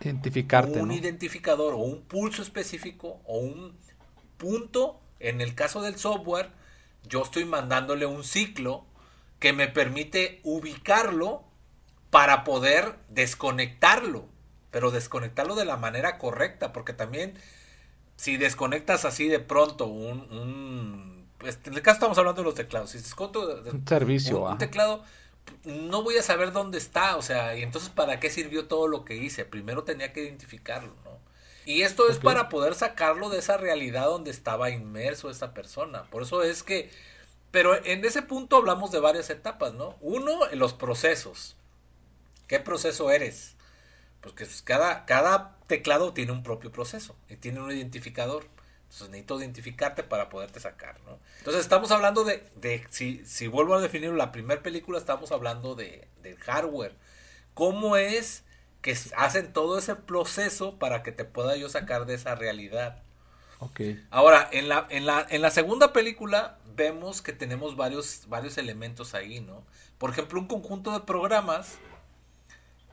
Identificarte, 0.00 0.80
un 0.80 0.92
identificador 0.92 1.74
o 1.74 1.78
un 1.78 2.02
pulso 2.02 2.42
específico 2.42 3.20
o 3.24 3.38
un 3.38 3.76
punto. 4.36 5.00
En 5.20 5.40
el 5.40 5.54
caso 5.54 5.80
del 5.82 5.96
software, 5.96 6.50
yo 7.08 7.22
estoy 7.22 7.46
mandándole 7.46 8.04
un 8.04 8.22
ciclo 8.24 8.84
que 9.44 9.52
me 9.52 9.68
permite 9.68 10.40
ubicarlo 10.42 11.44
para 12.08 12.44
poder 12.44 12.94
desconectarlo, 13.10 14.24
pero 14.70 14.90
desconectarlo 14.90 15.54
de 15.54 15.66
la 15.66 15.76
manera 15.76 16.16
correcta, 16.16 16.72
porque 16.72 16.94
también 16.94 17.34
si 18.16 18.38
desconectas 18.38 19.04
así 19.04 19.28
de 19.28 19.40
pronto 19.40 19.84
un, 19.84 21.26
pues, 21.36 21.58
en 21.66 21.74
el 21.74 21.82
caso 21.82 21.96
estamos 21.96 22.16
hablando 22.16 22.40
de 22.40 22.46
los 22.46 22.54
teclados, 22.54 22.88
si 22.92 22.96
desconto 22.96 23.62
un 23.70 23.86
servicio, 23.86 24.44
un, 24.44 24.56
teclado, 24.56 25.04
no 25.66 26.02
voy 26.02 26.16
a 26.16 26.22
saber 26.22 26.52
dónde 26.52 26.78
está, 26.78 27.18
o 27.18 27.20
sea, 27.20 27.54
y 27.54 27.62
entonces 27.62 27.90
para 27.90 28.20
qué 28.20 28.30
sirvió 28.30 28.66
todo 28.66 28.88
lo 28.88 29.04
que 29.04 29.16
hice, 29.16 29.44
primero 29.44 29.84
tenía 29.84 30.14
que 30.14 30.22
identificarlo, 30.22 30.94
¿no? 31.04 31.18
Y 31.66 31.82
esto 31.82 32.08
es 32.08 32.16
para 32.16 32.48
poder 32.48 32.74
sacarlo 32.74 33.28
de 33.28 33.40
esa 33.40 33.58
realidad 33.58 34.06
donde 34.06 34.30
estaba 34.30 34.70
inmerso 34.70 35.28
esa 35.28 35.52
persona. 35.52 36.04
Por 36.04 36.22
eso 36.22 36.42
es 36.42 36.62
que 36.62 36.90
pero 37.54 37.76
en 37.84 38.04
ese 38.04 38.20
punto 38.20 38.56
hablamos 38.56 38.90
de 38.90 38.98
varias 38.98 39.30
etapas, 39.30 39.74
¿no? 39.74 39.96
Uno, 40.00 40.40
los 40.54 40.72
procesos. 40.72 41.54
¿Qué 42.48 42.58
proceso 42.58 43.12
eres? 43.12 43.54
Porque 44.20 44.44
pues, 44.44 44.60
cada, 44.60 45.06
cada 45.06 45.56
teclado 45.68 46.12
tiene 46.12 46.32
un 46.32 46.42
propio 46.42 46.72
proceso 46.72 47.14
y 47.28 47.36
tiene 47.36 47.60
un 47.60 47.70
identificador. 47.70 48.48
Entonces 48.82 49.08
necesito 49.10 49.38
identificarte 49.38 50.02
para 50.02 50.30
poderte 50.30 50.58
sacar, 50.58 51.00
¿no? 51.06 51.20
Entonces 51.38 51.62
estamos 51.62 51.92
hablando 51.92 52.24
de, 52.24 52.44
de 52.56 52.84
si, 52.90 53.24
si 53.24 53.46
vuelvo 53.46 53.76
a 53.76 53.80
definir 53.80 54.10
la 54.10 54.32
primera 54.32 54.60
película, 54.60 54.98
estamos 54.98 55.30
hablando 55.30 55.76
de, 55.76 56.08
de 56.24 56.36
hardware. 56.38 56.96
¿Cómo 57.54 57.96
es 57.96 58.42
que 58.82 58.98
hacen 59.16 59.52
todo 59.52 59.78
ese 59.78 59.94
proceso 59.94 60.76
para 60.80 61.04
que 61.04 61.12
te 61.12 61.24
pueda 61.24 61.54
yo 61.54 61.68
sacar 61.68 62.04
de 62.04 62.14
esa 62.14 62.34
realidad? 62.34 63.04
Okay. 63.60 64.04
Ahora, 64.10 64.48
en 64.50 64.68
la, 64.68 64.88
en, 64.90 65.06
la, 65.06 65.24
en 65.30 65.40
la 65.40 65.50
segunda 65.50 65.92
película 65.92 66.58
vemos 66.74 67.22
que 67.22 67.32
tenemos 67.32 67.76
varios, 67.76 68.24
varios 68.28 68.58
elementos 68.58 69.14
ahí, 69.14 69.40
¿no? 69.40 69.64
Por 69.98 70.10
ejemplo, 70.10 70.40
un 70.40 70.46
conjunto 70.46 70.92
de 70.92 71.00
programas 71.00 71.78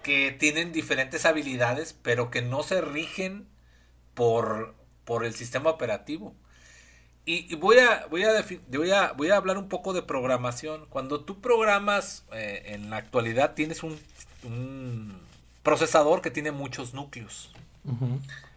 que 0.03 0.31
tienen 0.31 0.71
diferentes 0.71 1.25
habilidades, 1.25 1.93
pero 1.93 2.31
que 2.31 2.41
no 2.41 2.63
se 2.63 2.81
rigen 2.81 3.47
por, 4.13 4.73
por 5.05 5.25
el 5.25 5.33
sistema 5.33 5.69
operativo. 5.69 6.35
Y, 7.23 7.53
voy, 7.55 7.77
a, 7.77 8.07
voy, 8.09 8.23
a 8.23 8.43
voy, 8.67 8.91
a, 8.91 9.11
voy 9.11 9.29
a 9.29 9.37
hablar 9.37 9.57
un 9.57 9.69
poco 9.69 9.93
de 9.93 10.01
programación. 10.01 10.87
Cuando 10.89 11.23
tú 11.23 11.39
programas, 11.39 12.25
eh, 12.33 12.63
en 12.67 12.89
la 12.89 12.97
actualidad 12.97 13.53
tienes 13.53 13.83
un, 13.83 13.99
un, 14.43 15.21
procesador 15.63 16.21
que 16.21 16.31
tiene 16.31 16.51
muchos 16.51 16.93
núcleos. 16.93 17.51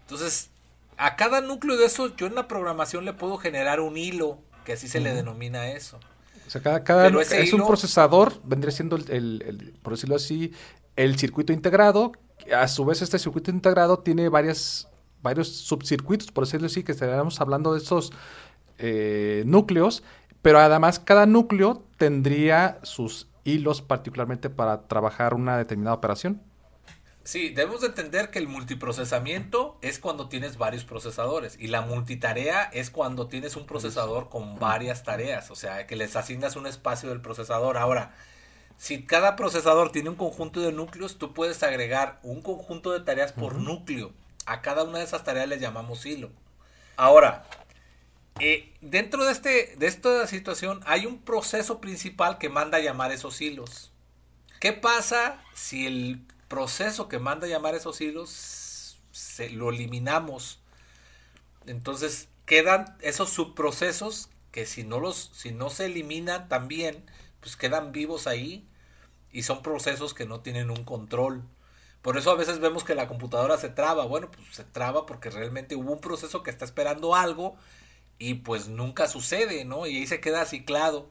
Entonces, 0.02 0.50
a 0.96 1.16
cada 1.16 1.40
núcleo 1.40 1.76
de 1.76 1.86
esos, 1.86 2.16
yo 2.16 2.26
en 2.26 2.34
la 2.34 2.48
programación 2.48 3.04
le 3.04 3.12
puedo 3.12 3.36
generar 3.36 3.80
un 3.80 3.96
hilo, 3.96 4.38
que 4.64 4.72
así 4.72 4.88
se 4.88 5.00
le 5.00 5.14
denomina 5.14 5.68
eso. 5.68 5.98
O 6.46 6.50
sea, 6.50 6.60
cada, 6.60 6.84
cada 6.84 7.08
es 7.08 7.52
un 7.52 7.66
procesador, 7.66 8.34
vendría 8.44 8.70
siendo 8.70 8.96
el, 8.96 9.10
el, 9.10 9.74
por 9.82 9.94
decirlo 9.94 10.16
así, 10.16 10.52
el 10.96 11.18
circuito 11.18 11.52
integrado. 11.52 12.12
A 12.54 12.68
su 12.68 12.84
vez, 12.84 13.00
este 13.00 13.18
circuito 13.18 13.50
integrado 13.50 14.00
tiene 14.00 14.28
varias, 14.28 14.88
varios 15.22 15.48
subcircuitos, 15.48 16.30
por 16.30 16.44
decirlo 16.44 16.66
así, 16.66 16.82
que 16.82 16.92
estaríamos 16.92 17.40
hablando 17.40 17.72
de 17.72 17.78
estos 17.78 18.12
eh, 18.78 19.42
núcleos, 19.46 20.02
pero 20.42 20.58
además 20.58 20.98
cada 20.98 21.26
núcleo 21.26 21.84
tendría 21.96 22.78
sus 22.82 23.28
hilos 23.44 23.82
particularmente 23.82 24.50
para 24.50 24.82
trabajar 24.88 25.34
una 25.34 25.56
determinada 25.56 25.96
operación. 25.96 26.42
Sí, 27.24 27.48
debemos 27.48 27.80
de 27.80 27.86
entender 27.86 28.30
que 28.30 28.38
el 28.38 28.48
multiprocesamiento 28.48 29.78
es 29.80 29.98
cuando 29.98 30.28
tienes 30.28 30.58
varios 30.58 30.84
procesadores 30.84 31.56
y 31.58 31.68
la 31.68 31.80
multitarea 31.80 32.64
es 32.64 32.90
cuando 32.90 33.28
tienes 33.28 33.56
un 33.56 33.64
procesador 33.64 34.28
con 34.28 34.58
varias 34.58 35.04
tareas, 35.04 35.50
o 35.50 35.54
sea, 35.54 35.86
que 35.86 35.96
les 35.96 36.16
asignas 36.16 36.54
un 36.54 36.66
espacio 36.66 37.08
del 37.08 37.22
procesador. 37.22 37.78
Ahora, 37.78 38.14
si 38.76 39.06
cada 39.06 39.36
procesador 39.36 39.90
tiene 39.90 40.10
un 40.10 40.16
conjunto 40.16 40.60
de 40.60 40.72
núcleos, 40.72 41.16
tú 41.16 41.32
puedes 41.32 41.62
agregar 41.62 42.20
un 42.22 42.42
conjunto 42.42 42.92
de 42.92 43.00
tareas 43.00 43.32
por 43.32 43.54
núcleo. 43.54 44.12
A 44.44 44.60
cada 44.60 44.84
una 44.84 44.98
de 44.98 45.04
esas 45.04 45.24
tareas 45.24 45.48
le 45.48 45.58
llamamos 45.58 46.04
hilo. 46.04 46.30
Ahora, 46.96 47.46
eh, 48.38 48.74
dentro 48.82 49.24
de, 49.24 49.32
este, 49.32 49.76
de 49.78 49.86
esta 49.86 50.26
situación 50.26 50.80
hay 50.84 51.06
un 51.06 51.22
proceso 51.22 51.80
principal 51.80 52.36
que 52.36 52.50
manda 52.50 52.76
a 52.76 52.82
llamar 52.82 53.12
esos 53.12 53.40
hilos. 53.40 53.92
¿Qué 54.60 54.74
pasa 54.74 55.42
si 55.54 55.86
el 55.86 56.26
proceso 56.48 57.08
que 57.08 57.18
manda 57.18 57.46
a 57.46 57.50
llamar 57.50 57.74
esos 57.74 58.00
hilos 58.00 58.98
se, 59.12 59.50
lo 59.50 59.70
eliminamos? 59.70 60.60
Entonces 61.66 62.28
quedan 62.46 62.96
esos 63.00 63.30
subprocesos 63.30 64.28
que 64.52 64.66
si 64.66 64.84
no, 64.84 65.00
los, 65.00 65.30
si 65.34 65.52
no 65.52 65.70
se 65.70 65.86
eliminan 65.86 66.48
también, 66.48 67.04
pues 67.40 67.56
quedan 67.56 67.92
vivos 67.92 68.26
ahí 68.26 68.66
y 69.32 69.42
son 69.42 69.62
procesos 69.62 70.14
que 70.14 70.26
no 70.26 70.40
tienen 70.40 70.70
un 70.70 70.84
control. 70.84 71.42
Por 72.02 72.18
eso 72.18 72.30
a 72.30 72.36
veces 72.36 72.60
vemos 72.60 72.84
que 72.84 72.94
la 72.94 73.08
computadora 73.08 73.56
se 73.58 73.70
traba. 73.70 74.04
Bueno, 74.04 74.30
pues 74.30 74.46
se 74.52 74.64
traba 74.64 75.06
porque 75.06 75.30
realmente 75.30 75.74
hubo 75.74 75.92
un 75.92 76.00
proceso 76.00 76.42
que 76.42 76.50
está 76.50 76.64
esperando 76.64 77.14
algo 77.14 77.56
y 78.18 78.34
pues 78.34 78.68
nunca 78.68 79.08
sucede, 79.08 79.64
¿no? 79.64 79.86
Y 79.86 79.96
ahí 79.96 80.06
se 80.06 80.20
queda 80.20 80.44
ciclado. 80.44 81.10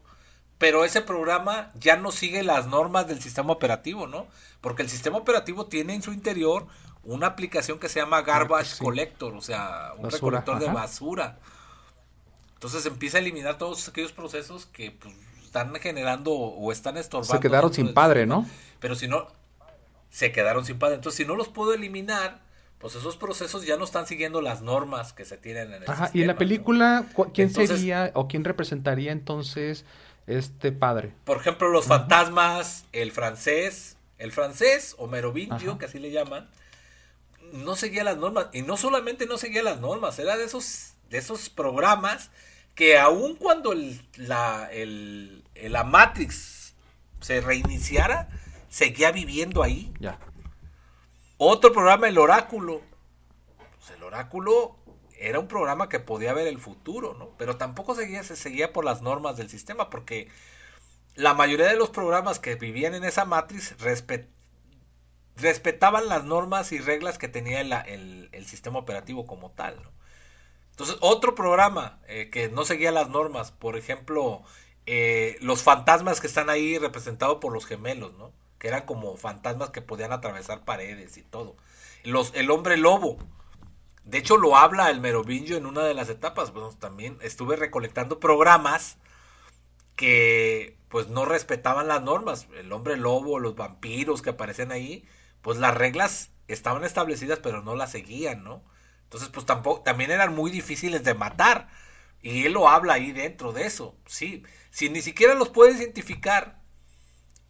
Pero 0.64 0.86
ese 0.86 1.02
programa 1.02 1.72
ya 1.78 1.98
no 1.98 2.14
sigue 2.14 2.42
las 2.42 2.68
normas 2.68 3.06
del 3.06 3.22
sistema 3.22 3.52
operativo, 3.52 4.08
¿no? 4.08 4.28
Porque 4.62 4.82
el 4.82 4.88
sistema 4.88 5.18
operativo 5.18 5.66
tiene 5.66 5.94
en 5.94 6.02
su 6.02 6.14
interior 6.14 6.68
una 7.04 7.28
aplicación 7.28 7.80
que 7.80 7.90
se 7.90 8.00
llama 8.00 8.22
Garbage 8.22 8.78
Collector, 8.78 9.34
o 9.34 9.42
sea, 9.42 9.92
un 9.98 10.10
recolector 10.10 10.60
de 10.60 10.68
basura. 10.68 11.38
Entonces 12.54 12.86
empieza 12.86 13.18
a 13.18 13.20
eliminar 13.20 13.58
todos 13.58 13.90
aquellos 13.90 14.14
procesos 14.14 14.66
que 14.68 14.92
pues, 14.92 15.14
están 15.44 15.76
generando 15.76 16.32
o 16.32 16.72
están 16.72 16.96
estorbando. 16.96 17.34
Se 17.34 17.42
quedaron 17.42 17.74
sin 17.74 17.94
padre, 17.94 18.26
¿no? 18.26 18.48
Pero 18.80 18.96
si 18.96 19.10
no, 19.10 19.28
se 20.12 20.32
quedaron 20.32 20.64
sin 20.64 20.80
padre. 20.80 20.96
Entonces, 20.96 21.18
si 21.18 21.26
no 21.26 21.36
los 21.36 21.50
puedo 21.50 21.74
eliminar, 21.74 22.40
pues 22.78 22.96
esos 22.96 23.18
procesos 23.18 23.66
ya 23.66 23.76
no 23.76 23.84
están 23.84 24.08
siguiendo 24.08 24.40
las 24.40 24.62
normas 24.62 25.12
que 25.12 25.26
se 25.26 25.36
tienen 25.36 25.74
en 25.74 25.84
el 25.84 25.90
Ajá, 25.92 26.10
y 26.14 26.22
en 26.22 26.28
la 26.28 26.38
película, 26.38 27.06
¿quién 27.34 27.50
sería 27.50 28.12
o 28.14 28.30
quién 28.30 28.46
representaría 28.46 29.12
entonces 29.12 29.84
este 30.28 30.72
padre? 30.72 31.14
Por 31.26 31.38
ejemplo, 31.38 31.70
los 31.70 31.86
fantasmas, 31.86 32.86
el 32.92 33.12
francés, 33.12 33.98
el 34.18 34.32
francés 34.32 34.96
o 34.98 35.08
Merovingio, 35.08 35.78
que 35.78 35.86
así 35.86 36.00
le 36.00 36.12
llaman, 36.12 36.50
no 37.52 37.76
seguía 37.76 38.04
las 38.04 38.18
normas. 38.18 38.48
Y 38.54 38.62
no 38.62 38.78
solamente 38.78 39.26
no 39.26 39.38
seguía 39.38 39.64
las 39.64 39.80
normas, 39.80 40.18
era 40.20 40.38
de 40.38 40.46
esos, 40.46 40.94
de 41.10 41.18
esos 41.18 41.50
programas 41.50 42.32
que 42.76 42.98
aun 42.98 43.36
cuando 43.36 43.72
el, 43.72 44.02
la, 44.16 44.70
el, 44.72 45.44
la 45.56 45.84
Matrix 45.84 46.74
se 47.22 47.42
reiniciara, 47.42 48.30
seguía 48.70 49.12
viviendo 49.12 49.64
ahí. 49.64 49.94
Ya. 50.00 50.20
Otro 51.38 51.72
programa, 51.72 52.08
El 52.08 52.18
Oráculo. 52.18 52.82
Pues 53.58 53.98
el 53.98 54.04
Oráculo 54.04 54.78
era 55.28 55.40
un 55.40 55.48
programa 55.48 55.90
que 55.90 56.00
podía 56.00 56.34
ver 56.34 56.48
el 56.48 56.60
futuro, 56.60 57.14
¿no? 57.14 57.30
Pero 57.38 57.58
tampoco 57.58 57.96
seguía, 57.96 58.24
se 58.24 58.36
seguía 58.36 58.74
por 58.74 58.86
las 58.86 59.02
normas 59.02 59.38
del 59.38 59.50
sistema, 59.50 59.90
porque 59.90 60.30
la 61.16 61.34
mayoría 61.34 61.68
de 61.68 61.76
los 61.76 61.90
programas 61.90 62.40
que 62.40 62.56
vivían 62.56 62.96
en 62.96 63.04
esa 63.04 63.26
matriz 63.26 63.76
respetaban 65.36 66.08
las 66.08 66.24
normas 66.26 66.72
y 66.72 66.80
reglas 66.80 67.18
que 67.18 67.28
tenía 67.28 67.62
el, 67.62 68.46
sistema 68.46 68.80
operativo 68.80 69.26
como 69.26 69.52
tal, 69.52 69.82
¿no? 69.82 69.92
Entonces, 70.72 70.98
otro 71.02 71.36
programa 71.36 72.00
eh, 72.08 72.30
que 72.32 72.50
no 72.50 72.66
seguía 72.66 72.92
las 72.92 73.08
normas, 73.10 73.52
por 73.52 73.78
ejemplo, 73.78 74.42
eh, 74.88 75.38
los 75.40 75.62
fantasmas 75.62 76.20
que 76.20 76.28
están 76.28 76.50
ahí 76.50 76.80
representados 76.80 77.38
por 77.38 77.54
los 77.54 77.66
gemelos, 77.68 78.14
¿no? 78.16 78.34
que 78.64 78.70
eran 78.70 78.86
como 78.86 79.18
fantasmas 79.18 79.72
que 79.72 79.82
podían 79.82 80.14
atravesar 80.14 80.64
paredes 80.64 81.18
y 81.18 81.22
todo. 81.22 81.58
Los, 82.06 82.34
el 82.34 82.50
hombre 82.50 82.78
lobo. 82.78 83.18
De 84.06 84.18
hecho, 84.18 84.38
lo 84.38 84.58
habla 84.58 84.90
el 84.90 85.02
Merovingio 85.02 85.58
en 85.58 85.66
una 85.66 85.84
de 85.84 85.94
las 85.94 86.10
etapas. 86.10 86.52
Bueno, 86.52 86.72
también 86.78 87.18
estuve 87.22 87.56
recolectando 87.56 88.20
programas 88.20 88.98
que 89.96 90.78
pues 90.90 91.08
no 91.08 91.26
respetaban 91.26 91.88
las 91.88 92.02
normas. 92.02 92.48
El 92.58 92.72
hombre 92.72 92.98
lobo, 92.98 93.40
los 93.40 93.56
vampiros 93.56 94.22
que 94.22 94.32
aparecen 94.32 94.72
ahí, 94.72 95.08
pues 95.42 95.58
las 95.58 95.76
reglas 95.76 96.32
estaban 96.48 96.84
establecidas 96.84 97.40
pero 97.40 97.62
no 97.62 97.76
las 97.76 97.92
seguían, 97.92 98.44
¿no? 98.44 98.64
Entonces, 99.04 99.30
pues 99.30 99.46
tampoco, 99.46 99.82
también 99.82 100.12
eran 100.12 100.36
muy 100.36 100.52
difíciles 100.52 101.04
de 101.04 101.14
matar. 101.14 101.70
Y 102.22 102.46
él 102.46 102.54
lo 102.54 102.70
habla 102.70 102.94
ahí 102.94 103.12
dentro 103.12 103.54
de 103.54 103.66
eso. 103.66 103.96
Sí, 104.06 104.44
si 104.72 104.90
ni 104.90 105.02
siquiera 105.02 105.36
los 105.36 105.50
puedes 105.50 105.80
identificar, 105.80 106.64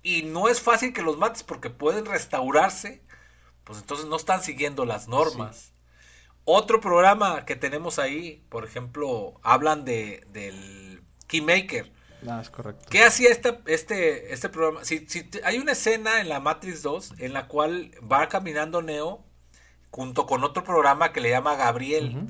y 0.04 0.24
no 0.24 0.49
es 0.49 0.62
fácil 0.62 0.91
que 0.93 1.01
los 1.01 1.18
mates 1.18 1.43
porque 1.43 1.70
pueden 1.70 2.06
restaurarse, 2.06 3.01
pues 3.64 3.80
entonces 3.80 4.06
no 4.08 4.18
están 4.18 4.43
siguiendo 4.43 4.86
las 4.86 5.08
normas. 5.08 5.72
Otro 6.45 6.81
programa 6.81 7.45
que 7.45 7.55
tenemos 7.55 7.99
ahí, 7.99 8.43
por 8.49 8.65
ejemplo, 8.65 9.39
hablan 9.43 9.85
de, 9.85 10.25
del 10.29 11.01
Keymaker. 11.27 11.91
Ah, 12.27 12.39
es 12.41 12.49
correcto. 12.49 12.85
¿Qué 12.89 13.03
hacía 13.03 13.29
este, 13.29 13.59
este, 13.65 14.33
este 14.33 14.49
programa? 14.49 14.83
Si, 14.83 15.05
si, 15.07 15.29
hay 15.43 15.57
una 15.57 15.73
escena 15.73 16.21
en 16.21 16.29
la 16.29 16.39
Matrix 16.39 16.81
2 16.83 17.13
en 17.19 17.33
la 17.33 17.47
cual 17.47 17.91
va 18.09 18.27
caminando 18.27 18.81
Neo 18.81 19.23
junto 19.93 20.25
con 20.25 20.43
otro 20.43 20.63
programa 20.63 21.13
que 21.13 21.21
le 21.21 21.29
llama 21.29 21.55
Gabriel. 21.55 22.27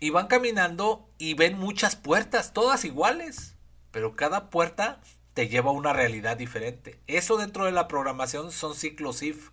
Y 0.00 0.10
van 0.10 0.26
caminando 0.26 1.08
y 1.18 1.34
ven 1.34 1.56
muchas 1.56 1.96
puertas, 1.96 2.52
todas 2.52 2.84
iguales. 2.84 3.56
Pero 3.90 4.16
cada 4.16 4.50
puerta 4.50 5.00
te 5.34 5.48
lleva 5.48 5.70
a 5.70 5.74
una 5.74 5.92
realidad 5.92 6.36
diferente. 6.36 7.00
Eso 7.06 7.36
dentro 7.36 7.64
de 7.64 7.72
la 7.72 7.88
programación 7.88 8.52
son 8.52 8.74
ciclos 8.74 9.22
if, 9.22 9.50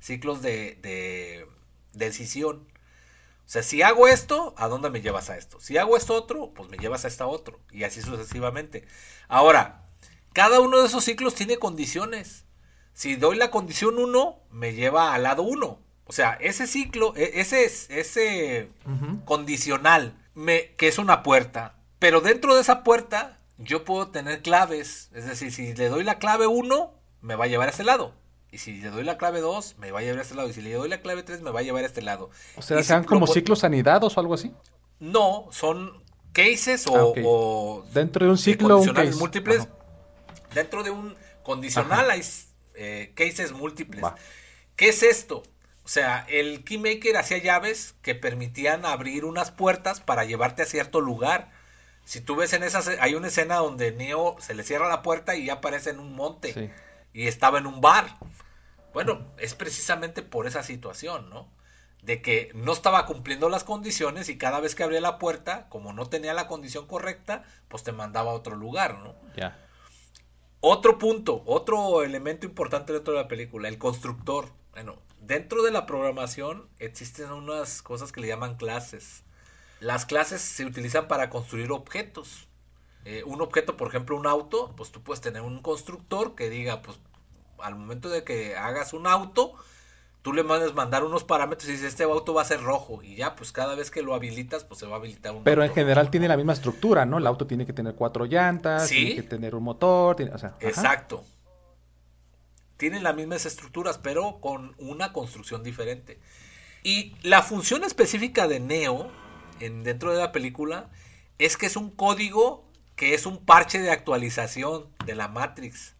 ciclos 0.00 0.42
de, 0.42 1.46
decisión. 1.94 2.66
O 3.46 3.48
sea, 3.48 3.62
si 3.62 3.82
hago 3.82 4.08
esto, 4.08 4.54
¿a 4.56 4.68
dónde 4.68 4.90
me 4.90 5.02
llevas 5.02 5.30
a 5.30 5.36
esto? 5.36 5.60
Si 5.60 5.76
hago 5.76 5.96
esto 5.96 6.14
otro, 6.14 6.52
pues 6.54 6.68
me 6.70 6.78
llevas 6.78 7.04
a 7.04 7.08
esta 7.08 7.26
otro. 7.26 7.60
Y 7.70 7.84
así 7.84 8.00
sucesivamente. 8.00 8.86
Ahora, 9.28 9.84
cada 10.32 10.60
uno 10.60 10.80
de 10.80 10.86
esos 10.86 11.04
ciclos 11.04 11.34
tiene 11.34 11.58
condiciones. 11.58 12.44
Si 12.94 13.16
doy 13.16 13.36
la 13.36 13.50
condición 13.50 13.98
1, 13.98 14.40
me 14.50 14.72
lleva 14.72 15.14
al 15.14 15.24
lado 15.24 15.42
1. 15.42 15.78
O 16.06 16.12
sea, 16.12 16.38
ese 16.40 16.66
ciclo, 16.66 17.14
e, 17.16 17.40
ese, 17.40 17.64
ese 17.64 18.70
condicional, 19.24 20.18
me, 20.34 20.74
que 20.76 20.88
es 20.88 20.98
una 20.98 21.22
puerta. 21.22 21.76
Pero 21.98 22.20
dentro 22.20 22.54
de 22.54 22.60
esa 22.60 22.82
puerta 22.82 23.40
yo 23.58 23.84
puedo 23.84 24.08
tener 24.08 24.42
claves. 24.42 25.10
Es 25.14 25.26
decir, 25.26 25.52
si 25.52 25.74
le 25.74 25.88
doy 25.88 26.04
la 26.04 26.18
clave 26.18 26.46
1, 26.46 26.94
me 27.20 27.36
va 27.36 27.44
a 27.44 27.48
llevar 27.48 27.68
a 27.68 27.70
este 27.70 27.84
lado. 27.84 28.14
Y 28.54 28.58
si 28.58 28.74
le 28.74 28.88
doy 28.90 29.02
la 29.02 29.18
clave 29.18 29.40
2, 29.40 29.78
me 29.78 29.90
va 29.90 29.98
a 29.98 30.02
llevar 30.02 30.20
a 30.20 30.22
este 30.22 30.36
lado. 30.36 30.48
Y 30.48 30.52
si 30.52 30.62
le 30.62 30.72
doy 30.74 30.88
la 30.88 31.00
clave 31.00 31.24
3, 31.24 31.42
me 31.42 31.50
va 31.50 31.58
a 31.58 31.62
llevar 31.64 31.82
a 31.82 31.88
este 31.88 32.02
lado. 32.02 32.30
O 32.54 32.62
sea, 32.62 32.80
sean 32.84 33.02
como 33.02 33.26
ciclos 33.26 33.64
anidados 33.64 34.16
o 34.16 34.20
algo 34.20 34.34
así. 34.34 34.52
No, 35.00 35.48
son 35.50 36.04
cases 36.32 36.86
o, 36.86 37.82
ah, 37.82 37.88
dentro 37.92 38.26
de 38.26 38.30
un 38.30 38.38
ciclo 38.38 38.76
condicionales 38.76 39.16
múltiples. 39.16 39.68
Dentro 40.54 40.84
de 40.84 40.90
un 40.90 41.16
condicional 41.42 42.08
hay 42.12 42.22
eh, 42.76 43.12
cases 43.16 43.50
múltiples. 43.50 44.04
¿Qué 44.76 44.90
es 44.90 45.02
esto? 45.02 45.42
O 45.84 45.88
sea, 45.88 46.24
el 46.28 46.62
Keymaker 46.62 47.16
hacía 47.16 47.38
llaves 47.38 47.96
que 48.02 48.14
permitían 48.14 48.86
abrir 48.86 49.24
unas 49.24 49.50
puertas 49.50 50.00
para 50.00 50.24
llevarte 50.24 50.62
a 50.62 50.66
cierto 50.66 51.00
lugar. 51.00 51.50
Si 52.04 52.20
tú 52.20 52.36
ves 52.36 52.52
en 52.52 52.62
esa, 52.62 52.84
hay 53.00 53.16
una 53.16 53.26
escena 53.26 53.56
donde 53.56 53.90
Neo 53.90 54.36
se 54.38 54.54
le 54.54 54.62
cierra 54.62 54.88
la 54.88 55.02
puerta 55.02 55.34
y 55.34 55.46
ya 55.46 55.54
aparece 55.54 55.90
en 55.90 55.98
un 55.98 56.14
monte 56.14 56.72
y 57.14 57.28
estaba 57.28 57.58
en 57.58 57.66
un 57.66 57.80
bar. 57.80 58.18
Bueno, 58.94 59.26
es 59.38 59.54
precisamente 59.54 60.22
por 60.22 60.46
esa 60.46 60.62
situación, 60.62 61.28
¿no? 61.28 61.52
De 62.02 62.22
que 62.22 62.50
no 62.54 62.72
estaba 62.72 63.06
cumpliendo 63.06 63.48
las 63.48 63.64
condiciones 63.64 64.28
y 64.28 64.38
cada 64.38 64.60
vez 64.60 64.74
que 64.74 64.84
abría 64.84 65.00
la 65.00 65.18
puerta, 65.18 65.68
como 65.68 65.92
no 65.92 66.06
tenía 66.06 66.32
la 66.32 66.46
condición 66.46 66.86
correcta, 66.86 67.42
pues 67.68 67.82
te 67.82 67.92
mandaba 67.92 68.30
a 68.30 68.34
otro 68.34 68.54
lugar, 68.54 68.98
¿no? 69.00 69.14
Ya. 69.36 69.58
Otro 70.60 70.96
punto, 70.96 71.42
otro 71.44 72.02
elemento 72.04 72.46
importante 72.46 72.92
dentro 72.92 73.14
de 73.14 73.20
la 73.20 73.28
película, 73.28 73.68
el 73.68 73.78
constructor. 73.78 74.48
Bueno, 74.72 74.96
dentro 75.20 75.62
de 75.62 75.72
la 75.72 75.86
programación 75.86 76.68
existen 76.78 77.32
unas 77.32 77.82
cosas 77.82 78.12
que 78.12 78.20
le 78.20 78.28
llaman 78.28 78.56
clases. 78.56 79.24
Las 79.80 80.06
clases 80.06 80.40
se 80.40 80.64
utilizan 80.64 81.08
para 81.08 81.30
construir 81.30 81.72
objetos. 81.72 82.48
Eh, 83.04 83.22
un 83.26 83.42
objeto, 83.42 83.76
por 83.76 83.88
ejemplo, 83.88 84.16
un 84.16 84.26
auto, 84.26 84.72
pues 84.76 84.92
tú 84.92 85.02
puedes 85.02 85.20
tener 85.20 85.42
un 85.42 85.60
constructor 85.60 86.34
que 86.34 86.48
diga, 86.48 86.80
pues 86.80 86.98
al 87.64 87.76
momento 87.76 88.10
de 88.10 88.24
que 88.24 88.56
hagas 88.56 88.92
un 88.92 89.06
auto, 89.06 89.54
tú 90.20 90.34
le 90.34 90.42
mandes 90.42 90.74
mandar 90.74 91.02
unos 91.02 91.24
parámetros 91.24 91.68
y 91.68 91.72
dices, 91.72 91.88
este 91.88 92.04
auto 92.04 92.34
va 92.34 92.42
a 92.42 92.44
ser 92.44 92.62
rojo. 92.62 93.02
Y 93.02 93.16
ya, 93.16 93.34
pues 93.34 93.52
cada 93.52 93.74
vez 93.74 93.90
que 93.90 94.02
lo 94.02 94.14
habilitas, 94.14 94.64
pues 94.64 94.80
se 94.80 94.86
va 94.86 94.96
a 94.96 94.98
habilitar 94.98 95.34
un 95.34 95.44
Pero 95.44 95.64
en 95.64 95.72
general 95.72 96.10
tiene 96.10 96.28
la 96.28 96.36
misma 96.36 96.52
estructura, 96.52 97.06
¿no? 97.06 97.18
El 97.18 97.26
auto 97.26 97.46
tiene 97.46 97.64
que 97.64 97.72
tener 97.72 97.94
cuatro 97.94 98.26
llantas, 98.26 98.88
tiene 98.88 99.16
que 99.16 99.22
tener 99.22 99.54
un 99.54 99.64
motor, 99.64 100.20
o 100.32 100.38
sea, 100.38 100.54
Exacto. 100.60 101.24
Tienen 102.76 103.02
las 103.02 103.14
mismas 103.14 103.46
estructuras, 103.46 103.98
pero 103.98 104.40
con 104.40 104.74
una 104.78 105.12
construcción 105.12 105.62
diferente. 105.62 106.18
Y 106.82 107.14
la 107.22 107.40
función 107.40 107.82
específica 107.82 108.46
de 108.46 108.60
Neo 108.60 109.10
en, 109.60 109.84
dentro 109.84 110.12
de 110.12 110.18
la 110.18 110.32
película 110.32 110.90
es 111.38 111.56
que 111.56 111.64
es 111.66 111.76
un 111.76 111.90
código 111.90 112.64
que 112.94 113.14
es 113.14 113.24
un 113.24 113.44
parche 113.44 113.78
de 113.78 113.90
actualización 113.90 114.86
de 115.06 115.14
la 115.14 115.28
Matrix. 115.28 115.94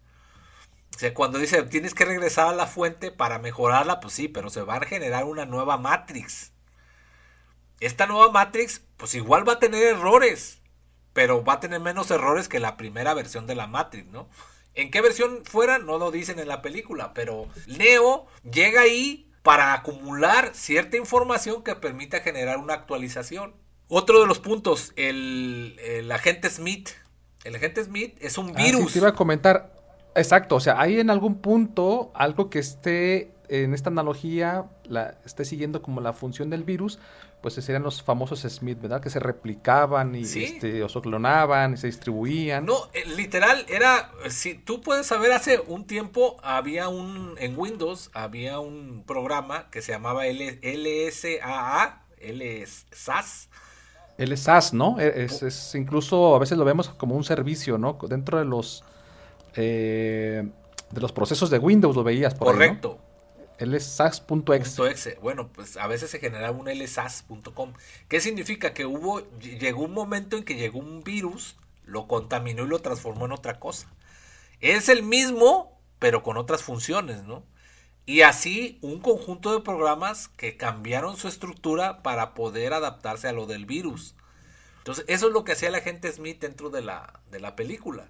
O 0.94 0.98
sea, 0.98 1.12
cuando 1.12 1.38
dice 1.38 1.62
tienes 1.64 1.94
que 1.94 2.04
regresar 2.04 2.48
a 2.48 2.52
la 2.52 2.66
fuente 2.66 3.10
para 3.10 3.38
mejorarla, 3.38 4.00
pues 4.00 4.14
sí, 4.14 4.28
pero 4.28 4.50
se 4.50 4.62
va 4.62 4.76
a 4.76 4.84
generar 4.84 5.24
una 5.24 5.44
nueva 5.44 5.76
Matrix. 5.76 6.52
Esta 7.80 8.06
nueva 8.06 8.30
Matrix, 8.30 8.82
pues 8.96 9.14
igual 9.14 9.46
va 9.48 9.54
a 9.54 9.58
tener 9.58 9.82
errores, 9.82 10.60
pero 11.12 11.44
va 11.44 11.54
a 11.54 11.60
tener 11.60 11.80
menos 11.80 12.10
errores 12.10 12.48
que 12.48 12.60
la 12.60 12.76
primera 12.76 13.12
versión 13.14 13.46
de 13.46 13.56
la 13.56 13.66
Matrix, 13.66 14.06
¿no? 14.08 14.28
¿En 14.74 14.90
qué 14.90 15.00
versión 15.00 15.44
fuera? 15.44 15.78
No 15.78 15.98
lo 15.98 16.10
dicen 16.10 16.38
en 16.38 16.48
la 16.48 16.62
película, 16.62 17.14
pero 17.14 17.48
Neo 17.66 18.26
llega 18.50 18.82
ahí 18.82 19.30
para 19.42 19.72
acumular 19.74 20.52
cierta 20.54 20.96
información 20.96 21.62
que 21.62 21.76
permita 21.76 22.20
generar 22.20 22.58
una 22.58 22.74
actualización. 22.74 23.54
Otro 23.88 24.20
de 24.20 24.26
los 24.26 24.38
puntos, 24.38 24.92
el, 24.96 26.08
agente 26.12 26.48
Smith. 26.50 26.90
El 27.44 27.54
agente 27.56 27.84
Smith 27.84 28.16
es 28.20 28.38
un 28.38 28.54
virus. 28.54 28.82
Ah, 28.82 28.86
sí, 28.86 28.92
te 28.94 28.98
iba 29.00 29.08
a 29.10 29.14
comentar. 29.14 29.70
Exacto, 30.14 30.56
o 30.56 30.60
sea, 30.60 30.80
hay 30.80 31.00
en 31.00 31.10
algún 31.10 31.36
punto 31.36 32.12
algo 32.14 32.50
que 32.50 32.60
esté 32.60 33.32
en 33.48 33.74
esta 33.74 33.90
analogía, 33.90 34.66
la, 34.84 35.16
esté 35.24 35.44
siguiendo 35.44 35.82
como 35.82 36.00
la 36.00 36.12
función 36.12 36.50
del 36.50 36.64
virus, 36.64 36.98
pues 37.42 37.54
serían 37.54 37.82
los 37.82 38.02
famosos 38.02 38.40
Smith, 38.40 38.80
¿verdad? 38.80 39.02
Que 39.02 39.10
se 39.10 39.20
replicaban 39.20 40.14
y 40.14 40.22
este, 40.22 40.82
o 40.82 40.88
se 40.88 41.00
clonaban 41.02 41.74
y 41.74 41.76
se 41.76 41.88
distribuían. 41.88 42.64
No, 42.64 42.88
eh, 42.94 43.04
literal, 43.16 43.66
era, 43.68 44.12
si 44.30 44.54
tú 44.54 44.80
puedes 44.80 45.06
saber, 45.06 45.32
hace 45.32 45.60
un 45.66 45.86
tiempo 45.86 46.38
había 46.42 46.88
un, 46.88 47.34
en 47.38 47.58
Windows, 47.58 48.10
había 48.14 48.60
un 48.60 49.04
programa 49.06 49.68
que 49.70 49.82
se 49.82 49.92
llamaba 49.92 50.24
LSAA, 50.26 52.02
LSAS, 52.18 53.50
el 54.16 54.38
SAS, 54.38 54.72
¿no? 54.72 54.98
E, 54.98 55.24
es, 55.24 55.74
incluso 55.74 56.34
a 56.34 56.38
veces 56.38 56.56
lo 56.56 56.64
vemos 56.64 56.88
como 56.90 57.14
un 57.14 57.24
servicio, 57.24 57.78
¿no? 57.78 57.98
Dentro 58.08 58.38
de 58.38 58.44
los 58.44 58.84
eh, 59.54 60.48
de 60.90 61.00
los 61.00 61.12
procesos 61.12 61.50
de 61.50 61.58
Windows 61.58 61.96
lo 61.96 62.04
veías 62.04 62.34
por 62.34 62.48
Correcto. 62.48 62.92
Ahí, 62.92 62.98
¿no? 62.98 63.04
LSAS.exe. 63.58 65.18
Bueno, 65.22 65.48
pues 65.52 65.76
a 65.76 65.86
veces 65.86 66.10
se 66.10 66.18
generaba 66.18 66.56
un 66.56 66.66
lsas.com. 66.66 67.72
¿Qué 68.08 68.20
significa? 68.20 68.74
Que 68.74 68.84
hubo, 68.84 69.22
llegó 69.38 69.84
un 69.84 69.92
momento 69.92 70.36
en 70.36 70.44
que 70.44 70.56
llegó 70.56 70.80
un 70.80 71.04
virus, 71.04 71.56
lo 71.84 72.08
contaminó 72.08 72.64
y 72.64 72.68
lo 72.68 72.80
transformó 72.80 73.26
en 73.26 73.32
otra 73.32 73.60
cosa. 73.60 73.92
Es 74.60 74.88
el 74.88 75.02
mismo, 75.02 75.80
pero 75.98 76.22
con 76.22 76.36
otras 76.36 76.62
funciones, 76.62 77.22
¿no? 77.24 77.44
Y 78.06 78.22
así 78.22 78.78
un 78.82 79.00
conjunto 79.00 79.54
de 79.54 79.64
programas 79.64 80.28
que 80.28 80.56
cambiaron 80.56 81.16
su 81.16 81.28
estructura 81.28 82.02
para 82.02 82.34
poder 82.34 82.74
adaptarse 82.74 83.28
a 83.28 83.32
lo 83.32 83.46
del 83.46 83.66
virus. 83.66 84.14
Entonces, 84.78 85.04
eso 85.08 85.28
es 85.28 85.32
lo 85.32 85.44
que 85.44 85.52
hacía 85.52 85.70
la 85.70 85.80
gente 85.80 86.12
Smith 86.12 86.40
dentro 86.40 86.68
de 86.68 86.82
la, 86.82 87.20
de 87.30 87.40
la 87.40 87.56
película. 87.56 88.08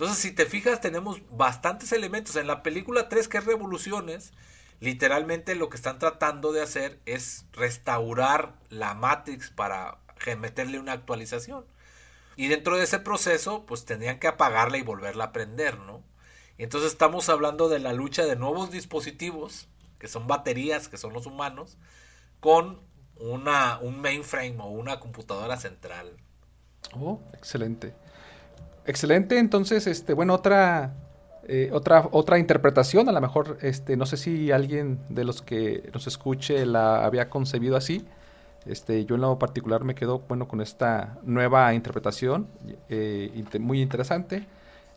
Entonces, 0.00 0.22
si 0.22 0.32
te 0.32 0.46
fijas, 0.46 0.80
tenemos 0.80 1.20
bastantes 1.30 1.92
elementos. 1.92 2.34
En 2.36 2.46
la 2.46 2.62
película 2.62 3.10
3, 3.10 3.28
que 3.28 3.36
es 3.36 3.44
Revoluciones, 3.44 4.32
literalmente 4.80 5.54
lo 5.54 5.68
que 5.68 5.76
están 5.76 5.98
tratando 5.98 6.52
de 6.52 6.62
hacer 6.62 6.98
es 7.04 7.44
restaurar 7.52 8.54
la 8.70 8.94
Matrix 8.94 9.50
para 9.50 9.98
meterle 10.38 10.78
una 10.78 10.92
actualización. 10.92 11.66
Y 12.34 12.48
dentro 12.48 12.78
de 12.78 12.84
ese 12.84 12.98
proceso, 12.98 13.66
pues 13.66 13.84
tendrían 13.84 14.18
que 14.18 14.26
apagarla 14.26 14.78
y 14.78 14.82
volverla 14.82 15.24
a 15.24 15.32
prender, 15.32 15.78
¿no? 15.80 16.02
Entonces 16.56 16.92
estamos 16.92 17.28
hablando 17.28 17.68
de 17.68 17.80
la 17.80 17.92
lucha 17.92 18.24
de 18.24 18.36
nuevos 18.36 18.70
dispositivos, 18.70 19.68
que 19.98 20.08
son 20.08 20.26
baterías, 20.26 20.88
que 20.88 20.96
son 20.96 21.12
los 21.12 21.26
humanos, 21.26 21.76
con 22.40 22.80
una, 23.16 23.78
un 23.80 24.00
mainframe 24.00 24.56
o 24.60 24.68
una 24.68 24.98
computadora 24.98 25.58
central. 25.58 26.16
Oh, 26.94 27.20
excelente. 27.34 27.92
Excelente, 28.86 29.38
entonces, 29.38 29.86
este, 29.86 30.14
bueno, 30.14 30.34
otra, 30.34 30.94
eh, 31.46 31.70
otra, 31.72 32.08
otra 32.12 32.38
interpretación, 32.38 33.08
a 33.08 33.12
lo 33.12 33.20
mejor, 33.20 33.58
este, 33.60 33.96
no 33.96 34.06
sé 34.06 34.16
si 34.16 34.50
alguien 34.50 35.00
de 35.08 35.24
los 35.24 35.42
que 35.42 35.90
nos 35.92 36.06
escuche 36.06 36.64
la 36.66 37.04
había 37.04 37.28
concebido 37.28 37.76
así. 37.76 38.06
Este, 38.66 39.04
yo 39.06 39.14
en 39.14 39.22
lo 39.22 39.38
particular 39.38 39.84
me 39.84 39.94
quedo 39.94 40.20
bueno 40.28 40.46
con 40.46 40.60
esta 40.60 41.18
nueva 41.22 41.72
interpretación, 41.74 42.48
eh, 42.88 43.42
muy 43.58 43.80
interesante. 43.80 44.46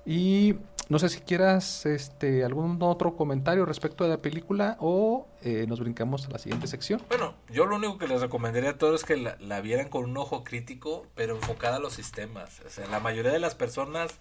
Y 0.05 0.55
no 0.89 0.99
sé 0.99 1.09
si 1.09 1.21
quieras 1.21 1.85
este, 1.85 2.43
algún 2.43 2.77
otro 2.81 3.15
comentario 3.15 3.65
respecto 3.65 4.03
de 4.03 4.09
la 4.09 4.21
película 4.21 4.77
o 4.79 5.27
eh, 5.41 5.65
nos 5.67 5.79
brincamos 5.79 6.27
a 6.27 6.31
la 6.31 6.39
siguiente 6.39 6.67
sección. 6.67 7.01
Bueno, 7.09 7.35
yo 7.49 7.65
lo 7.65 7.77
único 7.77 7.97
que 7.97 8.07
les 8.07 8.21
recomendaría 8.21 8.71
a 8.71 8.77
todos 8.77 9.01
es 9.01 9.05
que 9.05 9.17
la, 9.17 9.61
vieran 9.61 9.89
con 9.89 10.03
un 10.03 10.17
ojo 10.17 10.43
crítico, 10.43 11.07
pero 11.15 11.35
enfocada 11.35 11.77
a 11.77 11.79
los 11.79 11.93
sistemas. 11.93 12.61
O 12.65 12.69
sea, 12.69 12.85
la 12.87 12.99
mayoría 12.99 13.31
de 13.31 13.39
las 13.39 13.55
personas 13.55 14.11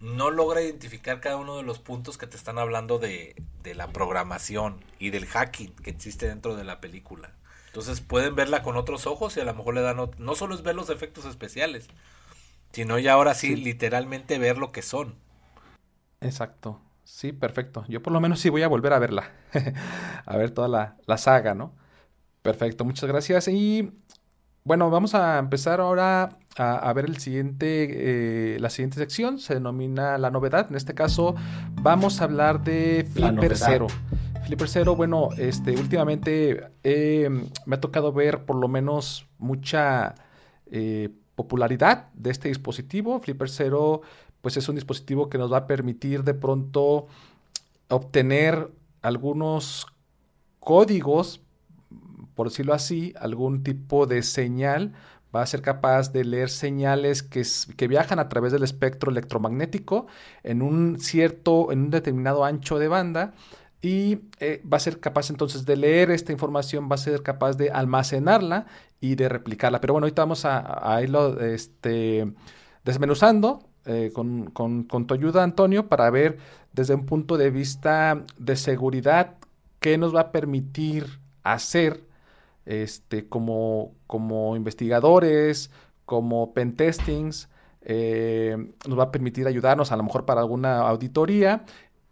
no 0.00 0.30
logra 0.30 0.62
identificar 0.62 1.20
cada 1.20 1.36
uno 1.36 1.56
de 1.56 1.62
los 1.62 1.78
puntos 1.78 2.18
que 2.18 2.26
te 2.26 2.36
están 2.36 2.58
hablando 2.58 2.98
de, 2.98 3.36
de 3.62 3.74
la 3.74 3.88
programación 3.88 4.82
y 4.98 5.10
del 5.10 5.26
hacking 5.26 5.72
que 5.76 5.90
existe 5.90 6.26
dentro 6.26 6.56
de 6.56 6.64
la 6.64 6.80
película. 6.80 7.30
Entonces 7.66 8.00
pueden 8.00 8.34
verla 8.34 8.64
con 8.64 8.76
otros 8.76 9.06
ojos 9.06 9.36
y 9.36 9.40
a 9.40 9.44
lo 9.44 9.54
mejor 9.54 9.74
le 9.74 9.82
dan... 9.82 10.10
No 10.18 10.34
solo 10.34 10.56
es 10.56 10.62
ver 10.62 10.74
los 10.74 10.90
efectos 10.90 11.24
especiales, 11.24 11.86
sino 12.72 12.98
ya 12.98 13.14
ahora 13.14 13.34
sí, 13.34 13.56
literalmente 13.56 14.38
ver 14.38 14.58
lo 14.58 14.72
que 14.72 14.82
son. 14.82 15.14
Exacto. 16.20 16.80
Sí, 17.04 17.32
perfecto. 17.32 17.84
Yo 17.88 18.02
por 18.02 18.12
lo 18.12 18.20
menos 18.20 18.40
sí 18.40 18.50
voy 18.50 18.62
a 18.62 18.68
volver 18.68 18.92
a 18.92 18.98
verla. 18.98 19.30
a 20.26 20.36
ver 20.36 20.52
toda 20.52 20.68
la, 20.68 20.96
la, 21.06 21.18
saga, 21.18 21.54
¿no? 21.54 21.74
Perfecto, 22.42 22.84
muchas 22.84 23.08
gracias. 23.08 23.48
Y 23.48 23.92
bueno, 24.62 24.90
vamos 24.90 25.14
a 25.14 25.38
empezar 25.38 25.80
ahora 25.80 26.38
a, 26.56 26.92
ver 26.92 27.06
el 27.06 27.18
siguiente, 27.18 28.54
eh, 28.54 28.60
la 28.60 28.70
siguiente 28.70 28.98
sección. 28.98 29.38
Se 29.38 29.54
denomina 29.54 30.18
la 30.18 30.30
novedad. 30.30 30.66
En 30.68 30.76
este 30.76 30.94
caso, 30.94 31.34
vamos 31.82 32.20
a 32.20 32.24
hablar 32.24 32.62
de 32.62 33.08
Flipper 33.12 33.56
Zero. 33.56 33.86
Flipper 34.44 34.68
Zero, 34.68 34.96
bueno, 34.96 35.30
este, 35.38 35.72
últimamente 35.72 36.70
me 36.84 37.76
ha 37.76 37.80
tocado 37.80 38.12
ver 38.12 38.44
por 38.44 38.56
lo 38.56 38.68
menos 38.68 39.26
mucha 39.38 40.14
eh, 40.70 41.10
popularidad 41.40 42.08
de 42.12 42.30
este 42.30 42.48
dispositivo. 42.48 43.18
Flipper 43.20 43.48
Zero 43.48 44.02
pues 44.42 44.56
es 44.56 44.68
un 44.68 44.74
dispositivo 44.74 45.30
que 45.30 45.38
nos 45.38 45.50
va 45.50 45.58
a 45.58 45.66
permitir 45.66 46.22
de 46.22 46.34
pronto 46.34 47.06
obtener 47.88 48.70
algunos 49.00 49.86
códigos, 50.58 51.40
por 52.34 52.48
decirlo 52.48 52.74
así, 52.74 53.14
algún 53.18 53.62
tipo 53.62 54.06
de 54.06 54.22
señal. 54.22 54.92
Va 55.34 55.42
a 55.42 55.46
ser 55.46 55.62
capaz 55.62 56.12
de 56.12 56.24
leer 56.24 56.50
señales 56.50 57.22
que, 57.22 57.42
que 57.76 57.88
viajan 57.88 58.18
a 58.18 58.28
través 58.28 58.52
del 58.52 58.64
espectro 58.64 59.10
electromagnético 59.10 60.08
en 60.42 60.60
un 60.60 60.98
cierto, 61.00 61.72
en 61.72 61.84
un 61.84 61.90
determinado 61.90 62.44
ancho 62.44 62.78
de 62.78 62.88
banda 62.88 63.32
y 63.82 64.20
eh, 64.40 64.62
va 64.70 64.76
a 64.76 64.80
ser 64.80 65.00
capaz 65.00 65.30
entonces 65.30 65.64
de 65.64 65.76
leer 65.76 66.10
esta 66.10 66.32
información, 66.32 66.88
va 66.90 66.96
a 66.96 66.98
ser 66.98 67.22
capaz 67.22 67.56
de 67.56 67.70
almacenarla 67.70 68.66
y 69.00 69.14
de 69.14 69.28
replicarla. 69.28 69.80
Pero 69.80 69.94
bueno, 69.94 70.04
ahorita 70.04 70.22
vamos 70.22 70.44
a, 70.44 71.00
irlo 71.02 71.40
este, 71.40 72.30
desmenuzando 72.84 73.60
eh, 73.86 74.10
con, 74.12 74.52
tu 75.06 75.14
ayuda, 75.14 75.42
Antonio, 75.42 75.88
para 75.88 76.10
ver 76.10 76.38
desde 76.72 76.94
un 76.94 77.06
punto 77.06 77.38
de 77.38 77.50
vista 77.50 78.24
de 78.38 78.56
seguridad 78.56 79.36
qué 79.80 79.96
nos 79.96 80.14
va 80.14 80.20
a 80.20 80.32
permitir 80.32 81.06
hacer 81.42 82.04
este, 82.66 83.28
como, 83.28 83.92
como 84.06 84.56
investigadores, 84.56 85.70
como 86.04 86.52
pentestings, 86.52 87.48
eh, 87.82 88.72
nos 88.86 88.98
va 88.98 89.04
a 89.04 89.10
permitir 89.10 89.46
ayudarnos 89.46 89.90
a 89.90 89.96
lo 89.96 90.02
mejor 90.02 90.26
para 90.26 90.42
alguna 90.42 90.80
auditoría 90.80 91.64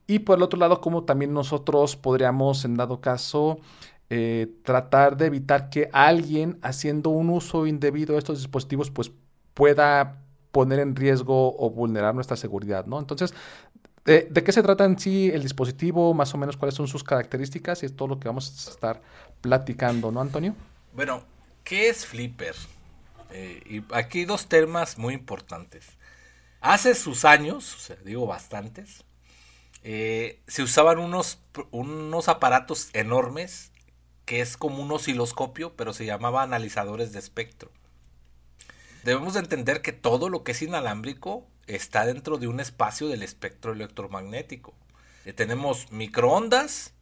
y 0.08 0.20
por 0.20 0.38
el 0.38 0.42
otro 0.42 0.58
lado, 0.58 0.80
como 0.80 1.04
también 1.04 1.34
nosotros 1.34 1.94
podríamos, 1.94 2.64
en 2.64 2.76
dado 2.76 3.02
caso, 3.02 3.60
eh, 4.08 4.48
tratar 4.64 5.18
de 5.18 5.26
evitar 5.26 5.68
que 5.68 5.90
alguien 5.92 6.58
haciendo 6.62 7.10
un 7.10 7.28
uso 7.28 7.66
indebido 7.66 8.14
de 8.14 8.20
estos 8.20 8.38
dispositivos, 8.38 8.90
pues 8.90 9.12
pueda 9.52 10.22
poner 10.50 10.78
en 10.78 10.96
riesgo 10.96 11.54
o 11.58 11.68
vulnerar 11.68 12.14
nuestra 12.14 12.38
seguridad, 12.38 12.86
¿no? 12.86 12.98
Entonces, 12.98 13.34
¿de, 14.06 14.30
qué 14.32 14.50
se 14.50 14.62
trata 14.62 14.86
en 14.86 14.98
sí 14.98 15.30
el 15.30 15.42
dispositivo? 15.42 16.14
Más 16.14 16.32
o 16.32 16.38
menos 16.38 16.56
cuáles 16.56 16.74
son 16.74 16.88
sus 16.88 17.04
características 17.04 17.82
y 17.82 17.86
es 17.86 17.94
todo 17.94 18.08
lo 18.08 18.18
que 18.18 18.28
vamos 18.28 18.66
a 18.66 18.70
estar 18.70 19.02
platicando, 19.42 20.10
¿no, 20.10 20.22
Antonio? 20.22 20.54
Bueno, 20.94 21.22
¿qué 21.64 21.90
es 21.90 22.06
Flipper? 22.06 22.54
Eh, 23.30 23.60
y 23.66 23.94
aquí 23.94 24.24
dos 24.24 24.46
temas 24.46 24.96
muy 24.96 25.12
importantes. 25.12 25.86
Hace 26.62 26.94
sus 26.94 27.26
años, 27.26 27.74
o 27.74 27.78
sea, 27.78 27.96
digo 27.96 28.26
bastantes, 28.26 29.04
eh, 29.90 30.42
se 30.46 30.62
usaban 30.62 30.98
unos, 30.98 31.38
unos 31.70 32.28
aparatos 32.28 32.90
enormes 32.92 33.72
que 34.26 34.42
es 34.42 34.58
como 34.58 34.82
un 34.82 34.92
osciloscopio, 34.92 35.74
pero 35.76 35.94
se 35.94 36.04
llamaba 36.04 36.42
analizadores 36.42 37.14
de 37.14 37.18
espectro. 37.18 37.70
Debemos 39.02 39.32
de 39.32 39.40
entender 39.40 39.80
que 39.80 39.92
todo 39.92 40.28
lo 40.28 40.44
que 40.44 40.52
es 40.52 40.60
inalámbrico 40.60 41.46
está 41.66 42.04
dentro 42.04 42.36
de 42.36 42.48
un 42.48 42.60
espacio 42.60 43.08
del 43.08 43.22
espectro 43.22 43.72
electromagnético. 43.72 44.74
Eh, 45.24 45.32
tenemos 45.32 45.90
microondas 45.90 46.92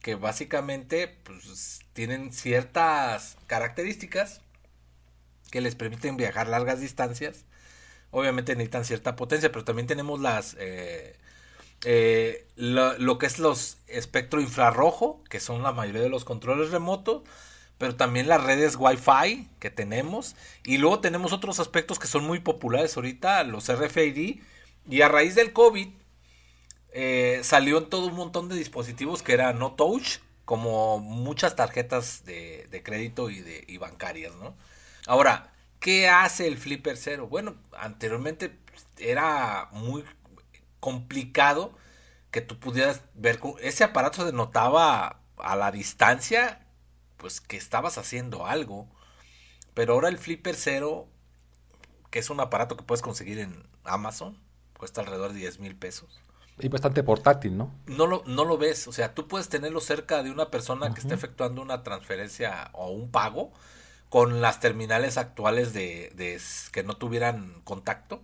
que 0.00 0.14
básicamente 0.14 1.08
pues, 1.24 1.80
tienen 1.92 2.32
ciertas 2.32 3.36
características 3.46 4.40
que 5.50 5.60
les 5.60 5.74
permiten 5.74 6.16
viajar 6.16 6.48
largas 6.48 6.80
distancias. 6.80 7.44
Obviamente 8.10 8.56
necesitan 8.56 8.86
cierta 8.86 9.16
potencia, 9.16 9.52
pero 9.52 9.66
también 9.66 9.86
tenemos 9.86 10.18
las 10.18 10.56
eh, 10.58 11.18
eh, 11.84 12.46
lo, 12.56 13.18
que 13.18 13.26
es 13.26 13.38
los 13.38 13.78
espectro 13.88 14.40
infrarrojo, 14.40 15.22
que 15.28 15.40
son 15.40 15.62
la 15.62 15.72
mayoría 15.72 16.02
de 16.02 16.08
los 16.08 16.24
controles 16.24 16.70
remotos, 16.70 17.22
pero 17.78 17.96
también 17.96 18.28
las 18.28 18.42
redes 18.42 18.76
Wi-Fi 18.78 19.48
que 19.58 19.70
tenemos. 19.70 20.36
Y 20.64 20.78
luego 20.78 21.00
tenemos 21.00 21.32
otros 21.32 21.58
aspectos 21.58 21.98
que 21.98 22.06
son 22.06 22.24
muy 22.24 22.40
populares 22.40 22.96
ahorita, 22.96 23.42
los 23.44 23.72
RFID. 23.72 24.40
Y 24.88 25.00
a 25.02 25.08
raíz 25.08 25.34
del 25.34 25.52
COVID 25.52 25.88
eh, 26.92 27.40
salió 27.42 27.78
en 27.78 27.88
todo 27.88 28.06
un 28.06 28.14
montón 28.14 28.48
de 28.48 28.56
dispositivos 28.56 29.22
que 29.22 29.32
eran 29.32 29.58
no 29.58 29.72
touch, 29.72 30.18
como 30.44 30.98
muchas 30.98 31.56
tarjetas 31.56 32.24
de, 32.24 32.82
crédito 32.84 33.30
y, 33.30 33.40
de, 33.40 33.78
bancarias, 33.78 34.34
¿no? 34.36 34.54
Ahora, 35.06 35.52
¿qué 35.80 36.08
hace 36.08 36.46
el 36.46 36.58
Flipper 36.58 36.96
Cero? 36.96 37.26
Bueno, 37.28 37.56
anteriormente 37.72 38.58
era 38.98 39.68
muy 39.72 40.04
complicado 40.82 41.72
que 42.32 42.40
tú 42.40 42.58
pudieras 42.58 43.02
ver. 43.14 43.38
Ese 43.60 43.84
aparato 43.84 44.24
denotaba 44.24 45.20
a 45.36 45.54
la 45.54 45.70
distancia, 45.70 46.66
pues 47.18 47.40
que 47.40 47.56
estabas 47.56 47.98
haciendo 47.98 48.46
algo. 48.46 48.88
Pero 49.74 49.94
ahora 49.94 50.08
el 50.08 50.18
Flipper 50.18 50.56
Cero, 50.56 51.06
que 52.10 52.18
es 52.18 52.30
un 52.30 52.40
aparato 52.40 52.76
que 52.76 52.82
puedes 52.82 53.00
conseguir 53.00 53.38
en 53.38 53.64
Amazon, 53.84 54.36
cuesta 54.76 55.02
alrededor 55.02 55.32
de 55.32 55.38
10 55.38 55.60
mil 55.60 55.76
pesos. 55.76 56.20
Y 56.58 56.68
bastante 56.68 57.04
portátil, 57.04 57.56
¿no? 57.56 57.72
No 57.86 58.08
lo, 58.08 58.24
no 58.26 58.44
lo 58.44 58.58
ves, 58.58 58.88
o 58.88 58.92
sea, 58.92 59.14
tú 59.14 59.28
puedes 59.28 59.48
tenerlo 59.48 59.80
cerca 59.80 60.24
de 60.24 60.32
una 60.32 60.50
persona 60.50 60.92
que 60.92 61.00
esté 61.00 61.14
efectuando 61.14 61.62
una 61.62 61.84
transferencia 61.84 62.70
o 62.72 62.90
un 62.90 63.10
pago 63.10 63.52
con 64.08 64.42
las 64.42 64.58
terminales 64.58 65.16
actuales 65.16 65.72
de, 65.72 66.12
de 66.16 66.40
que 66.72 66.82
no 66.82 66.96
tuvieran 66.96 67.62
contacto 67.62 68.20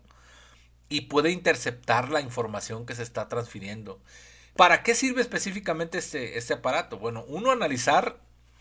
y 0.89 1.03
puede 1.03 1.31
interceptar 1.31 2.11
la 2.11 2.21
información 2.21 2.87
que 2.87 2.95
se 2.95 3.03
está 3.03 3.29
transfiriendo. 3.29 4.01
¿Para 4.57 4.83
qué 4.83 4.95
sirve 4.95 5.21
específicamente 5.21 5.99
este, 5.99 6.39
este 6.39 6.55
aparato? 6.55 6.99
Bueno, 6.99 7.25
uno, 7.29 7.51
analizar 7.51 8.19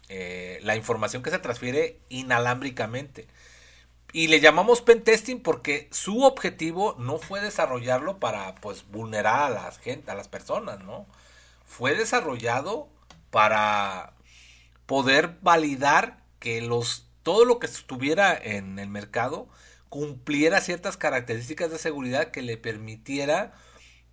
eh, 0.10 0.60
la 0.62 0.76
información 0.76 1.24
que 1.24 1.32
se 1.32 1.40
transfiere 1.40 2.00
inalámbricamente. 2.10 3.28
Y 4.14 4.28
le 4.28 4.40
llamamos 4.40 4.82
pentesting 4.82 5.42
porque 5.42 5.90
su 5.92 6.24
objetivo 6.24 6.96
no 6.98 7.18
fue 7.18 7.42
desarrollarlo 7.42 8.20
para 8.20 8.56
pues 8.56 8.86
vulnerar 8.90 9.44
a 9.44 9.50
la 9.50 9.72
gente, 9.72 10.12
a 10.12 10.16
las 10.16 10.28
personas, 10.28 10.80
¿no? 10.84 11.06
Fue 11.66 11.94
desarrollado 11.94 12.88
para 13.32 14.14
poder 14.86 15.38
validar 15.42 16.24
que 16.40 16.62
los 16.62 17.08
todo 17.24 17.44
lo 17.44 17.60
que 17.60 17.68
estuviera 17.68 18.38
en 18.38 18.80
el 18.80 18.88
mercado 18.88 19.50
cumpliera 19.90 20.62
ciertas 20.62 20.98
características 20.98 21.72
de 21.72 21.78
seguridad 21.78 22.32
que 22.32 22.42
le 22.42 22.58
permitiera 22.58 23.54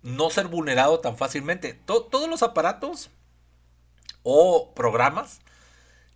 no 0.01 0.29
ser 0.29 0.47
vulnerado 0.47 0.99
tan 0.99 1.17
fácilmente. 1.17 1.73
todos 1.73 2.29
los 2.29 2.43
aparatos 2.43 3.09
o 4.23 4.73
programas 4.73 5.41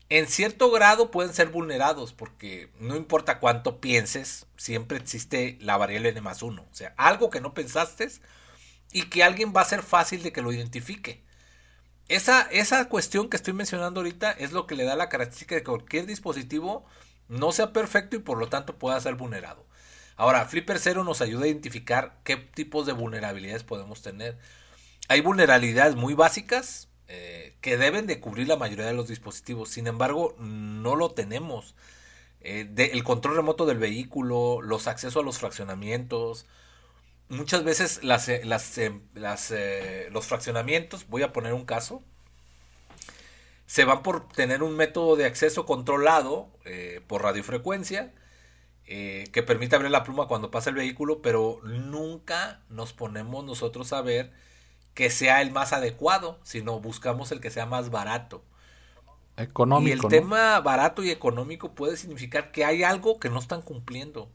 en 0.10 0.28
cierto 0.28 0.72
grado 0.72 1.12
pueden 1.12 1.34
ser 1.34 1.50
vulnerados 1.50 2.14
porque 2.14 2.72
no 2.80 2.96
importa 2.96 3.40
cuánto 3.40 3.80
pienses, 3.80 4.48
siempre 4.58 4.98
existe 4.98 5.58
la 5.62 5.78
variable 5.78 6.10
n 6.10 6.22
más 6.22 6.42
1. 6.42 6.62
O 6.62 6.76
sea, 6.76 6.96
algo 6.98 7.30
que 7.30 7.42
no 7.42 7.54
pensaste 7.54 8.10
y 8.92 9.04
que 9.04 9.24
alguien 9.24 9.54
va 9.56 9.62
a 9.62 9.66
ser 9.66 9.84
fácil 9.84 10.24
de 10.24 10.32
que 10.32 10.42
lo 10.42 10.52
identifique. 10.52 11.24
Esa, 12.08 12.42
esa 12.50 12.90
cuestión 12.90 13.30
que 13.30 13.38
estoy 13.38 13.54
mencionando 13.54 14.00
ahorita 14.00 14.32
es 14.32 14.52
lo 14.52 14.66
que 14.66 14.76
le 14.76 14.84
da 14.84 14.96
la 14.96 15.10
característica 15.10 15.54
de 15.54 15.64
cualquier 15.64 16.08
dispositivo 16.08 16.86
no 17.30 17.52
sea 17.54 17.72
perfecto 17.72 18.18
y 18.18 18.20
por 18.20 18.38
lo 18.38 18.50
tanto 18.50 18.78
pueda 18.78 19.00
ser 19.00 19.16
vulnerado. 19.16 19.66
Ahora, 20.18 20.46
Flipper 20.46 20.80
0 20.80 21.06
nos 21.06 21.22
ayuda 21.22 21.46
a 21.46 21.48
identificar 21.48 22.20
qué 22.26 22.36
tipos 22.36 22.86
de 22.86 22.92
vulnerabilidades 22.92 23.64
podemos 23.64 24.02
tener. 24.02 24.38
Hay 25.08 25.22
vulnerabilidades 25.22 25.96
muy 25.96 26.14
básicas 26.14 26.90
eh, 27.08 27.56
que 27.62 27.78
deben 27.78 28.06
de 28.06 28.20
cubrir 28.20 28.48
la 28.48 28.58
mayoría 28.58 28.86
de 28.86 28.94
los 28.94 29.08
dispositivos. 29.08 29.70
Sin 29.70 29.88
embargo, 29.88 30.36
no 30.38 30.96
lo 30.96 31.12
tenemos. 31.12 31.74
Eh, 32.42 32.70
el 32.78 33.04
control 33.04 33.36
remoto 33.38 33.66
del 33.66 33.78
vehículo, 33.78 34.62
los 34.62 34.88
accesos 34.88 35.22
a 35.22 35.26
los 35.26 35.38
fraccionamientos. 35.40 36.46
Muchas 37.30 37.64
veces 37.64 38.04
las, 38.04 38.28
eh, 38.30 40.10
los 40.12 40.26
fraccionamientos, 40.28 41.08
voy 41.08 41.24
a 41.24 41.34
poner 41.34 41.54
un 41.54 41.66
caso, 41.66 42.04
se 43.70 43.86
van 43.86 44.02
por 44.02 44.28
tener 44.30 44.64
un 44.64 44.76
método 44.76 45.16
de 45.16 45.26
acceso 45.26 45.68
controlado 45.68 46.50
eh, 46.66 47.02
por 47.06 47.22
radiofrecuencia 47.22 48.12
eh, 48.88 49.26
que 49.32 49.44
permite 49.44 49.76
abrir 49.76 49.92
la 49.92 50.04
pluma 50.04 50.28
cuando 50.28 50.50
pasa 50.50 50.72
el 50.72 50.76
vehículo, 50.76 51.22
pero 51.22 51.60
nunca 51.64 52.64
nos 52.70 52.94
ponemos 52.94 53.46
nosotros 53.46 53.94
a 53.94 54.02
ver 54.02 54.34
que 54.96 55.12
sea 55.12 55.44
el 55.44 55.52
más 55.52 55.72
adecuado, 55.72 56.40
sino 56.42 56.80
buscamos 56.80 57.32
el 57.32 57.42
que 57.42 57.52
sea 57.52 57.68
más 57.68 57.92
barato. 57.92 58.44
Económico. 59.38 59.88
Y 59.88 59.92
el 59.92 60.08
tema 60.08 60.60
barato 60.62 61.04
y 61.04 61.12
económico 61.12 61.76
puede 61.76 61.96
significar 61.96 62.52
que 62.52 62.66
hay 62.66 62.82
algo 62.82 63.20
que 63.20 63.30
no 63.30 63.38
están 63.38 63.62
cumpliendo. 63.62 64.32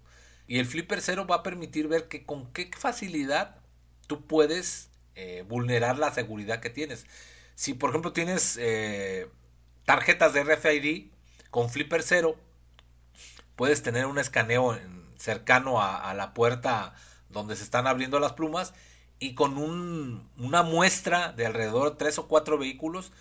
Y 0.47 0.61
el 0.61 0.67
Flipper 0.67 1.03
Cero 1.03 1.27
va 1.29 1.37
a 1.39 1.43
permitir 1.43 1.89
ver 1.89 2.07
que 2.07 2.25
con 2.25 2.53
qué 2.53 2.71
facilidad 2.79 3.57
tú 4.07 4.25
puedes 4.29 4.91
eh, 5.17 5.45
vulnerar 5.49 5.99
la 5.99 6.15
seguridad 6.15 6.61
que 6.61 6.71
tienes. 6.71 7.05
Si 7.55 7.75
por 7.75 7.91
ejemplo 7.91 8.13
tienes 8.13 8.57
eh, 8.61 9.29
tarjetas 9.85 10.33
de 10.33 10.45
RFID 10.45 11.11
con 11.51 11.71
Flipper 11.71 12.03
cero, 12.03 12.37
puedes 13.57 13.83
tener 13.83 14.07
un 14.07 14.19
escaneo 14.19 14.79
cercano 15.17 15.81
a, 15.81 16.13
la 16.15 16.35
puerta 16.35 16.95
donde 17.29 17.57
se 17.57 17.63
están 17.63 17.87
abriendo 17.87 18.21
las 18.21 18.33
plumas 18.33 18.75
y 19.19 19.35
con 19.35 19.57
una 19.57 20.63
muestra 20.63 21.33
de 21.33 21.47
alrededor 21.47 21.91
de 21.91 21.97
tres 21.97 22.19
o 22.19 22.29
cuatro 22.29 22.59
vehículos, 22.59 23.13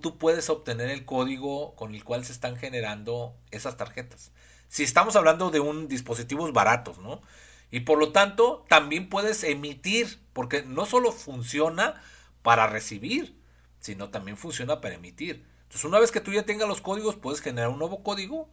tú 0.00 0.18
puedes 0.18 0.50
obtener 0.50 0.90
el 0.90 1.04
código 1.04 1.74
con 1.74 1.94
el 1.94 2.04
cual 2.04 2.24
se 2.24 2.32
están 2.32 2.56
generando 2.56 3.34
esas 3.50 3.76
tarjetas. 3.76 4.32
Si 4.68 4.82
estamos 4.82 5.16
hablando 5.16 5.50
de 5.50 5.60
un 5.60 5.88
dispositivos 5.88 6.52
baratos, 6.52 6.98
¿no? 6.98 7.22
Y 7.70 7.80
por 7.80 7.98
lo 7.98 8.12
tanto, 8.12 8.64
también 8.68 9.08
puedes 9.08 9.42
emitir, 9.44 10.20
porque 10.32 10.62
no 10.62 10.86
solo 10.86 11.12
funciona 11.12 12.02
para 12.42 12.66
recibir, 12.66 13.39
sino 13.80 14.10
también 14.10 14.36
funciona 14.36 14.80
para 14.80 14.94
emitir. 14.94 15.44
Entonces, 15.62 15.84
una 15.84 15.98
vez 15.98 16.10
que 16.10 16.20
tú 16.20 16.32
ya 16.32 16.44
tengas 16.44 16.68
los 16.68 16.80
códigos, 16.80 17.16
puedes 17.16 17.40
generar 17.40 17.70
un 17.70 17.78
nuevo 17.78 18.02
código 18.02 18.48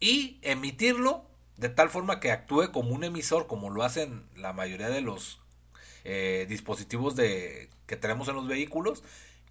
y 0.00 0.38
emitirlo 0.42 1.26
de 1.56 1.68
tal 1.68 1.90
forma 1.90 2.20
que 2.20 2.30
actúe 2.30 2.70
como 2.72 2.90
un 2.90 3.04
emisor, 3.04 3.46
como 3.46 3.70
lo 3.70 3.82
hacen 3.82 4.26
la 4.36 4.52
mayoría 4.52 4.88
de 4.88 5.00
los 5.00 5.40
eh, 6.04 6.46
dispositivos 6.48 7.16
de, 7.16 7.70
que 7.86 7.96
tenemos 7.96 8.28
en 8.28 8.36
los 8.36 8.46
vehículos, 8.46 9.02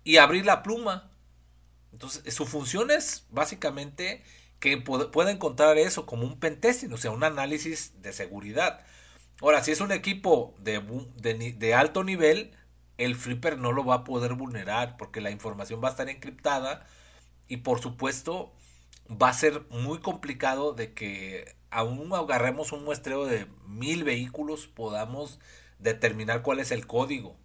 y 0.03 0.17
abrir 0.17 0.45
la 0.45 0.61
pluma. 0.63 1.09
Entonces, 1.91 2.33
su 2.33 2.45
función 2.45 2.91
es 2.91 3.25
básicamente 3.31 4.23
que 4.59 4.77
pueda 4.77 5.31
encontrar 5.31 5.77
eso 5.77 6.05
como 6.05 6.23
un 6.23 6.39
pentesting, 6.39 6.93
o 6.93 6.97
sea, 6.97 7.11
un 7.11 7.23
análisis 7.23 8.01
de 8.01 8.13
seguridad. 8.13 8.85
Ahora, 9.41 9.63
si 9.63 9.71
es 9.71 9.81
un 9.81 9.91
equipo 9.91 10.55
de, 10.59 10.79
de 11.57 11.73
alto 11.73 12.03
nivel, 12.03 12.51
el 12.97 13.15
flipper 13.15 13.57
no 13.57 13.71
lo 13.71 13.83
va 13.85 13.95
a 13.95 14.03
poder 14.03 14.33
vulnerar 14.33 14.97
porque 14.97 15.21
la 15.21 15.31
información 15.31 15.81
va 15.83 15.89
a 15.89 15.91
estar 15.91 16.09
encriptada 16.09 16.85
y 17.47 17.57
por 17.57 17.79
supuesto 17.79 18.53
va 19.09 19.29
a 19.29 19.33
ser 19.33 19.65
muy 19.69 19.99
complicado 19.99 20.73
de 20.73 20.93
que 20.93 21.55
aún 21.69 22.13
agarremos 22.13 22.71
un 22.71 22.83
muestreo 22.83 23.25
de 23.25 23.47
mil 23.67 24.03
vehículos 24.03 24.67
podamos 24.67 25.39
determinar 25.79 26.41
cuál 26.41 26.59
es 26.59 26.71
el 26.71 26.87
código. 26.87 27.35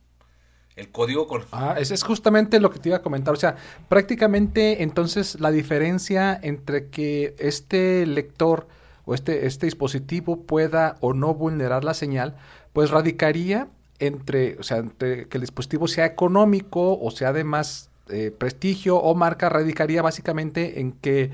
El 0.76 0.90
código 0.90 1.26
con... 1.26 1.44
Ah, 1.52 1.74
es 1.78 2.02
justamente 2.02 2.60
lo 2.60 2.70
que 2.70 2.78
te 2.78 2.88
iba 2.88 2.98
a 2.98 3.02
comentar. 3.02 3.34
O 3.34 3.36
sea, 3.36 3.56
prácticamente 3.88 4.82
entonces 4.82 5.38
la 5.40 5.50
diferencia 5.50 6.38
entre 6.40 6.88
que 6.88 7.34
este 7.38 8.06
lector 8.06 8.68
o 9.04 9.14
este, 9.14 9.46
este 9.46 9.66
dispositivo 9.66 10.46
pueda 10.46 10.96
o 11.00 11.12
no 11.12 11.34
vulnerar 11.34 11.84
la 11.84 11.92
señal, 11.92 12.36
pues 12.72 12.90
radicaría 12.90 13.68
entre, 14.00 14.56
o 14.58 14.62
sea, 14.62 14.78
entre 14.78 15.28
que 15.28 15.38
el 15.38 15.42
dispositivo 15.42 15.86
sea 15.86 16.06
económico 16.06 16.98
o 16.98 17.10
sea 17.10 17.32
de 17.32 17.44
más 17.44 17.90
eh, 18.08 18.32
prestigio 18.36 18.96
o 18.96 19.14
marca, 19.14 19.48
radicaría 19.48 20.02
básicamente 20.02 20.80
en 20.80 20.92
que 20.92 21.30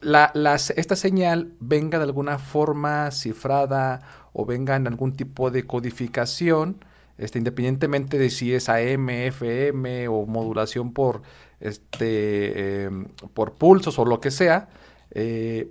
la, 0.00 0.30
esta 0.54 0.96
señal 0.96 1.52
venga 1.60 1.98
de 1.98 2.04
alguna 2.04 2.38
forma 2.38 3.10
cifrada 3.10 4.00
o 4.32 4.44
venga 4.44 4.76
en 4.76 4.86
algún 4.86 5.14
tipo 5.14 5.50
de 5.50 5.64
codificación, 5.64 6.84
este, 7.18 7.38
independientemente 7.38 8.18
de 8.18 8.30
si 8.30 8.52
es 8.52 8.68
AM, 8.68 9.08
FM 9.08 10.08
o 10.08 10.26
modulación 10.26 10.92
por, 10.92 11.22
este, 11.60 12.84
em, 12.84 13.06
por 13.32 13.54
pulsos 13.54 13.98
o 13.98 14.04
lo 14.04 14.20
que 14.20 14.30
sea, 14.30 14.68
eh, 15.12 15.70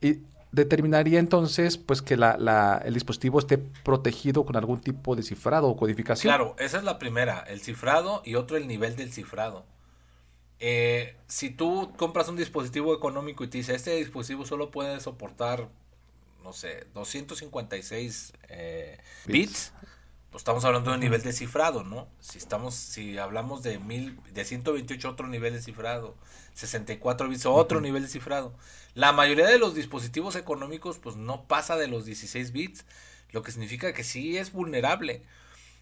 y 0.00 0.18
determinaría 0.52 1.18
entonces 1.18 1.78
pues 1.78 2.02
que 2.02 2.16
la, 2.16 2.82
el 2.84 2.94
dispositivo 2.94 3.38
esté 3.38 3.58
protegido 3.58 4.44
con 4.44 4.56
algún 4.56 4.80
tipo 4.80 5.14
de 5.16 5.22
cifrado 5.22 5.68
o 5.68 5.76
codificación. 5.76 6.30
Claro, 6.30 6.56
esa 6.58 6.78
es 6.78 6.84
la 6.84 6.98
primera, 6.98 7.40
el 7.40 7.60
cifrado 7.60 8.22
y 8.24 8.34
otro 8.34 8.56
el 8.56 8.66
nivel 8.66 8.96
del 8.96 9.12
cifrado. 9.12 9.64
Eh, 10.58 11.16
si 11.26 11.50
tú 11.50 11.92
compras 11.96 12.28
un 12.28 12.36
dispositivo 12.36 12.94
económico 12.94 13.44
y 13.44 13.48
te 13.48 13.58
dice, 13.58 13.74
este 13.74 13.96
dispositivo 13.96 14.44
solo 14.44 14.70
puede 14.70 15.00
soportar, 15.00 15.68
no 16.42 16.52
sé, 16.52 16.86
256 16.94 18.32
eh, 18.48 18.98
bits, 19.26 19.72
pues 20.30 20.42
estamos 20.42 20.64
hablando 20.64 20.90
de 20.90 20.94
un 20.94 21.00
nivel 21.00 21.22
de 21.22 21.32
cifrado, 21.32 21.82
¿no? 21.82 22.08
Si 22.20 22.38
estamos, 22.38 22.74
si 22.74 23.18
hablamos 23.18 23.62
de 23.64 23.78
mil, 23.80 24.20
de 24.32 24.44
128 24.44 25.10
otro 25.10 25.26
nivel 25.26 25.54
de 25.54 25.62
cifrado, 25.62 26.14
64 26.54 27.28
bits 27.28 27.46
otro 27.46 27.80
nivel 27.80 28.02
de 28.04 28.08
cifrado. 28.08 28.54
La 28.94 29.12
mayoría 29.12 29.46
de 29.48 29.58
los 29.58 29.74
dispositivos 29.74 30.36
económicos 30.36 30.98
pues 30.98 31.16
no 31.16 31.46
pasa 31.48 31.76
de 31.76 31.88
los 31.88 32.04
16 32.04 32.52
bits, 32.52 32.84
lo 33.32 33.42
que 33.42 33.50
significa 33.50 33.92
que 33.92 34.04
sí 34.04 34.38
es 34.38 34.52
vulnerable. 34.52 35.22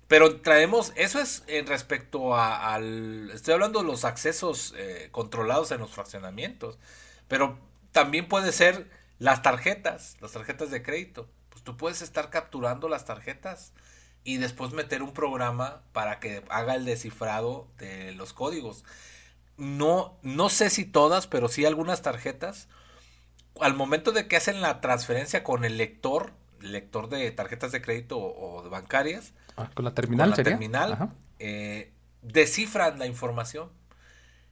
Pero 0.08 0.40
traemos, 0.40 0.92
eso 0.96 1.20
es 1.20 1.44
en 1.48 1.66
respecto 1.66 2.34
a, 2.34 2.74
al, 2.74 3.30
estoy 3.34 3.52
hablando 3.52 3.80
de 3.80 3.86
los 3.86 4.06
accesos 4.06 4.74
eh, 4.78 5.08
controlados 5.12 5.70
en 5.72 5.80
los 5.80 5.90
fraccionamientos, 5.90 6.78
pero 7.28 7.58
también 7.92 8.28
puede 8.28 8.52
ser 8.52 8.88
las 9.18 9.42
tarjetas, 9.42 10.16
las 10.22 10.32
tarjetas 10.32 10.70
de 10.70 10.82
crédito. 10.82 11.28
Pues 11.50 11.62
tú 11.62 11.76
puedes 11.76 12.00
estar 12.00 12.30
capturando 12.30 12.88
las 12.88 13.04
tarjetas 13.04 13.74
y 14.24 14.36
después 14.36 14.72
meter 14.72 15.02
un 15.02 15.12
programa 15.12 15.82
para 15.92 16.20
que 16.20 16.44
haga 16.50 16.74
el 16.74 16.84
descifrado 16.84 17.68
de 17.78 18.12
los 18.12 18.32
códigos. 18.32 18.84
No, 19.56 20.18
no 20.22 20.48
sé 20.50 20.70
si 20.70 20.84
todas, 20.84 21.26
pero 21.26 21.48
sí 21.48 21.64
algunas 21.64 22.02
tarjetas. 22.02 22.68
Al 23.60 23.74
momento 23.74 24.12
de 24.12 24.28
que 24.28 24.36
hacen 24.36 24.60
la 24.60 24.80
transferencia 24.80 25.42
con 25.42 25.64
el 25.64 25.78
lector, 25.78 26.32
lector 26.60 27.08
de 27.08 27.30
tarjetas 27.30 27.72
de 27.72 27.82
crédito 27.82 28.18
o, 28.18 28.62
de 28.62 28.68
bancarias, 28.68 29.32
ah, 29.56 29.70
con 29.74 29.84
la 29.84 29.94
terminal, 29.94 30.30
con 30.30 30.38
la 30.38 30.44
terminal, 30.44 31.10
eh, 31.38 31.92
descifran 32.22 32.98
la 32.98 33.06
información. 33.06 33.70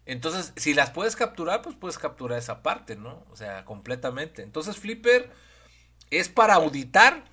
Entonces, 0.07 0.53
si 0.57 0.73
las 0.73 0.91
puedes 0.91 1.17
capturar, 1.17 1.63
pues 1.63 1.75
puedes 1.77 1.99
capturar 1.99 2.39
esa 2.39 2.63
parte, 2.63 2.97
¿no? 2.97 3.25
O 3.31 3.37
sea, 3.37 3.65
completamente. 3.65 4.43
Entonces, 4.43 4.77
Flipper 4.77 5.31
es 6.11 6.29
para 6.29 6.55
auditar 6.55 7.25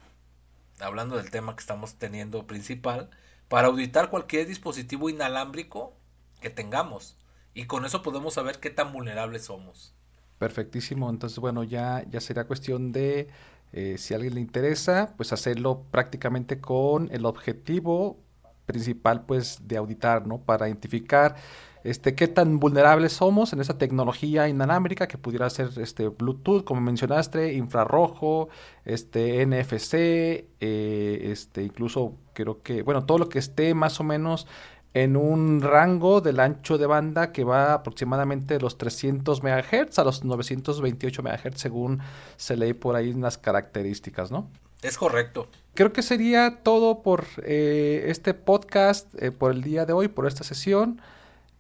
hablando 0.83 1.17
del 1.17 1.31
tema 1.31 1.55
que 1.55 1.61
estamos 1.61 1.95
teniendo 1.95 2.45
principal, 2.45 3.09
para 3.47 3.67
auditar 3.67 4.09
cualquier 4.09 4.47
dispositivo 4.47 5.09
inalámbrico 5.09 5.93
que 6.41 6.49
tengamos. 6.49 7.17
Y 7.53 7.65
con 7.65 7.85
eso 7.85 8.01
podemos 8.01 8.33
saber 8.33 8.59
qué 8.59 8.69
tan 8.69 8.91
vulnerables 8.91 9.45
somos. 9.45 9.93
Perfectísimo. 10.39 11.09
Entonces, 11.09 11.39
bueno, 11.39 11.63
ya, 11.63 12.03
ya 12.09 12.19
será 12.19 12.45
cuestión 12.45 12.91
de, 12.91 13.29
eh, 13.71 13.97
si 13.97 14.13
a 14.13 14.17
alguien 14.17 14.35
le 14.35 14.41
interesa, 14.41 15.13
pues 15.15 15.31
hacerlo 15.33 15.83
prácticamente 15.91 16.59
con 16.59 17.09
el 17.11 17.25
objetivo 17.25 18.19
principal, 18.65 19.25
pues, 19.25 19.67
de 19.67 19.77
auditar, 19.77 20.25
¿no? 20.25 20.39
Para 20.39 20.67
identificar 20.67 21.35
este, 21.83 22.15
qué 22.15 22.27
tan 22.27 22.59
vulnerables 22.59 23.13
somos 23.13 23.51
en 23.53 23.59
esa 23.59 23.77
tecnología 23.77 24.47
inalámbrica 24.47 25.07
que 25.07 25.17
pudiera 25.17 25.49
ser 25.49 25.69
este, 25.77 26.07
Bluetooth, 26.07 26.63
como 26.63 26.81
mencionaste, 26.81 27.53
infrarrojo, 27.53 28.49
este, 28.85 29.45
NFC, 29.45 29.93
eh, 29.93 31.19
este, 31.31 31.63
incluso 31.63 32.13
creo 32.33 32.61
que, 32.61 32.81
bueno, 32.83 33.05
todo 33.05 33.17
lo 33.17 33.29
que 33.29 33.39
esté 33.39 33.73
más 33.73 33.99
o 33.99 34.03
menos 34.03 34.47
en 34.93 35.17
un 35.17 35.61
rango 35.61 36.21
del 36.21 36.39
ancho 36.39 36.77
de 36.77 36.85
banda 36.85 37.31
que 37.31 37.43
va 37.43 37.73
aproximadamente 37.73 38.53
de 38.53 38.59
los 38.59 38.77
300 38.77 39.41
MHz 39.41 39.97
a 39.97 40.03
los 40.03 40.23
928 40.23 41.23
MHz 41.23 41.55
según 41.55 41.99
se 42.37 42.55
lee 42.55 42.73
por 42.73 42.95
ahí 42.95 43.11
las 43.13 43.37
características, 43.37 44.31
¿no? 44.31 44.49
Es 44.83 44.97
correcto. 44.97 45.47
Creo 45.73 45.93
que 45.93 46.03
sería 46.03 46.59
todo 46.61 47.01
por 47.01 47.25
eh, 47.43 48.05
este 48.07 48.33
podcast, 48.33 49.07
eh, 49.21 49.31
por 49.31 49.51
el 49.51 49.63
día 49.63 49.85
de 49.85 49.93
hoy, 49.93 50.09
por 50.09 50.27
esta 50.27 50.43
sesión. 50.43 51.01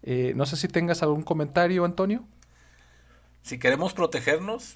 Eh, 0.03 0.33
no 0.35 0.45
sé 0.45 0.57
si 0.57 0.67
tengas 0.67 1.01
algún 1.01 1.23
comentario, 1.23 1.85
Antonio. 1.85 2.23
Si 3.41 3.57
queremos 3.57 3.93
protegernos, 3.93 4.75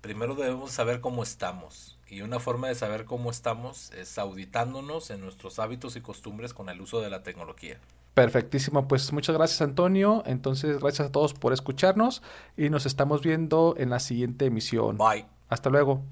primero 0.00 0.34
debemos 0.34 0.70
saber 0.72 1.00
cómo 1.00 1.22
estamos. 1.22 1.98
Y 2.08 2.20
una 2.20 2.40
forma 2.40 2.68
de 2.68 2.74
saber 2.74 3.04
cómo 3.04 3.30
estamos 3.30 3.90
es 3.92 4.18
auditándonos 4.18 5.10
en 5.10 5.20
nuestros 5.20 5.58
hábitos 5.58 5.96
y 5.96 6.02
costumbres 6.02 6.52
con 6.52 6.68
el 6.68 6.80
uso 6.80 7.00
de 7.00 7.08
la 7.08 7.22
tecnología. 7.22 7.78
Perfectísimo, 8.12 8.86
pues 8.86 9.10
muchas 9.14 9.34
gracias 9.34 9.62
Antonio. 9.62 10.22
Entonces, 10.26 10.78
gracias 10.78 11.08
a 11.08 11.12
todos 11.12 11.32
por 11.32 11.54
escucharnos 11.54 12.22
y 12.56 12.68
nos 12.68 12.84
estamos 12.84 13.22
viendo 13.22 13.74
en 13.78 13.88
la 13.88 14.00
siguiente 14.00 14.44
emisión. 14.44 14.98
Bye. 14.98 15.24
Hasta 15.48 15.70
luego. 15.70 16.02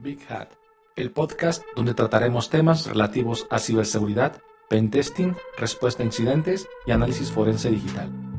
Big 0.00 0.20
Hat, 0.28 0.48
el 0.96 1.12
podcast 1.12 1.62
donde 1.76 1.94
trataremos 1.94 2.50
temas 2.50 2.86
relativos 2.86 3.46
a 3.50 3.60
ciberseguridad 3.60 4.42
pentesting, 4.68 5.36
respuesta 5.58 6.02
a 6.02 6.06
incidentes 6.06 6.68
y 6.86 6.92
análisis 6.92 7.30
forense 7.30 7.70
digital. 7.70 8.33